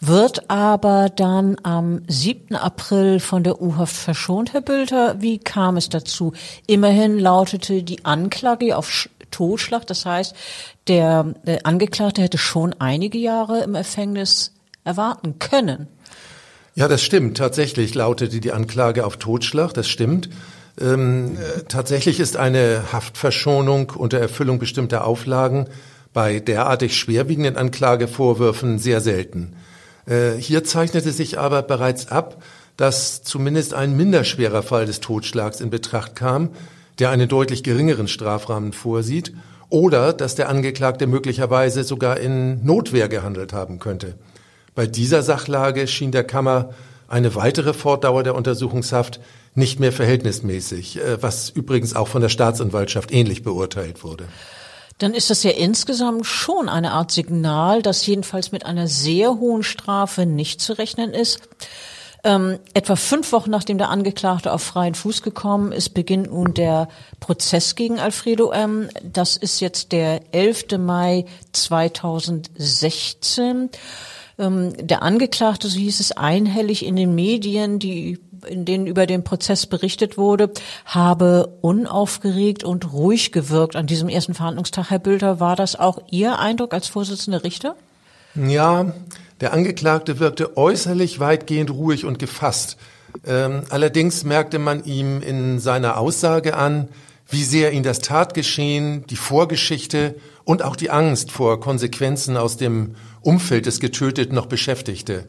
wird 0.00 0.50
aber 0.50 1.08
dann 1.08 1.56
am 1.62 2.02
7. 2.08 2.56
April 2.56 3.20
von 3.20 3.44
der 3.44 3.62
U-Haft 3.62 3.94
verschont, 3.94 4.52
Herr 4.52 4.60
Bülter. 4.60 5.20
Wie 5.20 5.38
kam 5.38 5.76
es 5.76 5.88
dazu? 5.88 6.32
Immerhin 6.66 7.18
lautete 7.18 7.84
die 7.84 8.04
Anklage 8.04 8.76
auf 8.76 9.08
Totschlag. 9.30 9.86
Das 9.86 10.04
heißt, 10.04 10.34
der 10.88 11.34
äh, 11.46 11.58
Angeklagte 11.62 12.22
hätte 12.22 12.38
schon 12.38 12.74
einige 12.80 13.18
Jahre 13.18 13.62
im 13.62 13.74
Gefängnis 13.74 14.52
erwarten 14.84 15.38
können. 15.38 15.86
Ja, 16.74 16.88
das 16.88 17.02
stimmt. 17.02 17.36
Tatsächlich 17.36 17.94
lautete 17.94 18.40
die 18.40 18.52
Anklage 18.52 19.04
auf 19.04 19.16
Totschlag. 19.18 19.74
Das 19.74 19.88
stimmt. 19.88 20.28
Ähm, 20.80 21.36
äh, 21.36 21.62
tatsächlich 21.68 22.20
ist 22.20 22.36
eine 22.36 22.92
Haftverschonung 22.92 23.90
unter 23.90 24.18
Erfüllung 24.18 24.58
bestimmter 24.58 25.04
Auflagen 25.04 25.66
bei 26.12 26.40
derartig 26.40 26.96
schwerwiegenden 26.96 27.56
Anklagevorwürfen 27.56 28.78
sehr 28.78 29.00
selten. 29.00 29.54
Äh, 30.06 30.32
hier 30.32 30.64
zeichnete 30.64 31.12
sich 31.12 31.38
aber 31.38 31.62
bereits 31.62 32.08
ab, 32.08 32.42
dass 32.76 33.22
zumindest 33.22 33.74
ein 33.74 33.96
minderschwerer 33.96 34.62
Fall 34.62 34.86
des 34.86 35.00
Totschlags 35.00 35.60
in 35.60 35.70
Betracht 35.70 36.16
kam, 36.16 36.50
der 36.98 37.10
einen 37.10 37.28
deutlich 37.28 37.62
geringeren 37.62 38.08
Strafrahmen 38.08 38.72
vorsieht, 38.72 39.32
oder 39.68 40.12
dass 40.12 40.34
der 40.34 40.48
Angeklagte 40.48 41.06
möglicherweise 41.06 41.84
sogar 41.84 42.18
in 42.18 42.64
Notwehr 42.64 43.08
gehandelt 43.08 43.52
haben 43.52 43.78
könnte. 43.78 44.14
Bei 44.74 44.86
dieser 44.86 45.22
Sachlage 45.22 45.86
schien 45.86 46.12
der 46.12 46.24
Kammer 46.24 46.70
eine 47.08 47.34
weitere 47.34 47.72
Fortdauer 47.72 48.22
der 48.22 48.34
Untersuchungshaft 48.34 49.20
nicht 49.54 49.80
mehr 49.80 49.92
verhältnismäßig, 49.92 50.98
äh, 50.98 51.22
was 51.22 51.50
übrigens 51.50 51.94
auch 51.94 52.08
von 52.08 52.22
der 52.22 52.28
Staatsanwaltschaft 52.28 53.12
ähnlich 53.12 53.42
beurteilt 53.42 54.02
wurde. 54.02 54.28
Dann 54.98 55.14
ist 55.14 55.30
das 55.30 55.42
ja 55.42 55.50
insgesamt 55.50 56.26
schon 56.26 56.68
eine 56.68 56.92
Art 56.92 57.10
Signal, 57.10 57.82
dass 57.82 58.06
jedenfalls 58.06 58.52
mit 58.52 58.66
einer 58.66 58.86
sehr 58.86 59.38
hohen 59.38 59.62
Strafe 59.62 60.26
nicht 60.26 60.60
zu 60.60 60.74
rechnen 60.74 61.12
ist. 61.12 61.40
Ähm, 62.24 62.60
etwa 62.72 62.94
fünf 62.94 63.32
Wochen 63.32 63.50
nachdem 63.50 63.78
der 63.78 63.88
Angeklagte 63.88 64.52
auf 64.52 64.62
freien 64.62 64.94
Fuß 64.94 65.22
gekommen 65.22 65.72
ist, 65.72 65.92
beginnt 65.92 66.30
nun 66.30 66.54
der 66.54 66.86
Prozess 67.18 67.74
gegen 67.74 67.98
Alfredo 67.98 68.52
M. 68.52 68.88
Das 69.02 69.36
ist 69.36 69.60
jetzt 69.60 69.90
der 69.90 70.32
11. 70.32 70.78
Mai 70.78 71.24
2016. 71.50 73.70
Ähm, 74.38 74.86
der 74.86 75.02
Angeklagte, 75.02 75.66
so 75.66 75.80
hieß 75.80 75.98
es 75.98 76.12
einhellig 76.12 76.86
in 76.86 76.94
den 76.94 77.16
Medien, 77.16 77.80
die 77.80 78.20
in 78.46 78.64
denen 78.64 78.86
über 78.86 79.06
den 79.06 79.24
Prozess 79.24 79.66
berichtet 79.66 80.18
wurde, 80.18 80.50
habe 80.84 81.58
unaufgeregt 81.60 82.64
und 82.64 82.92
ruhig 82.92 83.32
gewirkt 83.32 83.76
an 83.76 83.86
diesem 83.86 84.08
ersten 84.08 84.34
Verhandlungstag. 84.34 84.90
Herr 84.90 84.98
Bülter, 84.98 85.40
war 85.40 85.56
das 85.56 85.76
auch 85.76 86.00
Ihr 86.10 86.38
Eindruck 86.38 86.74
als 86.74 86.88
Vorsitzender 86.88 87.44
Richter? 87.44 87.76
Ja, 88.34 88.92
der 89.40 89.52
Angeklagte 89.52 90.18
wirkte 90.18 90.56
äußerlich 90.56 91.20
weitgehend 91.20 91.70
ruhig 91.70 92.04
und 92.04 92.18
gefasst. 92.18 92.76
Ähm, 93.26 93.62
allerdings 93.68 94.24
merkte 94.24 94.58
man 94.58 94.84
ihm 94.84 95.20
in 95.20 95.58
seiner 95.58 95.98
Aussage 95.98 96.56
an, 96.56 96.88
wie 97.28 97.44
sehr 97.44 97.72
ihn 97.72 97.82
das 97.82 98.00
Tatgeschehen, 98.00 99.06
die 99.06 99.16
Vorgeschichte 99.16 100.14
und 100.44 100.62
auch 100.62 100.76
die 100.76 100.90
Angst 100.90 101.30
vor 101.30 101.60
Konsequenzen 101.60 102.36
aus 102.36 102.56
dem 102.56 102.94
Umfeld 103.20 103.66
des 103.66 103.80
Getöteten 103.80 104.34
noch 104.34 104.46
beschäftigte. 104.46 105.26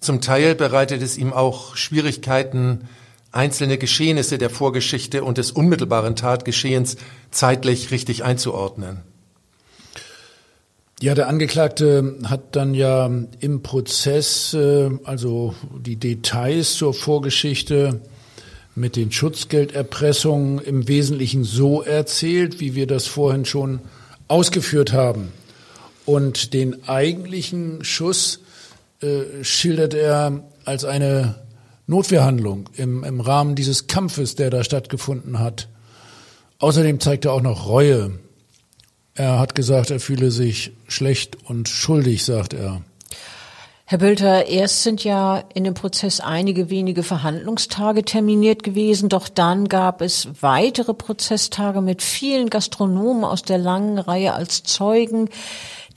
Zum 0.00 0.20
Teil 0.20 0.54
bereitet 0.54 1.02
es 1.02 1.16
ihm 1.16 1.32
auch 1.32 1.76
Schwierigkeiten, 1.76 2.88
einzelne 3.32 3.78
Geschehnisse 3.78 4.38
der 4.38 4.50
Vorgeschichte 4.50 5.22
und 5.22 5.38
des 5.38 5.50
unmittelbaren 5.50 6.16
Tatgeschehens 6.16 6.96
zeitlich 7.30 7.90
richtig 7.90 8.24
einzuordnen. 8.24 9.02
Ja, 11.02 11.14
der 11.14 11.28
Angeklagte 11.28 12.16
hat 12.24 12.56
dann 12.56 12.72
ja 12.72 13.10
im 13.40 13.62
Prozess 13.62 14.54
äh, 14.54 14.90
also 15.04 15.54
die 15.78 15.96
Details 15.96 16.72
zur 16.72 16.94
Vorgeschichte 16.94 18.00
mit 18.74 18.96
den 18.96 19.12
Schutzgelderpressungen 19.12 20.58
im 20.58 20.88
Wesentlichen 20.88 21.44
so 21.44 21.82
erzählt, 21.82 22.60
wie 22.60 22.74
wir 22.74 22.86
das 22.86 23.06
vorhin 23.06 23.44
schon 23.44 23.80
ausgeführt 24.28 24.94
haben. 24.94 25.32
Und 26.06 26.54
den 26.54 26.88
eigentlichen 26.88 27.84
Schuss 27.84 28.40
äh, 29.06 29.44
schildert 29.44 29.94
er 29.94 30.42
als 30.64 30.84
eine 30.84 31.36
Notwehrhandlung 31.86 32.68
im, 32.76 33.04
im 33.04 33.20
Rahmen 33.20 33.54
dieses 33.54 33.86
Kampfes, 33.86 34.34
der 34.34 34.50
da 34.50 34.64
stattgefunden 34.64 35.38
hat. 35.38 35.68
Außerdem 36.58 37.00
zeigt 37.00 37.24
er 37.24 37.32
auch 37.32 37.42
noch 37.42 37.68
Reue. 37.68 38.18
Er 39.14 39.38
hat 39.38 39.54
gesagt, 39.54 39.90
er 39.90 40.00
fühle 40.00 40.30
sich 40.30 40.72
schlecht 40.88 41.38
und 41.44 41.68
schuldig, 41.68 42.24
sagt 42.24 42.54
er. 42.54 42.82
Herr 43.88 43.98
Bülter, 43.98 44.46
erst 44.46 44.82
sind 44.82 45.04
ja 45.04 45.44
in 45.54 45.62
dem 45.62 45.74
Prozess 45.74 46.18
einige 46.18 46.70
wenige 46.70 47.04
Verhandlungstage 47.04 48.04
terminiert 48.04 48.64
gewesen, 48.64 49.08
doch 49.08 49.28
dann 49.28 49.68
gab 49.68 50.00
es 50.00 50.28
weitere 50.40 50.92
Prozesstage 50.92 51.80
mit 51.80 52.02
vielen 52.02 52.50
Gastronomen 52.50 53.22
aus 53.22 53.42
der 53.42 53.58
langen 53.58 53.98
Reihe 53.98 54.34
als 54.34 54.64
Zeugen, 54.64 55.28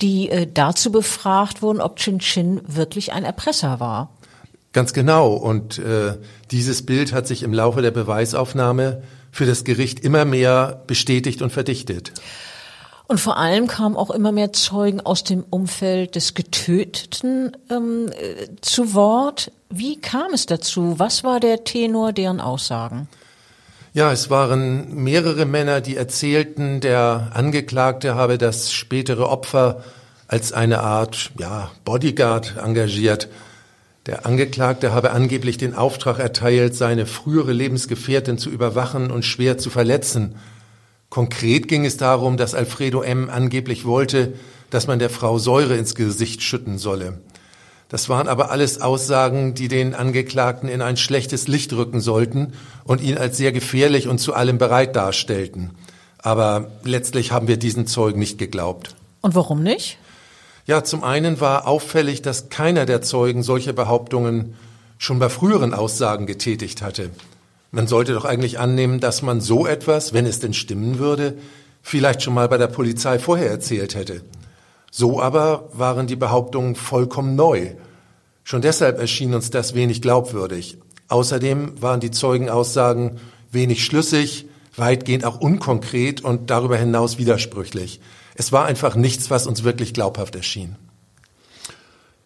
die 0.02 0.30
äh, 0.30 0.48
dazu 0.52 0.92
befragt 0.92 1.62
wurden, 1.62 1.82
ob 1.82 1.98
Chin 1.98 2.20
Chin 2.20 2.62
wirklich 2.66 3.14
ein 3.14 3.24
Erpresser 3.24 3.80
war. 3.80 4.10
Ganz 4.72 4.94
genau. 4.94 5.34
Und 5.34 5.80
äh, 5.80 6.18
dieses 6.52 6.86
Bild 6.86 7.12
hat 7.14 7.28
sich 7.28 7.44
im 7.44 7.54
Laufe 7.54 7.82
der 7.82 7.92
Beweisaufnahme 7.92 9.02
für 9.32 9.46
das 9.46 9.64
Gericht 9.64 10.00
immer 10.02 10.26
mehr 10.26 10.84
bestätigt 10.88 11.42
und 11.42 11.52
verdichtet. 11.52 12.12
Und 13.08 13.20
vor 13.20 13.38
allem 13.38 13.66
kamen 13.66 13.96
auch 13.96 14.12
immer 14.12 14.32
mehr 14.32 14.54
Zeugen 14.54 15.02
aus 15.02 15.24
dem 15.24 15.44
Umfeld 15.50 16.14
des 16.14 16.36
Getöteten 16.36 17.58
ähm, 17.72 18.12
äh, 18.12 18.48
zu 18.62 18.94
Wort. 18.94 19.52
Wie 19.72 20.00
kam 20.00 20.34
es 20.34 20.46
dazu? 20.46 21.00
Was 21.00 21.24
war 21.24 21.40
der 21.40 21.64
Tenor 21.64 22.14
deren 22.14 22.40
Aussagen? 22.40 23.08
Ja, 23.94 24.12
es 24.12 24.30
waren 24.30 25.04
mehrere 25.04 25.46
Männer, 25.46 25.82
die 25.82 25.98
erzählten, 25.98 26.80
der 26.80 27.32
Angeklagte 27.34 28.14
habe 28.14 28.38
das 28.38 28.72
spätere 28.72 29.28
Opfer 29.28 29.84
als 30.28 30.54
eine 30.54 30.82
Art 30.82 31.32
ja, 31.40 31.72
Bodyguard 31.86 32.58
engagiert. 32.64 33.30
Der 34.06 34.28
Angeklagte 34.28 34.94
habe 34.94 35.10
angeblich 35.10 35.58
den 35.58 35.74
Auftrag 35.74 36.20
erteilt, 36.20 36.76
seine 36.76 37.08
frühere 37.08 37.52
Lebensgefährtin 37.52 38.38
zu 38.38 38.52
überwachen 38.52 39.10
und 39.10 39.26
schwer 39.26 39.58
zu 39.58 39.72
verletzen. 39.72 40.36
Konkret 41.10 41.68
ging 41.68 41.84
es 41.84 41.98
darum, 41.98 42.38
dass 42.38 42.54
Alfredo 42.54 43.02
M. 43.02 43.28
angeblich 43.32 43.86
wollte, 43.86 44.34
dass 44.70 44.86
man 44.86 45.00
der 45.00 45.10
Frau 45.10 45.40
Säure 45.40 45.76
ins 45.78 45.96
Gesicht 45.96 46.44
schütten 46.44 46.78
solle. 46.78 47.22
Das 47.90 48.08
waren 48.08 48.28
aber 48.28 48.52
alles 48.52 48.82
Aussagen, 48.82 49.56
die 49.56 49.68
den 49.68 49.96
Angeklagten 49.96 50.70
in 50.70 50.82
ein 50.82 50.96
schlechtes 50.96 51.48
Licht 51.48 51.74
rücken 51.74 52.00
sollten 52.00 52.54
und 52.84 53.02
ihn 53.02 53.18
als 53.18 53.38
sehr 53.38 53.52
gefährlich 53.52 54.08
und 54.08 54.20
zu 54.20 54.34
allem 54.36 54.60
bereit 54.60 54.96
darstellten. 54.96 55.72
Aber 56.20 56.70
letztlich 56.84 57.32
haben 57.32 57.48
wir 57.48 57.58
diesen 57.58 57.88
Zeugen 57.88 58.20
nicht 58.20 58.38
geglaubt. 58.38 58.96
Und 59.22 59.34
warum 59.34 59.64
nicht? 59.64 59.98
Ja, 60.68 60.84
zum 60.84 61.04
einen 61.04 61.42
war 61.42 61.68
auffällig, 61.68 62.22
dass 62.22 62.50
keiner 62.50 62.86
der 62.86 63.02
Zeugen 63.02 63.42
solche 63.42 63.74
Behauptungen 63.74 64.54
schon 65.00 65.18
bei 65.18 65.30
früheren 65.30 65.74
Aussagen 65.74 66.28
getätigt 66.28 66.84
hatte. 66.84 67.10
Man 67.72 67.88
sollte 67.88 68.14
doch 68.14 68.26
eigentlich 68.26 68.60
annehmen, 68.60 69.00
dass 69.00 69.24
man 69.24 69.42
so 69.42 69.66
etwas, 69.66 70.14
wenn 70.14 70.28
es 70.28 70.40
denn 70.40 70.54
stimmen 70.54 71.00
würde, 71.00 71.38
vielleicht 71.82 72.22
schon 72.22 72.36
mal 72.36 72.50
bei 72.50 72.58
der 72.60 72.68
Polizei 72.68 73.18
vorher 73.18 73.50
erzählt 73.50 73.96
hätte. 73.96 74.22
So 74.92 75.22
aber 75.22 75.70
waren 75.74 76.08
die 76.08 76.16
Behauptungen 76.16 76.76
vollkommen 76.76 77.36
neu. 77.36 77.76
Schon 78.44 78.62
deshalb 78.62 79.00
erschien 79.00 79.34
uns 79.34 79.52
das 79.52 79.76
wenig 79.76 80.02
glaubwürdig. 80.02 80.78
Außerdem 81.08 81.82
waren 81.82 82.00
die 82.00 82.12
Zeugenaussagen 82.12 83.20
wenig 83.52 83.84
schlüssig, 83.84 84.48
weitgehend 84.76 85.26
auch 85.26 85.40
unkonkret 85.40 86.22
und 86.22 86.50
darüber 86.50 86.78
hinaus 86.78 87.18
widersprüchlich. 87.18 88.00
Es 88.36 88.52
war 88.52 88.66
einfach 88.66 88.96
nichts, 88.96 89.30
was 89.30 89.48
uns 89.48 89.64
wirklich 89.64 89.94
glaubhaft 89.94 90.36
erschien. 90.36 90.76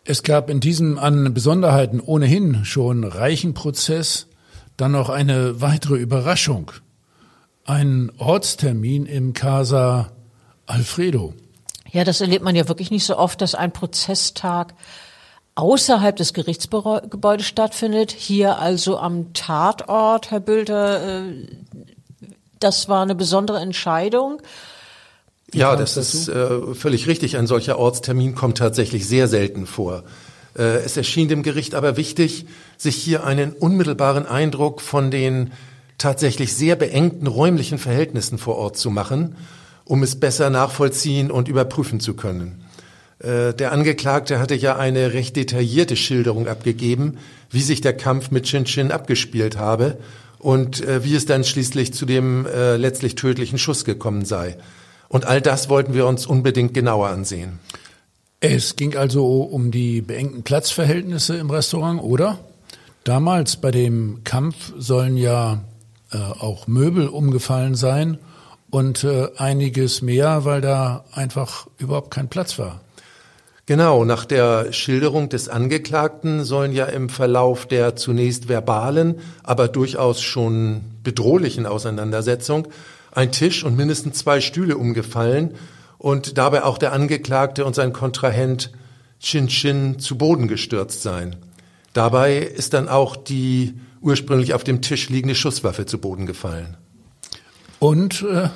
Es 0.05 0.21
gab 0.23 0.49
in 0.49 0.59
diesem 0.59 0.99
an 0.99 1.33
Besonderheiten 1.33 2.01
ohnehin 2.01 2.65
schon 2.65 3.05
reichen 3.05 3.53
Prozess 3.53 4.27
dann 4.75 4.91
noch 4.91 5.09
eine 5.09 5.61
weitere 5.61 5.95
Überraschung. 5.95 6.71
Ein 7.65 8.11
Ortstermin 8.17 9.05
im 9.05 9.33
Casa 9.33 10.11
Alfredo. 10.65 11.33
Ja, 11.93 12.03
das 12.03 12.21
erlebt 12.21 12.43
man 12.43 12.55
ja 12.55 12.67
wirklich 12.67 12.89
nicht 12.89 13.05
so 13.05 13.17
oft, 13.17 13.39
dass 13.39 13.53
ein 13.53 13.71
Prozesstag 13.71 14.73
außerhalb 15.53 16.15
des 16.15 16.33
Gerichtsgebäudes 16.33 17.45
stattfindet. 17.45 18.11
Hier 18.11 18.57
also 18.57 18.97
am 18.97 19.31
Tatort, 19.33 20.31
Herr 20.31 20.39
Bülter, 20.39 21.21
äh, 21.21 21.47
das 22.59 22.89
war 22.89 23.03
eine 23.03 23.13
besondere 23.13 23.59
Entscheidung. 23.59 24.41
Ja, 25.53 25.75
das 25.75 25.95
ist 25.95 26.29
äh, 26.29 26.73
völlig 26.73 27.05
richtig. 27.05 27.37
Ein 27.37 27.45
solcher 27.45 27.77
Ortstermin 27.77 28.33
kommt 28.33 28.57
tatsächlich 28.57 29.07
sehr 29.07 29.27
selten 29.27 29.67
vor. 29.67 30.03
Äh, 30.57 30.77
es 30.77 30.97
erschien 30.97 31.27
dem 31.27 31.43
Gericht 31.43 31.75
aber 31.75 31.95
wichtig, 31.95 32.47
sich 32.75 32.95
hier 32.95 33.23
einen 33.23 33.51
unmittelbaren 33.51 34.25
Eindruck 34.25 34.81
von 34.81 35.11
den 35.11 35.51
tatsächlich 35.99 36.55
sehr 36.55 36.75
beengten 36.75 37.27
räumlichen 37.27 37.77
Verhältnissen 37.77 38.39
vor 38.39 38.55
Ort 38.55 38.77
zu 38.77 38.89
machen, 38.89 39.35
um 39.85 40.03
es 40.03 40.19
besser 40.19 40.49
nachvollziehen 40.49 41.31
und 41.31 41.47
überprüfen 41.47 41.99
zu 41.99 42.13
können. 42.13 42.63
Äh, 43.19 43.53
der 43.53 43.71
Angeklagte 43.71 44.39
hatte 44.39 44.55
ja 44.55 44.75
eine 44.75 45.13
recht 45.13 45.35
detaillierte 45.35 45.95
Schilderung 45.95 46.47
abgegeben, 46.47 47.17
wie 47.49 47.61
sich 47.61 47.81
der 47.81 47.95
Kampf 47.95 48.31
mit 48.31 48.45
Chin 48.45 48.65
Chin 48.65 48.91
abgespielt 48.91 49.57
habe 49.57 49.97
und 50.39 50.85
äh, 50.85 51.03
wie 51.03 51.15
es 51.15 51.25
dann 51.25 51.43
schließlich 51.43 51.93
zu 51.93 52.05
dem 52.05 52.45
äh, 52.45 52.75
letztlich 52.75 53.15
tödlichen 53.15 53.57
Schuss 53.57 53.85
gekommen 53.85 54.25
sei. 54.25 54.57
Und 55.07 55.25
all 55.25 55.41
das 55.41 55.69
wollten 55.69 55.93
wir 55.93 56.05
uns 56.07 56.25
unbedingt 56.25 56.73
genauer 56.73 57.09
ansehen. 57.09 57.59
Es 58.39 58.75
ging 58.75 58.97
also 58.97 59.41
um 59.43 59.71
die 59.71 60.01
beengten 60.01 60.43
Platzverhältnisse 60.43 61.37
im 61.37 61.49
Restaurant, 61.49 62.03
oder? 62.03 62.39
Damals 63.05 63.57
bei 63.57 63.71
dem 63.71 64.23
Kampf 64.25 64.73
sollen 64.77 65.15
ja 65.15 65.61
äh, 66.11 66.17
auch 66.17 66.67
Möbel 66.67 67.07
umgefallen 67.07 67.75
sein 67.75 68.17
und 68.73 69.03
äh, 69.03 69.27
einiges 69.37 70.01
mehr, 70.01 70.45
weil 70.45 70.59
da 70.59 71.05
einfach 71.11 71.67
überhaupt 71.77 72.09
kein 72.09 72.27
Platz 72.27 72.57
war. 72.57 72.81
Genau, 73.67 74.03
nach 74.03 74.25
der 74.25 74.73
Schilderung 74.73 75.29
des 75.29 75.47
Angeklagten 75.47 76.43
sollen 76.43 76.73
ja 76.73 76.85
im 76.85 77.09
Verlauf 77.09 77.67
der 77.67 77.95
zunächst 77.95 78.49
verbalen, 78.49 79.19
aber 79.43 79.67
durchaus 79.67 80.23
schon 80.23 80.81
bedrohlichen 81.03 81.67
Auseinandersetzung 81.67 82.67
ein 83.11 83.31
Tisch 83.31 83.63
und 83.63 83.77
mindestens 83.77 84.17
zwei 84.17 84.41
Stühle 84.41 84.75
umgefallen 84.75 85.53
und 85.99 86.39
dabei 86.39 86.63
auch 86.63 86.79
der 86.79 86.93
Angeklagte 86.93 87.65
und 87.65 87.75
sein 87.75 87.93
Kontrahent 87.93 88.71
Chin 89.19 89.49
Chin 89.49 89.99
zu 89.99 90.17
Boden 90.17 90.47
gestürzt 90.47 91.03
sein. 91.03 91.35
Dabei 91.93 92.37
ist 92.37 92.73
dann 92.73 92.89
auch 92.89 93.15
die 93.15 93.75
ursprünglich 94.01 94.55
auf 94.55 94.63
dem 94.63 94.81
Tisch 94.81 95.09
liegende 95.09 95.35
Schusswaffe 95.35 95.85
zu 95.85 95.99
Boden 95.99 96.25
gefallen. 96.25 96.75
Und 97.83 98.21
äh, 98.23 98.47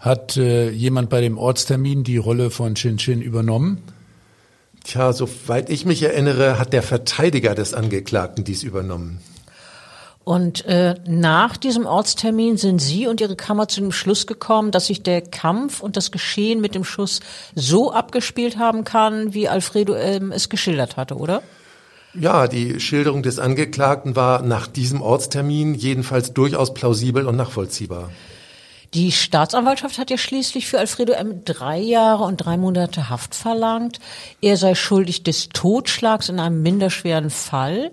hat 0.00 0.36
äh, 0.36 0.68
jemand 0.70 1.10
bei 1.10 1.20
dem 1.20 1.38
Ortstermin 1.38 2.02
die 2.02 2.16
Rolle 2.16 2.50
von 2.50 2.74
Chin 2.74 2.96
Chin 2.96 3.22
übernommen? 3.22 3.80
Tja, 4.82 5.12
soweit 5.12 5.70
ich 5.70 5.84
mich 5.84 6.02
erinnere, 6.02 6.58
hat 6.58 6.72
der 6.72 6.82
Verteidiger 6.82 7.54
des 7.54 7.72
Angeklagten 7.72 8.42
dies 8.42 8.64
übernommen. 8.64 9.20
Und 10.24 10.64
äh, 10.64 10.96
nach 11.06 11.56
diesem 11.56 11.86
Ortstermin 11.86 12.56
sind 12.56 12.80
Sie 12.80 13.06
und 13.06 13.20
Ihre 13.20 13.36
Kammer 13.36 13.68
zu 13.68 13.80
dem 13.80 13.92
Schluss 13.92 14.26
gekommen, 14.26 14.72
dass 14.72 14.86
sich 14.88 15.04
der 15.04 15.20
Kampf 15.22 15.80
und 15.80 15.96
das 15.96 16.10
Geschehen 16.10 16.60
mit 16.60 16.74
dem 16.74 16.82
Schuss 16.82 17.20
so 17.54 17.92
abgespielt 17.92 18.58
haben 18.58 18.82
kann, 18.82 19.34
wie 19.34 19.48
Alfredo 19.48 19.94
ähm, 19.94 20.32
es 20.32 20.48
geschildert 20.48 20.96
hatte, 20.96 21.14
oder? 21.16 21.44
Ja, 22.14 22.46
die 22.46 22.78
Schilderung 22.78 23.22
des 23.22 23.38
Angeklagten 23.38 24.16
war 24.16 24.42
nach 24.42 24.66
diesem 24.66 25.00
Ortstermin 25.00 25.74
jedenfalls 25.74 26.34
durchaus 26.34 26.74
plausibel 26.74 27.26
und 27.26 27.36
nachvollziehbar. 27.36 28.10
Die 28.92 29.10
Staatsanwaltschaft 29.10 29.96
hat 29.96 30.10
ja 30.10 30.18
schließlich 30.18 30.66
für 30.66 30.78
Alfredo 30.78 31.14
M. 31.14 31.46
drei 31.46 31.78
Jahre 31.78 32.24
und 32.24 32.36
drei 32.36 32.58
Monate 32.58 33.08
Haft 33.08 33.34
verlangt. 33.34 34.00
Er 34.42 34.58
sei 34.58 34.74
schuldig 34.74 35.22
des 35.22 35.48
Totschlags 35.48 36.28
in 36.28 36.38
einem 36.38 36.60
minderschweren 36.60 37.30
Fall. 37.30 37.90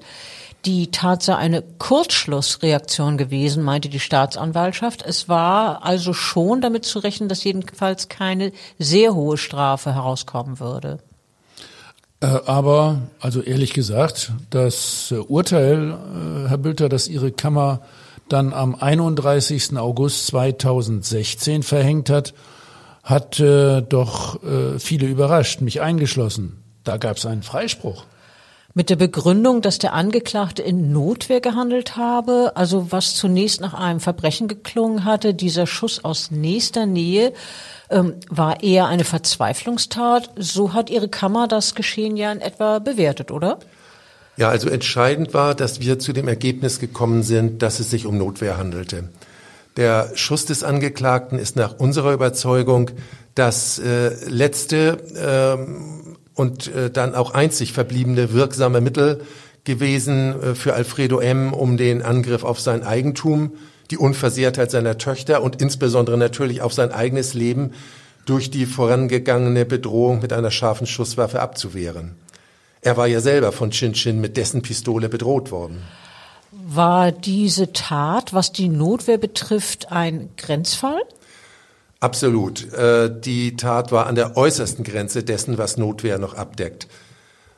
Die 0.65 0.91
Tat 0.91 1.23
sei 1.23 1.37
eine 1.37 1.61
Kurzschlussreaktion 1.61 3.17
gewesen, 3.17 3.63
meinte 3.63 3.87
die 3.87 4.01
Staatsanwaltschaft. 4.01 5.01
Es 5.01 5.29
war 5.29 5.85
also 5.85 6.11
schon 6.11 6.59
damit 6.59 6.83
zu 6.83 6.99
rechnen, 6.99 7.29
dass 7.29 7.45
jedenfalls 7.45 8.09
keine 8.09 8.51
sehr 8.77 9.15
hohe 9.15 9.37
Strafe 9.37 9.93
herauskommen 9.93 10.59
würde. 10.59 10.99
Äh, 12.21 12.27
aber, 12.45 13.01
also 13.19 13.41
ehrlich 13.41 13.73
gesagt, 13.73 14.33
das 14.49 15.13
Urteil, 15.27 15.91
äh, 15.91 16.49
Herr 16.49 16.57
Bülter, 16.57 16.89
dass 16.89 17.07
Ihre 17.07 17.31
Kammer 17.31 17.81
dann 18.27 18.53
am 18.53 18.75
31. 18.75 19.77
August 19.77 20.27
2016 20.27 21.63
verhängt 21.63 22.09
hat, 22.09 22.33
hat 23.03 23.39
äh, 23.39 23.81
doch 23.81 24.43
äh, 24.43 24.79
viele 24.79 25.07
überrascht, 25.07 25.61
mich 25.61 25.81
eingeschlossen. 25.81 26.63
Da 26.83 26.97
gab 26.97 27.17
es 27.17 27.25
einen 27.25 27.43
Freispruch. 27.43 28.05
Mit 28.75 28.91
der 28.91 28.97
Begründung, 28.97 29.61
dass 29.61 29.79
der 29.79 29.93
Angeklagte 29.93 30.61
in 30.61 30.91
Notwehr 30.91 31.41
gehandelt 31.41 31.95
habe, 31.95 32.51
also 32.55 32.91
was 32.91 33.15
zunächst 33.15 33.61
nach 33.61 33.73
einem 33.73 33.99
Verbrechen 33.99 34.47
geklungen 34.47 35.05
hatte, 35.05 35.33
dieser 35.33 35.65
Schuss 35.65 36.05
aus 36.05 36.29
nächster 36.29 36.85
Nähe, 36.85 37.33
ähm, 37.89 38.13
war 38.29 38.61
eher 38.61 38.85
eine 38.85 39.05
Verzweiflungstat. 39.05 40.29
So 40.37 40.73
hat 40.73 40.91
Ihre 40.91 41.09
Kammer 41.09 41.47
das 41.47 41.73
Geschehen 41.73 42.15
ja 42.15 42.31
in 42.31 42.41
etwa 42.41 42.77
bewertet, 42.77 43.31
oder? 43.31 43.57
Ja, 44.37 44.49
also 44.49 44.69
entscheidend 44.69 45.33
war, 45.33 45.55
dass 45.55 45.79
wir 45.79 45.97
zu 45.97 46.13
dem 46.13 46.27
Ergebnis 46.27 46.79
gekommen 46.79 47.23
sind, 47.23 47.63
dass 47.63 47.79
es 47.79 47.89
sich 47.89 48.05
um 48.05 48.17
Notwehr 48.17 48.57
handelte. 48.57 49.09
Der 49.77 50.11
Schuss 50.13 50.45
des 50.45 50.63
Angeklagten 50.63 51.39
ist 51.39 51.55
nach 51.55 51.79
unserer 51.79 52.13
Überzeugung 52.13 52.91
das 53.33 53.79
äh, 53.79 54.11
letzte 54.29 54.97
ähm, 55.17 56.17
und 56.39 56.73
äh, 56.73 56.89
dann 56.89 57.15
auch 57.15 57.31
einzig 57.31 57.73
verbliebene 57.73 58.31
wirksame 58.31 58.79
Mittel 58.79 59.25
gewesen 59.65 60.41
äh, 60.41 60.55
für 60.55 60.73
Alfredo 60.73 61.19
M., 61.19 61.51
um 61.51 61.75
den 61.75 62.01
Angriff 62.01 62.45
auf 62.45 62.61
sein 62.61 62.83
Eigentum, 62.83 63.51
die 63.91 63.97
Unversehrtheit 63.97 64.71
seiner 64.71 64.97
Töchter 64.97 65.43
und 65.43 65.61
insbesondere 65.61 66.17
natürlich 66.17 66.61
auf 66.61 66.73
sein 66.73 66.93
eigenes 66.93 67.33
Leben 67.33 67.73
durch 68.25 68.49
die 68.49 68.65
vorangegangene 68.65 69.65
Bedrohung 69.65 70.21
mit 70.21 70.31
einer 70.31 70.49
scharfen 70.49 70.87
Schusswaffe 70.87 71.41
abzuwehren. 71.41 72.15
Er 72.81 72.95
war 72.95 73.07
ja 73.07 73.19
selber 73.19 73.51
von 73.51 73.71
Chin 73.71 73.91
Chin 73.91 74.21
mit 74.21 74.37
dessen 74.37 74.61
Pistole 74.61 75.09
bedroht 75.09 75.51
worden. 75.51 75.81
War 76.53 77.11
diese 77.11 77.73
Tat, 77.73 78.33
was 78.33 78.53
die 78.53 78.69
Notwehr 78.69 79.17
betrifft, 79.17 79.91
ein 79.91 80.29
Grenzfall? 80.37 81.01
Absolut. 81.99 82.71
Äh, 82.73 83.11
die 83.19 83.55
Tat 83.57 83.91
war 83.91 84.07
an 84.07 84.15
der 84.15 84.37
äußersten 84.37 84.83
Grenze 84.83 85.23
dessen, 85.23 85.57
was 85.57 85.77
Notwehr 85.77 86.17
noch 86.17 86.33
abdeckt. 86.33 86.87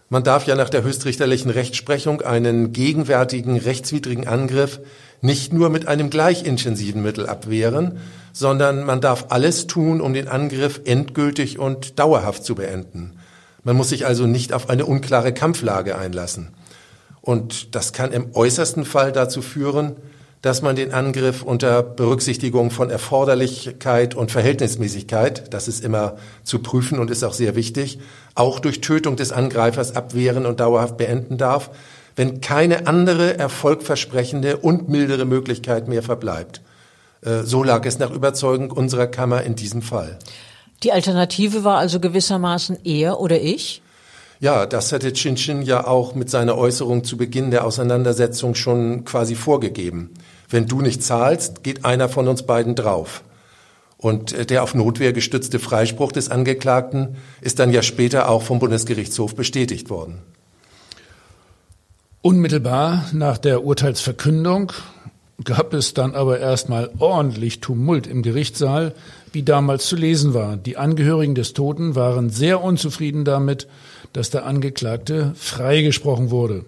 Man 0.10 0.24
darf 0.24 0.46
ja 0.46 0.56
nach 0.56 0.70
der 0.70 0.84
höchstrichterlichen 0.84 1.52
Rechtsprechung 1.52 2.22
einen 2.22 2.74
gegenwärtigen 2.74 3.58
rechtswidrigen 3.58 4.28
Angriff 4.28 4.80
nicht 5.22 5.54
nur 5.54 5.70
mit 5.70 5.88
einem 5.88 6.10
gleich 6.10 6.44
intensiven 6.44 7.02
Mittel 7.02 7.28
abwehren, 7.28 8.00
sondern 8.34 8.84
man 8.84 9.00
darf 9.00 9.28
alles 9.30 9.68
tun, 9.68 10.02
um 10.02 10.14
den 10.14 10.28
Angriff 10.28 10.82
endgültig 10.84 11.60
und 11.60 12.00
dauerhaft 12.00 12.44
zu 12.44 12.56
beenden. 12.56 13.14
Man 13.64 13.78
muss 13.78 13.90
sich 13.90 14.06
also 14.06 14.26
nicht 14.26 14.54
auf 14.54 14.70
eine 14.70 14.86
unklare 14.86 15.34
Kampflage 15.34 15.98
einlassen. 15.98 16.50
Und 17.22 17.76
das 17.76 17.94
kann 17.94 18.12
im 18.12 18.34
äußersten 18.34 18.84
Fall 18.84 19.12
dazu 19.12 19.44
führen, 19.44 19.96
dass 20.42 20.62
man 20.64 20.76
den 20.76 20.92
Angriff 20.92 21.44
unter 21.44 21.84
Berücksichtigung 21.84 22.72
von 22.72 22.90
Erforderlichkeit 22.90 24.16
und 24.16 24.32
Verhältnismäßigkeit, 24.32 25.54
das 25.54 25.68
ist 25.68 25.84
immer 25.84 26.18
zu 26.44 26.60
prüfen 26.60 27.00
und 27.00 27.12
ist 27.12 27.24
auch 27.24 27.34
sehr 27.34 27.56
wichtig, 27.56 28.00
auch 28.34 28.60
durch 28.60 28.82
Tötung 28.82 29.16
des 29.16 29.32
Angreifers 29.32 29.96
abwehren 29.96 30.46
und 30.46 30.60
dauerhaft 30.60 30.98
beenden 30.98 31.38
darf, 31.38 31.70
wenn 32.16 32.42
keine 32.42 32.88
andere 32.88 33.38
erfolgversprechende 33.38 34.58
und 34.58 34.90
mildere 34.90 35.26
Möglichkeit 35.26 35.88
mehr 35.88 36.04
verbleibt. 36.04 36.62
Äh, 37.22 37.44
so 37.44 37.64
lag 37.64 37.86
es 37.86 38.00
nach 38.00 38.12
Überzeugung 38.12 38.72
unserer 38.72 39.08
Kammer 39.08 39.44
in 39.44 39.56
diesem 39.56 39.82
Fall. 39.82 40.18
Die 40.84 40.92
Alternative 40.92 41.64
war 41.64 41.78
also 41.78 42.00
gewissermaßen 42.00 42.80
er 42.84 43.20
oder 43.20 43.40
ich? 43.40 43.84
Ja, 44.40 44.66
das 44.66 44.92
hatte 44.92 45.14
Chin 45.14 45.36
Chin 45.36 45.62
ja 45.62 45.86
auch 45.86 46.16
mit 46.16 46.32
seiner 46.32 46.58
Äußerung 46.58 47.04
zu 47.04 47.16
Beginn 47.16 47.52
der 47.52 47.64
Auseinandersetzung 47.64 48.56
schon 48.56 49.06
quasi 49.06 49.36
vorgegeben. 49.36 50.10
Wenn 50.52 50.68
du 50.68 50.82
nicht 50.82 51.02
zahlst, 51.02 51.64
geht 51.64 51.86
einer 51.86 52.10
von 52.10 52.28
uns 52.28 52.44
beiden 52.44 52.76
drauf. 52.76 53.24
Und 53.98 54.34
äh, 54.34 54.46
der 54.46 54.64
auf 54.64 54.76
Notwehr 54.76 55.14
gestützte 55.14 55.60
Freispruch 55.60 56.12
des 56.12 56.30
Angeklagten 56.30 57.16
ist 57.40 57.60
dann 57.60 57.72
ja 57.72 57.82
später 57.82 58.30
auch 58.30 58.44
vom 58.44 58.60
Bundesgerichtshof 58.60 59.36
bestätigt 59.36 59.90
worden. 59.90 60.20
Unmittelbar 62.22 63.06
nach 63.14 63.38
der 63.38 63.64
Urteilsverkündung 63.64 64.74
gab 65.44 65.74
es 65.74 65.94
dann 65.94 66.14
aber 66.14 66.40
erstmal 66.40 66.92
ordentlich 67.00 67.62
Tumult 67.62 68.06
im 68.06 68.22
Gerichtssaal, 68.22 68.94
wie 69.32 69.44
damals 69.44 69.88
zu 69.88 69.96
lesen 69.96 70.34
war. 70.34 70.58
Die 70.58 70.78
Angehörigen 70.78 71.34
des 71.34 71.54
Toten 71.54 71.96
waren 71.96 72.30
sehr 72.30 72.62
unzufrieden 72.62 73.26
damit, 73.26 73.68
dass 74.14 74.30
der 74.30 74.46
Angeklagte 74.46 75.32
freigesprochen 75.36 76.30
wurde. 76.30 76.66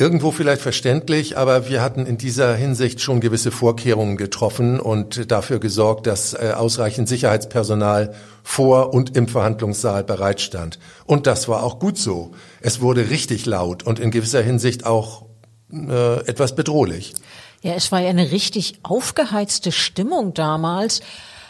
Irgendwo 0.00 0.30
vielleicht 0.30 0.62
verständlich, 0.62 1.36
aber 1.36 1.68
wir 1.68 1.82
hatten 1.82 2.06
in 2.06 2.18
dieser 2.18 2.54
Hinsicht 2.54 3.00
schon 3.00 3.18
gewisse 3.18 3.50
Vorkehrungen 3.50 4.16
getroffen 4.16 4.78
und 4.78 5.32
dafür 5.32 5.58
gesorgt, 5.58 6.06
dass 6.06 6.34
äh, 6.34 6.52
ausreichend 6.56 7.08
Sicherheitspersonal 7.08 8.14
vor 8.44 8.94
und 8.94 9.16
im 9.16 9.26
Verhandlungssaal 9.26 10.04
bereitstand. 10.04 10.78
Und 11.04 11.26
das 11.26 11.48
war 11.48 11.64
auch 11.64 11.80
gut 11.80 11.98
so. 11.98 12.30
Es 12.60 12.80
wurde 12.80 13.10
richtig 13.10 13.44
laut 13.44 13.82
und 13.82 13.98
in 13.98 14.12
gewisser 14.12 14.40
Hinsicht 14.40 14.86
auch 14.86 15.24
äh, 15.72 16.20
etwas 16.28 16.54
bedrohlich. 16.54 17.14
Ja, 17.62 17.72
es 17.74 17.90
war 17.90 17.98
ja 17.98 18.10
eine 18.10 18.30
richtig 18.30 18.78
aufgeheizte 18.84 19.72
Stimmung 19.72 20.32
damals. 20.32 21.00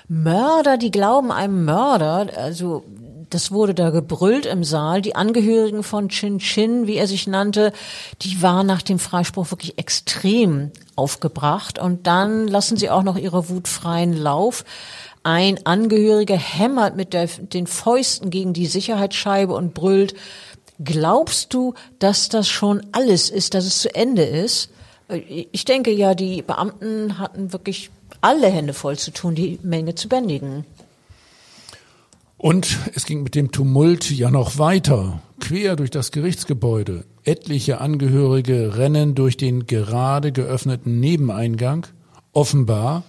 Mörder, 0.08 0.78
die 0.78 0.90
glauben 0.90 1.30
einem 1.30 1.66
Mörder, 1.66 2.28
also 2.34 2.82
das 3.30 3.50
wurde 3.50 3.74
da 3.74 3.90
gebrüllt 3.90 4.46
im 4.46 4.64
Saal. 4.64 5.02
Die 5.02 5.16
Angehörigen 5.16 5.82
von 5.82 6.08
Chin 6.08 6.38
Chin, 6.38 6.86
wie 6.86 6.96
er 6.96 7.06
sich 7.06 7.26
nannte, 7.26 7.72
die 8.22 8.42
waren 8.42 8.66
nach 8.66 8.82
dem 8.82 8.98
Freispruch 8.98 9.50
wirklich 9.50 9.78
extrem 9.78 10.70
aufgebracht. 10.96 11.78
Und 11.78 12.06
dann 12.06 12.48
lassen 12.48 12.76
sie 12.76 12.90
auch 12.90 13.02
noch 13.02 13.16
ihre 13.16 13.48
Wut 13.48 13.68
freien 13.68 14.16
Lauf. 14.16 14.64
Ein 15.22 15.66
Angehöriger 15.66 16.36
hämmert 16.36 16.96
mit 16.96 17.12
der, 17.12 17.26
den 17.26 17.66
Fäusten 17.66 18.30
gegen 18.30 18.52
die 18.52 18.66
Sicherheitsscheibe 18.66 19.52
und 19.52 19.74
brüllt, 19.74 20.14
glaubst 20.82 21.52
du, 21.52 21.74
dass 21.98 22.28
das 22.28 22.48
schon 22.48 22.86
alles 22.92 23.30
ist, 23.30 23.54
dass 23.54 23.64
es 23.64 23.80
zu 23.80 23.94
Ende 23.94 24.22
ist? 24.24 24.70
Ich 25.52 25.64
denke 25.64 25.90
ja, 25.90 26.14
die 26.14 26.42
Beamten 26.42 27.18
hatten 27.18 27.52
wirklich 27.52 27.90
alle 28.20 28.48
Hände 28.48 28.74
voll 28.74 28.98
zu 28.98 29.10
tun, 29.10 29.34
die 29.34 29.58
Menge 29.62 29.94
zu 29.94 30.08
bändigen. 30.08 30.64
Und 32.38 32.78
es 32.94 33.04
ging 33.04 33.24
mit 33.24 33.34
dem 33.34 33.50
Tumult 33.50 34.12
ja 34.12 34.30
noch 34.30 34.58
weiter, 34.58 35.20
quer 35.40 35.74
durch 35.74 35.90
das 35.90 36.12
Gerichtsgebäude. 36.12 37.04
Etliche 37.24 37.80
Angehörige 37.80 38.76
rennen 38.76 39.16
durch 39.16 39.36
den 39.36 39.66
gerade 39.66 40.30
geöffneten 40.30 41.00
Nebeneingang, 41.00 41.88
offenbar, 42.32 43.02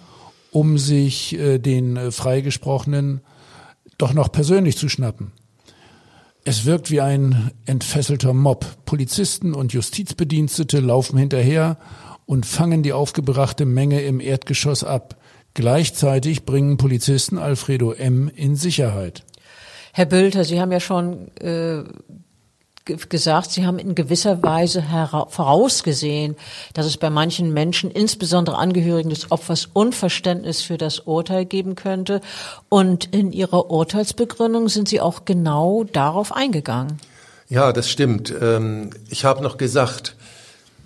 um 0.50 0.80
sich 0.80 1.38
äh, 1.38 1.60
den 1.60 1.96
äh, 1.96 2.12
Freigesprochenen 2.12 3.22
doch 4.00 4.14
noch 4.14 4.32
persönlich 4.32 4.78
zu 4.78 4.90
schnappen. 4.90 5.32
Es 6.44 6.66
wirkt 6.66 6.90
wie 6.90 7.02
ein 7.02 7.52
entfesselter 7.68 8.34
Mob. 8.34 8.66
Polizisten 8.86 9.54
und 9.54 9.74
Justizbedienstete 9.74 10.80
laufen 10.80 11.20
hinterher 11.20 11.78
und 12.26 12.48
fangen 12.48 12.82
die 12.82 12.94
aufgebrachte 12.94 13.66
Menge 13.66 14.02
im 14.02 14.20
Erdgeschoss 14.20 14.84
ab. 14.84 15.20
Gleichzeitig 15.54 16.46
bringen 16.46 16.78
Polizisten 16.78 17.38
Alfredo 17.38 17.92
M. 17.92 18.32
in 18.34 18.56
Sicherheit. 18.56 19.24
Herr 19.94 20.06
Bülter, 20.06 20.44
Sie 20.44 20.62
haben 20.62 20.72
ja 20.72 20.80
schon 20.80 21.30
äh, 21.40 21.84
gesagt, 22.86 23.52
Sie 23.52 23.66
haben 23.66 23.80
in 23.80 23.96
gewisser 23.96 24.42
Weise 24.42 24.84
vorausgesehen, 25.30 26.36
dass 26.74 26.86
es 26.86 26.98
bei 26.98 27.10
manchen 27.10 27.54
Menschen, 27.54 27.92
insbesondere 27.92 28.58
Angehörigen 28.58 29.10
des 29.10 29.32
Opfers, 29.32 29.68
Unverständnis 29.72 30.62
für 30.62 30.78
das 30.78 31.00
Urteil 31.00 31.46
geben 31.46 31.76
könnte. 31.76 32.22
Und 32.70 33.06
in 33.06 33.32
Ihrer 33.32 33.70
Urteilsbegründung 33.70 34.70
sind 34.70 34.90
Sie 34.90 35.02
auch 35.02 35.26
genau 35.26 35.84
darauf 35.84 36.36
eingegangen. 36.36 36.98
Ja, 37.48 37.74
das 37.74 37.90
stimmt. 37.90 38.34
Ähm, 38.42 38.92
ich 39.10 39.26
habe 39.26 39.42
noch 39.42 39.58
gesagt, 39.58 40.16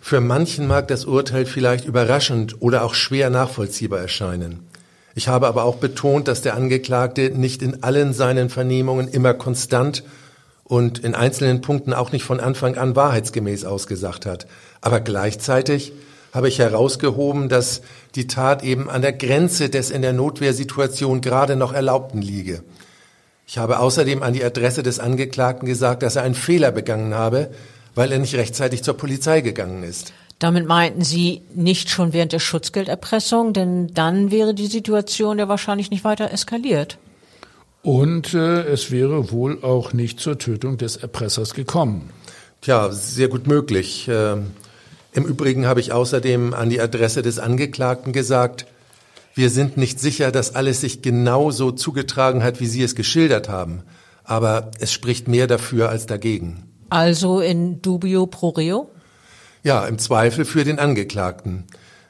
für 0.05 0.19
manchen 0.19 0.67
mag 0.67 0.89
das 0.89 1.05
Urteil 1.05 1.45
vielleicht 1.45 1.85
überraschend 1.85 2.61
oder 2.61 2.83
auch 2.83 2.93
schwer 2.93 3.29
nachvollziehbar 3.29 4.01
erscheinen. 4.01 4.59
Ich 5.15 5.29
habe 5.29 5.47
aber 5.47 5.63
auch 5.63 5.77
betont, 5.77 6.27
dass 6.27 6.41
der 6.41 6.55
Angeklagte 6.55 7.29
nicht 7.29 7.61
in 7.61 7.83
allen 7.83 8.11
seinen 8.11 8.49
Vernehmungen 8.49 9.07
immer 9.07 9.33
konstant 9.33 10.03
und 10.65 10.99
in 10.99 11.15
einzelnen 11.15 11.61
Punkten 11.61 11.93
auch 11.93 12.11
nicht 12.11 12.25
von 12.25 12.41
Anfang 12.41 12.77
an 12.77 12.97
wahrheitsgemäß 12.97 13.63
ausgesagt 13.63 14.25
hat. 14.25 14.45
Aber 14.81 14.99
gleichzeitig 14.99 15.93
habe 16.33 16.49
ich 16.49 16.59
herausgehoben, 16.59 17.47
dass 17.47 17.81
die 18.15 18.27
Tat 18.27 18.61
eben 18.61 18.89
an 18.89 19.03
der 19.03 19.13
Grenze 19.13 19.69
des 19.69 19.89
in 19.89 20.01
der 20.01 20.11
Notwehrsituation 20.11 21.21
gerade 21.21 21.55
noch 21.55 21.71
Erlaubten 21.71 22.21
liege. 22.21 22.61
Ich 23.47 23.57
habe 23.57 23.79
außerdem 23.79 24.21
an 24.21 24.33
die 24.33 24.43
Adresse 24.43 24.83
des 24.83 24.99
Angeklagten 24.99 25.65
gesagt, 25.65 26.03
dass 26.03 26.17
er 26.17 26.23
einen 26.23 26.35
Fehler 26.35 26.73
begangen 26.73 27.13
habe, 27.13 27.51
weil 27.95 28.11
er 28.11 28.19
nicht 28.19 28.35
rechtzeitig 28.35 28.83
zur 28.83 28.95
Polizei 28.95 29.41
gegangen 29.41 29.83
ist. 29.83 30.13
Damit 30.39 30.67
meinten 30.67 31.03
Sie 31.03 31.41
nicht 31.53 31.89
schon 31.89 32.11
während 32.11 32.33
der 32.33 32.39
Schutzgelderpressung, 32.39 33.53
denn 33.53 33.93
dann 33.93 34.31
wäre 34.31 34.53
die 34.53 34.67
Situation 34.67 35.39
ja 35.39 35.47
wahrscheinlich 35.47 35.89
nicht 35.89 36.03
weiter 36.03 36.31
eskaliert. 36.31 36.97
Und 37.81 38.33
äh, 38.33 38.63
es 38.63 38.91
wäre 38.91 39.31
wohl 39.31 39.63
auch 39.63 39.93
nicht 39.93 40.19
zur 40.19 40.37
Tötung 40.37 40.77
des 40.77 40.97
Erpressers 40.97 41.53
gekommen. 41.53 42.09
Tja, 42.61 42.91
sehr 42.91 43.27
gut 43.27 43.45
möglich. 43.45 44.07
Äh, 44.07 44.37
Im 45.13 45.25
Übrigen 45.25 45.65
habe 45.65 45.81
ich 45.81 45.91
außerdem 45.91 46.53
an 46.53 46.69
die 46.69 46.79
Adresse 46.79 47.21
des 47.21 47.39
Angeklagten 47.39 48.13
gesagt, 48.13 48.65
wir 49.35 49.49
sind 49.49 49.77
nicht 49.77 49.99
sicher, 49.99 50.31
dass 50.31 50.55
alles 50.55 50.81
sich 50.81 51.01
genau 51.01 51.51
so 51.51 51.71
zugetragen 51.71 52.43
hat, 52.43 52.59
wie 52.59 52.67
Sie 52.67 52.83
es 52.83 52.95
geschildert 52.95 53.49
haben. 53.49 53.83
Aber 54.23 54.71
es 54.79 54.93
spricht 54.93 55.27
mehr 55.27 55.47
dafür 55.47 55.89
als 55.89 56.05
dagegen. 56.05 56.72
Also 56.93 57.39
in 57.39 57.81
dubio 57.81 58.27
pro 58.27 58.49
reo? 58.49 58.91
Ja, 59.63 59.83
im 59.87 59.97
Zweifel 59.97 60.45
für 60.45 60.63
den 60.63 60.77
Angeklagten. 60.77 61.65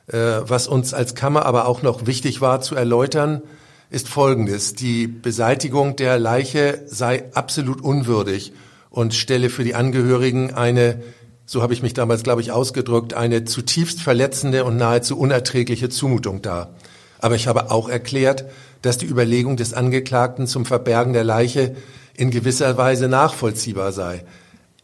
Äh, 0.07 0.17
was 0.17 0.67
uns 0.67 0.93
als 0.93 1.15
Kammer 1.15 1.45
aber 1.45 1.69
auch 1.69 1.83
noch 1.83 2.05
wichtig 2.05 2.41
war 2.41 2.59
zu 2.59 2.75
erläutern, 2.75 3.41
ist 3.89 4.09
Folgendes. 4.09 4.73
Die 4.73 5.07
Beseitigung 5.07 5.95
der 5.95 6.19
Leiche 6.19 6.81
sei 6.85 7.23
absolut 7.33 7.79
unwürdig 7.79 8.51
und 8.89 9.13
stelle 9.13 9.49
für 9.49 9.63
die 9.63 9.73
Angehörigen 9.73 10.53
eine, 10.53 11.01
so 11.45 11.61
habe 11.61 11.71
ich 11.71 11.81
mich 11.81 11.93
damals, 11.93 12.23
glaube 12.23 12.41
ich, 12.41 12.51
ausgedrückt, 12.51 13.13
eine 13.13 13.45
zutiefst 13.45 14.01
verletzende 14.01 14.65
und 14.65 14.75
nahezu 14.75 15.17
unerträgliche 15.17 15.87
Zumutung 15.87 16.41
dar. 16.41 16.75
Aber 17.19 17.35
ich 17.35 17.47
habe 17.47 17.71
auch 17.71 17.87
erklärt, 17.87 18.43
dass 18.81 18.97
die 18.97 19.07
Überlegung 19.07 19.55
des 19.55 19.73
Angeklagten 19.73 20.45
zum 20.45 20.65
Verbergen 20.65 21.13
der 21.13 21.23
Leiche 21.23 21.73
in 22.17 22.31
gewisser 22.31 22.75
Weise 22.75 23.07
nachvollziehbar 23.07 23.93
sei. 23.93 24.25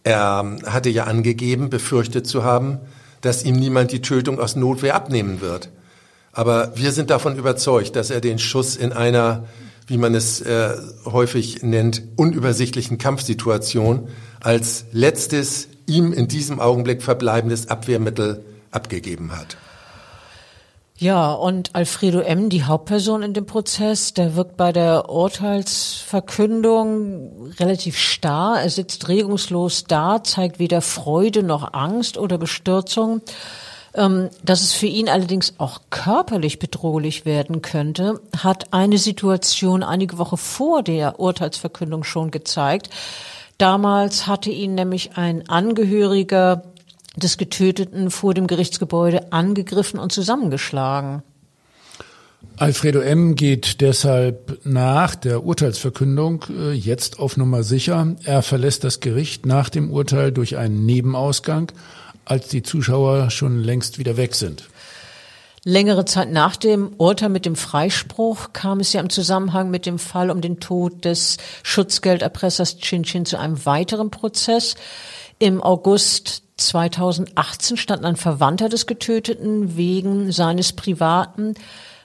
Er 0.03 0.57
hatte 0.65 0.89
ja 0.89 1.05
angegeben, 1.05 1.69
befürchtet 1.69 2.25
zu 2.27 2.43
haben, 2.43 2.79
dass 3.21 3.43
ihm 3.43 3.55
niemand 3.55 3.91
die 3.91 4.01
Tötung 4.01 4.39
aus 4.39 4.55
Notwehr 4.55 4.95
abnehmen 4.95 5.41
wird. 5.41 5.69
Aber 6.31 6.71
wir 6.75 6.91
sind 6.91 7.09
davon 7.09 7.37
überzeugt, 7.37 7.95
dass 7.95 8.09
er 8.09 8.21
den 8.21 8.39
Schuss 8.39 8.75
in 8.75 8.93
einer, 8.93 9.45
wie 9.87 9.97
man 9.97 10.15
es 10.15 10.41
äh, 10.41 10.75
häufig 11.05 11.63
nennt, 11.63 12.03
unübersichtlichen 12.15 12.97
Kampfsituation 12.97 14.07
als 14.39 14.85
letztes 14.91 15.67
ihm 15.85 16.13
in 16.13 16.27
diesem 16.27 16.59
Augenblick 16.59 17.01
verbleibendes 17.01 17.67
Abwehrmittel 17.67 18.45
abgegeben 18.71 19.35
hat. 19.35 19.57
Ja, 21.01 21.31
und 21.31 21.75
Alfredo 21.75 22.19
M., 22.19 22.49
die 22.49 22.65
Hauptperson 22.65 23.23
in 23.23 23.33
dem 23.33 23.45
Prozess, 23.45 24.13
der 24.13 24.35
wirkt 24.35 24.57
bei 24.57 24.73
der 24.73 25.09
Urteilsverkündung 25.09 27.53
relativ 27.57 27.97
starr. 27.97 28.61
Er 28.61 28.69
sitzt 28.69 29.07
regungslos 29.07 29.85
da, 29.85 30.21
zeigt 30.21 30.59
weder 30.59 30.81
Freude 30.81 31.41
noch 31.41 31.71
Angst 31.71 32.17
oder 32.17 32.37
Bestürzung. 32.37 33.21
Ähm, 33.93 34.29
dass 34.43 34.61
es 34.61 34.73
für 34.73 34.87
ihn 34.87 35.07
allerdings 35.07 35.53
auch 35.57 35.79
körperlich 35.89 36.59
bedrohlich 36.59 37.25
werden 37.25 37.61
könnte, 37.61 38.19
hat 38.37 38.73
eine 38.73 38.97
Situation 38.97 39.83
einige 39.83 40.17
Wochen 40.17 40.35
vor 40.35 40.83
der 40.83 41.17
Urteilsverkündung 41.17 42.03
schon 42.03 42.29
gezeigt. 42.29 42.89
Damals 43.57 44.27
hatte 44.27 44.51
ihn 44.51 44.75
nämlich 44.75 45.11
ein 45.15 45.47
Angehöriger 45.47 46.63
des 47.15 47.37
Getöteten 47.37 48.11
vor 48.11 48.33
dem 48.33 48.47
Gerichtsgebäude 48.47 49.31
angegriffen 49.31 49.99
und 49.99 50.11
zusammengeschlagen. 50.11 51.23
Alfredo 52.55 52.99
M. 52.99 53.35
geht 53.35 53.81
deshalb 53.81 54.59
nach 54.65 55.15
der 55.15 55.43
Urteilsverkündung 55.43 56.45
äh, 56.49 56.71
jetzt 56.71 57.19
auf 57.19 57.37
Nummer 57.37 57.63
sicher. 57.63 58.15
Er 58.23 58.41
verlässt 58.41 58.83
das 58.83 58.99
Gericht 58.99 59.45
nach 59.45 59.69
dem 59.69 59.91
Urteil 59.91 60.31
durch 60.31 60.57
einen 60.57 60.85
Nebenausgang 60.85 61.71
als 62.29 62.47
die 62.47 62.61
Zuschauer 62.61 63.31
schon 63.31 63.59
längst 63.59 63.97
wieder 63.97 64.15
weg 64.15 64.35
sind. 64.35 64.69
Längere 65.65 66.05
Zeit 66.05 66.31
nach 66.31 66.55
dem 66.55 66.93
Urteil 66.97 67.29
mit 67.29 67.45
dem 67.45 67.55
Freispruch 67.55 68.53
kam 68.53 68.79
es 68.79 68.93
ja 68.93 69.01
im 69.01 69.09
Zusammenhang 69.09 69.69
mit 69.69 69.85
dem 69.85 69.99
Fall 69.99 70.31
um 70.31 70.39
den 70.39 70.59
Tod 70.59 71.03
des 71.03 71.37
Schutzgelderpressers 71.63 72.77
Chin 72.77 73.03
Chin 73.03 73.25
zu 73.25 73.37
einem 73.37 73.65
weiteren 73.65 74.09
Prozess. 74.09 74.75
Im 75.37 75.61
August 75.61 76.43
2018 76.59 77.77
stand 77.77 78.05
ein 78.05 78.15
Verwandter 78.15 78.69
des 78.69 78.85
Getöteten 78.85 79.77
wegen 79.77 80.31
seines 80.31 80.73
privaten 80.73 81.55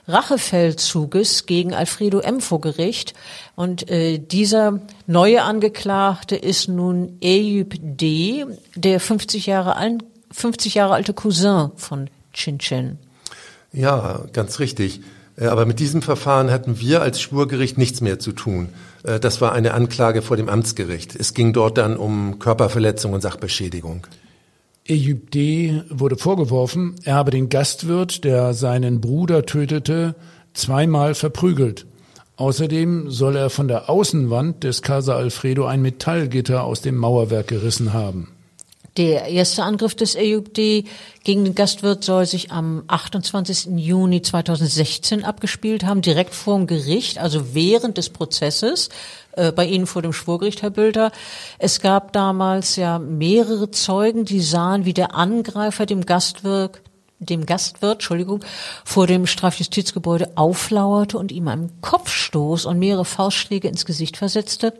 Rachefeldzuges 0.07 1.45
gegen 1.45 1.73
Alfredo 1.73 2.19
M. 2.19 2.39
vor 2.39 2.61
Gericht. 2.61 3.13
Und 3.55 3.89
äh, 3.89 4.19
dieser 4.19 4.79
neue 5.07 5.43
Angeklagte 5.43 6.35
ist 6.35 6.67
nun 6.67 7.17
Eyüp 7.21 7.75
D., 7.79 8.45
der 8.75 8.99
50 8.99 9.45
Jahre, 9.45 9.75
al 9.75 9.97
50 10.31 10.75
Jahre 10.75 10.93
alte 10.93 11.13
Cousin 11.13 11.71
von 11.75 12.09
Chin 12.33 12.59
Chin. 12.59 12.97
Ja, 13.71 14.25
ganz 14.33 14.59
richtig. 14.59 15.01
Äh, 15.37 15.47
aber 15.47 15.65
mit 15.65 15.79
diesem 15.79 16.01
Verfahren 16.01 16.51
hatten 16.51 16.79
wir 16.79 17.01
als 17.01 17.21
Schwurgericht 17.21 17.77
nichts 17.77 18.01
mehr 18.01 18.19
zu 18.19 18.31
tun. 18.31 18.69
Äh, 19.03 19.19
das 19.19 19.41
war 19.41 19.53
eine 19.53 19.73
Anklage 19.73 20.21
vor 20.21 20.37
dem 20.37 20.49
Amtsgericht. 20.49 21.15
Es 21.15 21.33
ging 21.33 21.53
dort 21.53 21.77
dann 21.77 21.97
um 21.97 22.39
Körperverletzung 22.39 23.13
und 23.13 23.21
Sachbeschädigung. 23.21 24.05
Eyüp 24.87 25.31
D. 25.31 25.81
wurde 25.89 26.15
vorgeworfen, 26.15 26.95
er 27.05 27.15
habe 27.15 27.31
den 27.31 27.49
Gastwirt, 27.49 28.23
der 28.23 28.53
seinen 28.53 29.01
Bruder 29.01 29.45
tötete, 29.47 30.13
zweimal 30.53 31.15
verprügelt. 31.15 31.87
Außerdem 32.37 33.09
soll 33.09 33.35
er 33.35 33.49
von 33.49 33.67
der 33.67 33.89
Außenwand 33.89 34.63
des 34.63 34.83
Casa 34.83 35.15
Alfredo 35.15 35.65
ein 35.65 35.81
Metallgitter 35.81 36.63
aus 36.63 36.81
dem 36.81 36.97
Mauerwerk 36.97 37.47
gerissen 37.47 37.93
haben. 37.93 38.35
Der 38.97 39.25
erste 39.25 39.63
Angriff 39.63 39.93
des 39.95 40.15
AUD 40.15 40.55
gegen 40.55 41.43
den 41.43 41.55
Gastwirt 41.55 42.03
soll 42.03 42.25
sich 42.25 42.51
am 42.51 42.83
28. 42.87 43.67
Juni 43.75 44.21
2016 44.21 45.25
abgespielt 45.25 45.83
haben, 45.83 46.01
direkt 46.01 46.33
vor 46.33 46.57
dem 46.57 46.67
Gericht, 46.67 47.17
also 47.17 47.53
während 47.53 47.97
des 47.97 48.09
Prozesses 48.09 48.89
äh, 49.35 49.51
bei 49.51 49.65
Ihnen 49.65 49.87
vor 49.87 50.01
dem 50.01 50.13
Schwurgericht, 50.13 50.61
Herr 50.61 50.69
Bülter. 50.69 51.11
Es 51.59 51.81
gab 51.81 52.13
damals 52.13 52.75
ja 52.75 52.99
mehrere 52.99 53.71
Zeugen, 53.71 54.25
die 54.25 54.41
sahen, 54.41 54.85
wie 54.85 54.93
der 54.93 55.15
Angreifer 55.15 55.85
dem 55.85 56.05
Gastwirt 56.05 56.81
dem 57.19 57.45
Gastwirt, 57.45 57.93
Entschuldigung, 57.93 58.43
vor 58.83 59.07
dem 59.07 59.25
Strafjustizgebäude 59.25 60.33
auflauerte 60.35 61.17
und 61.17 61.31
ihm 61.31 61.47
einen 61.47 61.71
Kopfstoß 61.81 62.65
und 62.65 62.79
mehrere 62.79 63.05
Faustschläge 63.05 63.67
ins 63.67 63.85
Gesicht 63.85 64.17
versetzte. 64.17 64.73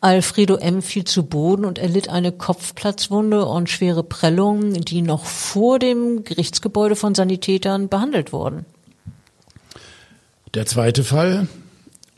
Alfredo 0.00 0.56
M. 0.56 0.82
fiel 0.82 1.04
zu 1.04 1.24
Boden 1.24 1.64
und 1.64 1.78
erlitt 1.78 2.08
eine 2.08 2.32
Kopfplatzwunde 2.32 3.44
und 3.44 3.68
schwere 3.68 4.02
Prellungen, 4.02 4.72
die 4.72 5.02
noch 5.02 5.24
vor 5.24 5.78
dem 5.78 6.24
Gerichtsgebäude 6.24 6.96
von 6.96 7.14
Sanitätern 7.14 7.88
behandelt 7.88 8.32
wurden. 8.32 8.64
Der 10.54 10.66
zweite 10.66 11.04
Fall, 11.04 11.48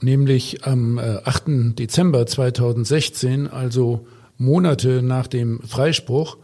nämlich 0.06 0.64
am 0.64 0.98
8. 0.98 1.48
Äh, 1.48 1.52
Dezember 1.74 2.26
2016, 2.26 3.48
also 3.48 4.06
Monate 4.38 5.02
nach 5.02 5.26
dem 5.26 5.60
Freispruch, 5.60 6.38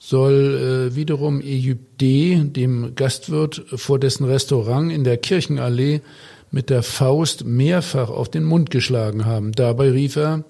soll 0.00 0.90
äh, 0.90 0.96
wiederum 0.96 1.40
D., 1.40 2.42
dem 2.42 2.94
Gastwirt 2.96 3.62
vor 3.76 4.00
dessen 4.00 4.24
Restaurant 4.24 4.90
in 4.90 5.04
der 5.04 5.18
Kirchenallee, 5.18 6.00
mit 6.50 6.70
der 6.70 6.82
Faust 6.82 7.44
mehrfach 7.44 8.10
auf 8.10 8.30
den 8.30 8.44
Mund 8.44 8.70
geschlagen 8.70 9.24
haben. 9.24 9.52
Dabei 9.52 9.90
rief 9.90 10.16
er, 10.16 10.44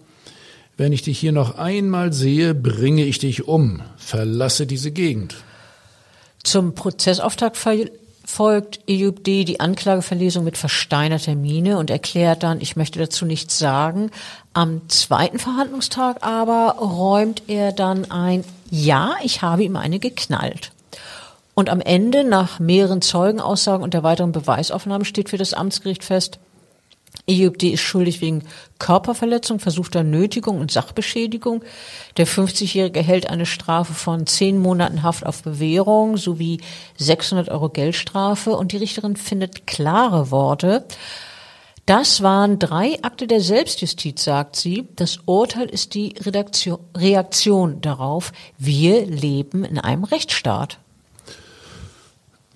wenn 0.76 0.92
ich 0.92 1.02
dich 1.02 1.18
hier 1.18 1.32
noch 1.32 1.58
einmal 1.58 2.12
sehe, 2.12 2.54
bringe 2.54 3.04
ich 3.04 3.18
dich 3.18 3.46
um. 3.46 3.82
Verlasse 3.96 4.66
diese 4.66 4.90
Gegend. 4.90 5.36
Zum 6.42 6.74
Prozessauftakt 6.74 7.56
folgt 8.32 8.80
Eyüp 8.88 9.24
D. 9.24 9.44
die 9.44 9.60
Anklageverlesung 9.60 10.42
mit 10.42 10.56
versteinerter 10.56 11.34
Miene 11.34 11.76
und 11.76 11.90
erklärt 11.90 12.42
dann, 12.42 12.62
ich 12.62 12.76
möchte 12.76 12.98
dazu 12.98 13.26
nichts 13.26 13.58
sagen. 13.58 14.10
Am 14.54 14.88
zweiten 14.88 15.38
Verhandlungstag 15.38 16.24
aber 16.24 16.76
räumt 16.78 17.42
er 17.48 17.72
dann 17.72 18.10
ein, 18.10 18.42
ja, 18.70 19.16
ich 19.22 19.42
habe 19.42 19.64
ihm 19.64 19.76
eine 19.76 19.98
geknallt. 19.98 20.72
Und 21.52 21.68
am 21.68 21.82
Ende, 21.82 22.24
nach 22.24 22.58
mehreren 22.58 23.02
Zeugenaussagen 23.02 23.82
und 23.82 23.92
der 23.92 24.02
weiteren 24.02 24.32
Beweisaufnahme, 24.32 25.04
steht 25.04 25.28
für 25.28 25.36
das 25.36 25.52
Amtsgericht 25.52 26.02
fest, 26.02 26.38
EUBD 27.28 27.72
ist 27.72 27.82
schuldig 27.82 28.20
wegen 28.20 28.42
Körperverletzung, 28.78 29.60
versuchter 29.60 30.02
Nötigung 30.02 30.58
und 30.58 30.72
Sachbeschädigung. 30.72 31.62
Der 32.16 32.26
50-Jährige 32.26 33.00
hält 33.00 33.30
eine 33.30 33.46
Strafe 33.46 33.94
von 33.94 34.26
zehn 34.26 34.58
Monaten 34.58 35.02
Haft 35.02 35.24
auf 35.24 35.42
Bewährung 35.42 36.16
sowie 36.16 36.60
600 36.98 37.48
Euro 37.48 37.68
Geldstrafe 37.68 38.56
und 38.56 38.72
die 38.72 38.78
Richterin 38.78 39.16
findet 39.16 39.66
klare 39.66 40.30
Worte. 40.30 40.84
Das 41.86 42.22
waren 42.22 42.58
drei 42.58 43.02
Akte 43.02 43.26
der 43.26 43.40
Selbstjustiz, 43.40 44.22
sagt 44.22 44.56
sie. 44.56 44.88
Das 44.96 45.18
Urteil 45.26 45.68
ist 45.68 45.94
die 45.94 46.14
Redaktion, 46.20 46.78
Reaktion 46.96 47.80
darauf. 47.80 48.32
Wir 48.56 49.04
leben 49.04 49.64
in 49.64 49.78
einem 49.78 50.04
Rechtsstaat. 50.04 50.78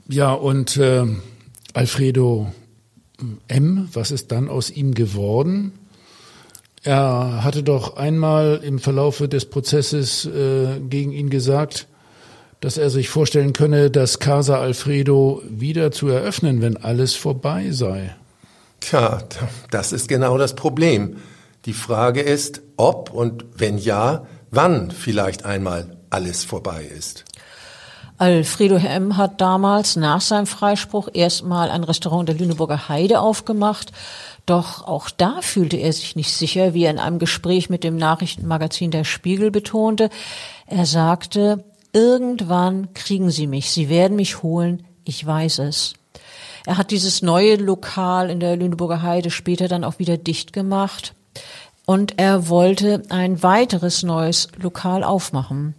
Ja, 0.08 0.32
und 0.32 0.76
äh, 0.76 1.04
Alfredo 1.72 2.52
M., 3.48 3.88
was 3.92 4.10
ist 4.10 4.32
dann 4.32 4.48
aus 4.48 4.70
ihm 4.70 4.94
geworden? 4.94 5.72
Er 6.82 7.42
hatte 7.42 7.62
doch 7.62 7.96
einmal 7.96 8.60
im 8.62 8.78
Verlaufe 8.78 9.28
des 9.28 9.46
Prozesses 9.46 10.24
äh, 10.26 10.78
gegen 10.88 11.12
ihn 11.12 11.30
gesagt, 11.30 11.88
dass 12.60 12.78
er 12.78 12.90
sich 12.90 13.08
vorstellen 13.08 13.52
könne, 13.52 13.90
das 13.90 14.18
Casa 14.18 14.60
Alfredo 14.60 15.42
wieder 15.48 15.90
zu 15.90 16.08
eröffnen, 16.08 16.62
wenn 16.62 16.76
alles 16.76 17.14
vorbei 17.14 17.70
sei. 17.70 18.14
Tja, 18.80 19.22
das 19.70 19.92
ist 19.92 20.08
genau 20.08 20.38
das 20.38 20.54
Problem. 20.54 21.16
Die 21.64 21.72
Frage 21.72 22.20
ist, 22.20 22.62
ob 22.76 23.12
und 23.12 23.44
wenn 23.56 23.78
ja, 23.78 24.26
wann 24.50 24.90
vielleicht 24.90 25.44
einmal 25.44 25.96
alles 26.10 26.44
vorbei 26.44 26.84
ist. 26.84 27.24
Alfredo 28.18 28.76
M. 28.76 29.18
hat 29.18 29.40
damals 29.40 29.96
nach 29.96 30.22
seinem 30.22 30.46
Freispruch 30.46 31.08
erstmal 31.12 31.70
ein 31.70 31.84
Restaurant 31.84 32.28
der 32.28 32.36
Lüneburger 32.36 32.88
Heide 32.88 33.20
aufgemacht. 33.20 33.92
Doch 34.46 34.86
auch 34.86 35.10
da 35.10 35.40
fühlte 35.42 35.76
er 35.76 35.92
sich 35.92 36.16
nicht 36.16 36.32
sicher, 36.32 36.72
wie 36.72 36.84
er 36.84 36.92
in 36.92 36.98
einem 36.98 37.18
Gespräch 37.18 37.68
mit 37.68 37.84
dem 37.84 37.96
Nachrichtenmagazin 37.96 38.90
Der 38.90 39.04
Spiegel 39.04 39.50
betonte. 39.50 40.08
Er 40.66 40.86
sagte, 40.86 41.64
irgendwann 41.92 42.94
kriegen 42.94 43.30
Sie 43.30 43.46
mich, 43.46 43.70
Sie 43.70 43.88
werden 43.88 44.16
mich 44.16 44.42
holen, 44.42 44.86
ich 45.04 45.24
weiß 45.26 45.58
es. 45.60 45.94
Er 46.64 46.78
hat 46.78 46.90
dieses 46.90 47.22
neue 47.22 47.56
Lokal 47.56 48.30
in 48.30 48.40
der 48.40 48.56
Lüneburger 48.56 49.02
Heide 49.02 49.30
später 49.30 49.68
dann 49.68 49.84
auch 49.84 49.98
wieder 49.98 50.16
dicht 50.16 50.52
gemacht 50.52 51.14
und 51.84 52.18
er 52.18 52.48
wollte 52.48 53.02
ein 53.10 53.42
weiteres 53.42 54.02
neues 54.02 54.48
Lokal 54.60 55.04
aufmachen. 55.04 55.74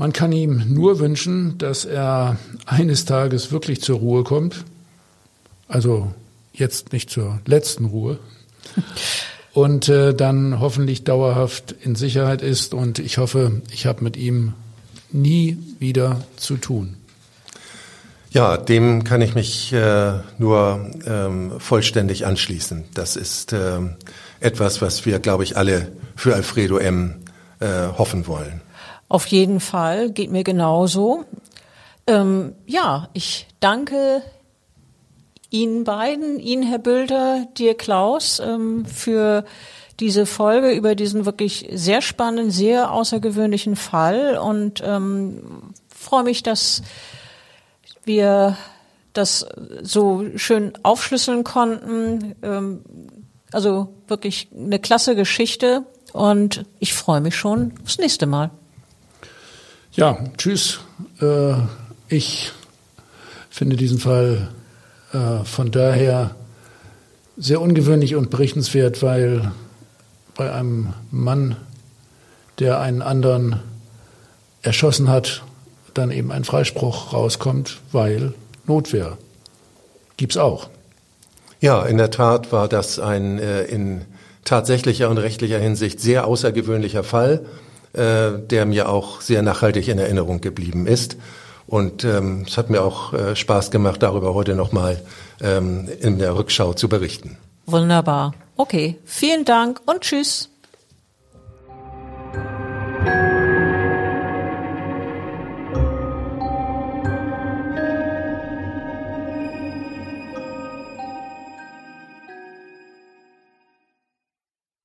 Man 0.00 0.12
kann 0.12 0.30
ihm 0.30 0.62
nur 0.72 1.00
wünschen, 1.00 1.58
dass 1.58 1.84
er 1.84 2.36
eines 2.66 3.04
Tages 3.04 3.50
wirklich 3.50 3.82
zur 3.82 3.98
Ruhe 3.98 4.22
kommt. 4.22 4.64
Also 5.66 6.14
jetzt 6.52 6.92
nicht 6.92 7.10
zur 7.10 7.40
letzten 7.46 7.86
Ruhe. 7.86 8.20
Und 9.54 9.88
äh, 9.88 10.14
dann 10.14 10.60
hoffentlich 10.60 11.02
dauerhaft 11.02 11.74
in 11.82 11.96
Sicherheit 11.96 12.42
ist. 12.42 12.74
Und 12.74 13.00
ich 13.00 13.18
hoffe, 13.18 13.60
ich 13.72 13.86
habe 13.86 14.04
mit 14.04 14.16
ihm 14.16 14.54
nie 15.10 15.58
wieder 15.80 16.22
zu 16.36 16.58
tun. 16.58 16.96
Ja, 18.30 18.56
dem 18.56 19.02
kann 19.02 19.20
ich 19.20 19.34
mich 19.34 19.72
äh, 19.72 20.20
nur 20.38 20.92
ähm, 21.06 21.54
vollständig 21.58 22.24
anschließen. 22.24 22.84
Das 22.94 23.16
ist 23.16 23.52
äh, 23.52 23.80
etwas, 24.38 24.80
was 24.80 25.06
wir, 25.06 25.18
glaube 25.18 25.42
ich, 25.42 25.56
alle 25.56 25.90
für 26.14 26.36
Alfredo 26.36 26.78
M. 26.78 27.16
Äh, 27.58 27.88
hoffen 27.98 28.28
wollen. 28.28 28.60
Auf 29.08 29.26
jeden 29.26 29.60
Fall, 29.60 30.10
geht 30.10 30.30
mir 30.30 30.44
genauso. 30.44 31.24
Ähm, 32.06 32.54
ja, 32.66 33.08
ich 33.12 33.46
danke 33.60 34.22
Ihnen 35.50 35.84
beiden, 35.84 36.38
Ihnen, 36.38 36.62
Herr 36.62 36.78
Bülter, 36.78 37.46
dir, 37.56 37.74
Klaus, 37.74 38.38
ähm, 38.40 38.84
für 38.84 39.44
diese 40.00 40.26
Folge 40.26 40.70
über 40.72 40.94
diesen 40.94 41.24
wirklich 41.24 41.68
sehr 41.72 42.02
spannenden, 42.02 42.50
sehr 42.50 42.92
außergewöhnlichen 42.92 43.76
Fall 43.76 44.38
und 44.38 44.82
ähm, 44.84 45.72
freue 45.88 46.22
mich, 46.22 46.42
dass 46.42 46.82
wir 48.04 48.56
das 49.12 49.46
so 49.82 50.24
schön 50.36 50.72
aufschlüsseln 50.82 51.44
konnten. 51.44 52.36
Ähm, 52.42 52.80
also 53.52 53.88
wirklich 54.06 54.48
eine 54.54 54.78
klasse 54.78 55.16
Geschichte 55.16 55.84
und 56.12 56.64
ich 56.78 56.94
freue 56.94 57.20
mich 57.20 57.34
schon 57.34 57.72
aufs 57.82 57.98
nächste 57.98 58.26
Mal. 58.26 58.50
Ja, 59.98 60.16
tschüss. 60.36 60.78
Äh, 61.20 61.54
ich 62.08 62.52
finde 63.50 63.74
diesen 63.74 63.98
Fall 63.98 64.52
äh, 65.12 65.44
von 65.44 65.72
daher 65.72 66.36
sehr 67.36 67.60
ungewöhnlich 67.60 68.14
und 68.14 68.30
berichtenswert, 68.30 69.02
weil 69.02 69.50
bei 70.36 70.52
einem 70.52 70.94
Mann, 71.10 71.56
der 72.60 72.78
einen 72.78 73.02
anderen 73.02 73.58
erschossen 74.62 75.08
hat, 75.08 75.42
dann 75.94 76.12
eben 76.12 76.30
ein 76.30 76.44
Freispruch 76.44 77.12
rauskommt, 77.12 77.80
weil 77.90 78.34
Notwehr. 78.68 79.18
Gibt's 80.16 80.36
auch. 80.36 80.70
Ja, 81.60 81.84
in 81.84 81.98
der 81.98 82.12
Tat 82.12 82.52
war 82.52 82.68
das 82.68 83.00
ein 83.00 83.40
äh, 83.40 83.64
in 83.64 84.04
tatsächlicher 84.44 85.10
und 85.10 85.18
rechtlicher 85.18 85.58
Hinsicht 85.58 85.98
sehr 85.98 86.24
außergewöhnlicher 86.28 87.02
Fall, 87.02 87.44
äh, 87.98 88.38
der 88.38 88.64
mir 88.64 88.88
auch 88.88 89.20
sehr 89.20 89.42
nachhaltig 89.42 89.88
in 89.88 89.98
Erinnerung 89.98 90.40
geblieben 90.40 90.86
ist. 90.86 91.16
Und 91.66 92.04
ähm, 92.04 92.44
es 92.46 92.56
hat 92.56 92.70
mir 92.70 92.82
auch 92.82 93.12
äh, 93.12 93.36
Spaß 93.36 93.70
gemacht, 93.70 94.02
darüber 94.02 94.32
heute 94.32 94.54
nochmal 94.54 95.02
ähm, 95.42 95.88
in 96.00 96.18
der 96.18 96.34
Rückschau 96.34 96.72
zu 96.72 96.88
berichten. 96.88 97.36
Wunderbar. 97.66 98.32
Okay, 98.56 98.96
vielen 99.04 99.44
Dank 99.44 99.80
und 99.84 100.00
tschüss. 100.00 100.48